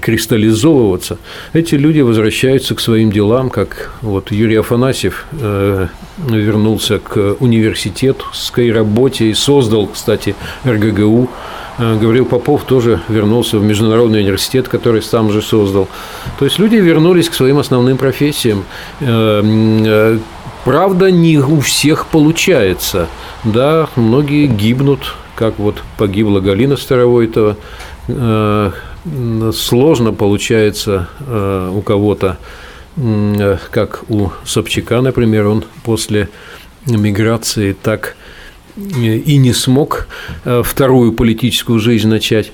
кристаллизовываться, 0.01 1.17
эти 1.53 1.75
люди 1.75 2.01
возвращаются 2.01 2.75
к 2.75 2.81
своим 2.81 3.11
делам, 3.11 3.49
как 3.49 3.93
вот 4.01 4.31
Юрий 4.31 4.57
Афанасьев 4.57 5.25
вернулся 5.31 6.99
к 6.99 7.37
университетской 7.39 8.71
работе 8.71 9.29
и 9.29 9.33
создал, 9.33 9.87
кстати, 9.87 10.35
РГГУ, 10.65 11.29
Э, 11.29 11.29
Гаврил 11.77 12.25
Попов 12.25 12.63
тоже 12.63 13.01
вернулся 13.09 13.57
в 13.57 13.63
Международный 13.63 14.21
университет, 14.21 14.67
который 14.67 15.01
сам 15.01 15.31
же 15.31 15.41
создал. 15.41 15.87
То 16.39 16.45
есть 16.45 16.59
люди 16.59 16.75
вернулись 16.75 17.29
к 17.29 17.33
своим 17.33 17.57
основным 17.57 17.97
профессиям. 17.97 18.63
Э, 19.01 19.41
э, 19.43 20.19
правда, 20.63 21.11
не 21.11 21.37
у 21.37 21.59
всех 21.59 22.07
получается. 22.07 23.07
Да, 23.43 23.89
многие 23.95 24.47
гибнут, 24.47 25.15
как 25.35 25.59
вот 25.59 25.83
погибла 25.97 26.39
Галина 26.39 26.77
Старовойтова. 26.77 27.57
Сложно 29.53 30.13
получается 30.13 31.09
у 31.73 31.81
кого-то 31.81 32.37
как 33.71 34.03
у 34.09 34.29
Собчака, 34.45 35.01
например, 35.01 35.47
он 35.47 35.65
после 35.83 36.29
миграции 36.85 37.73
так 37.73 38.15
и 38.77 39.37
не 39.37 39.53
смог 39.53 40.07
э, 40.43 40.61
вторую 40.63 41.13
политическую 41.13 41.79
жизнь 41.79 42.07
начать. 42.07 42.51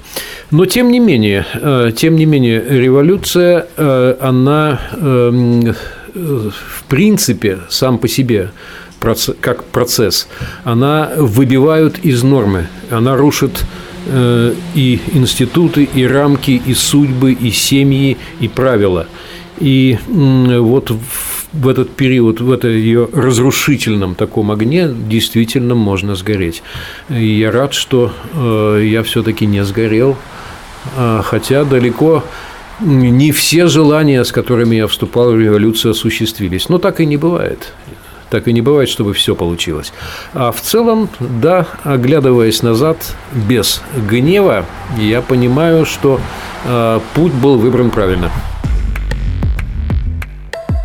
Но 0.51 0.65
тем 0.65 0.91
не 0.91 0.99
менее, 0.99 1.45
э, 1.53 1.91
тем 1.95 2.15
не 2.15 2.25
менее, 2.25 2.63
революция, 2.67 3.67
э, 3.75 4.15
она 4.19 4.79
эм, 4.93 5.73
в 6.13 6.83
принципе 6.89 7.59
сам 7.69 7.97
по 7.97 8.07
себе 8.07 8.51
как 9.39 9.63
процесс, 9.63 10.27
она 10.63 11.11
выбивают 11.17 11.97
из 12.03 12.21
нормы, 12.21 12.67
она 12.91 13.15
рушит 13.15 13.65
и 14.75 14.99
институты, 15.13 15.85
и 15.85 16.05
рамки, 16.05 16.61
и 16.63 16.73
судьбы, 16.75 17.31
и 17.31 17.49
семьи, 17.49 18.17
и 18.39 18.47
правила. 18.47 19.07
И 19.59 19.97
вот 20.07 20.91
в 20.91 21.30
этот 21.67 21.91
период, 21.91 22.39
в 22.39 22.51
это 22.51 22.67
ее 22.67 23.09
разрушительном 23.11 24.15
таком 24.15 24.51
огне 24.51 24.87
действительно 24.87 25.75
можно 25.75 26.15
сгореть. 26.15 26.63
И 27.09 27.39
я 27.39 27.51
рад, 27.51 27.73
что 27.73 28.13
э, 28.33 28.83
я 28.85 29.03
все-таки 29.03 29.45
не 29.45 29.63
сгорел, 29.63 30.17
а, 30.95 31.21
хотя 31.23 31.63
далеко 31.63 32.23
не 32.79 33.31
все 33.31 33.67
желания, 33.67 34.23
с 34.23 34.31
которыми 34.31 34.75
я 34.75 34.87
вступал 34.87 35.31
в 35.31 35.39
революцию, 35.39 35.91
осуществились. 35.91 36.69
Но 36.69 36.77
так 36.77 36.99
и 36.99 37.05
не 37.05 37.17
бывает. 37.17 37.73
Так 38.29 38.47
и 38.47 38.53
не 38.53 38.61
бывает, 38.61 38.89
чтобы 38.89 39.13
все 39.13 39.35
получилось. 39.35 39.91
А 40.33 40.51
в 40.51 40.61
целом, 40.61 41.09
да, 41.19 41.67
оглядываясь 41.83 42.63
назад, 42.63 42.97
без 43.33 43.81
гнева, 44.09 44.65
я 44.97 45.21
понимаю, 45.21 45.85
что 45.85 46.19
э, 46.65 46.99
путь 47.13 47.33
был 47.33 47.57
выбран 47.57 47.91
правильно. 47.91 48.31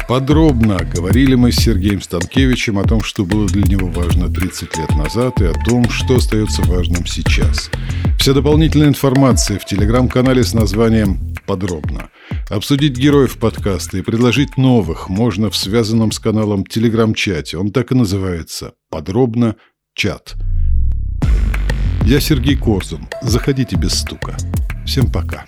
Подробно 0.09 0.79
говорили 0.95 1.35
мы 1.35 1.51
с 1.51 1.57
Сергеем 1.57 2.01
Станкевичем 2.01 2.79
о 2.79 2.85
том, 2.85 3.03
что 3.03 3.25
было 3.25 3.49
для 3.49 3.63
него 3.63 3.89
важно 3.89 4.33
30 4.33 4.77
лет 4.77 4.91
назад 4.91 5.41
и 5.41 5.47
о 5.47 5.53
том, 5.53 5.91
что 5.91 6.17
остается 6.17 6.63
важным 6.63 7.05
сейчас. 7.07 7.71
Вся 8.17 8.33
дополнительная 8.33 8.87
информация 8.87 9.59
в 9.59 9.65
телеграм-канале 9.65 10.45
с 10.45 10.55
названием 10.55 11.35
«Подробно». 11.45 12.11
Обсудить 12.49 12.97
героев 12.97 13.37
подкаста 13.39 13.99
и 13.99 14.03
предложить 14.03 14.57
новых 14.57 15.09
можно 15.09 15.51
в 15.51 15.57
связанном 15.57 16.13
с 16.13 16.21
каналом 16.21 16.65
телеграм-чате. 16.65 17.59
Он 17.59 17.73
так 17.73 17.91
и 17.91 17.97
называется 17.97 18.75
«Подробно. 18.91 19.57
Чат». 19.95 20.37
Я 22.05 22.21
Сергей 22.21 22.57
Корзун. 22.57 23.09
Заходите 23.23 23.75
без 23.75 23.95
стука. 23.95 24.37
Всем 24.85 25.11
пока. 25.11 25.47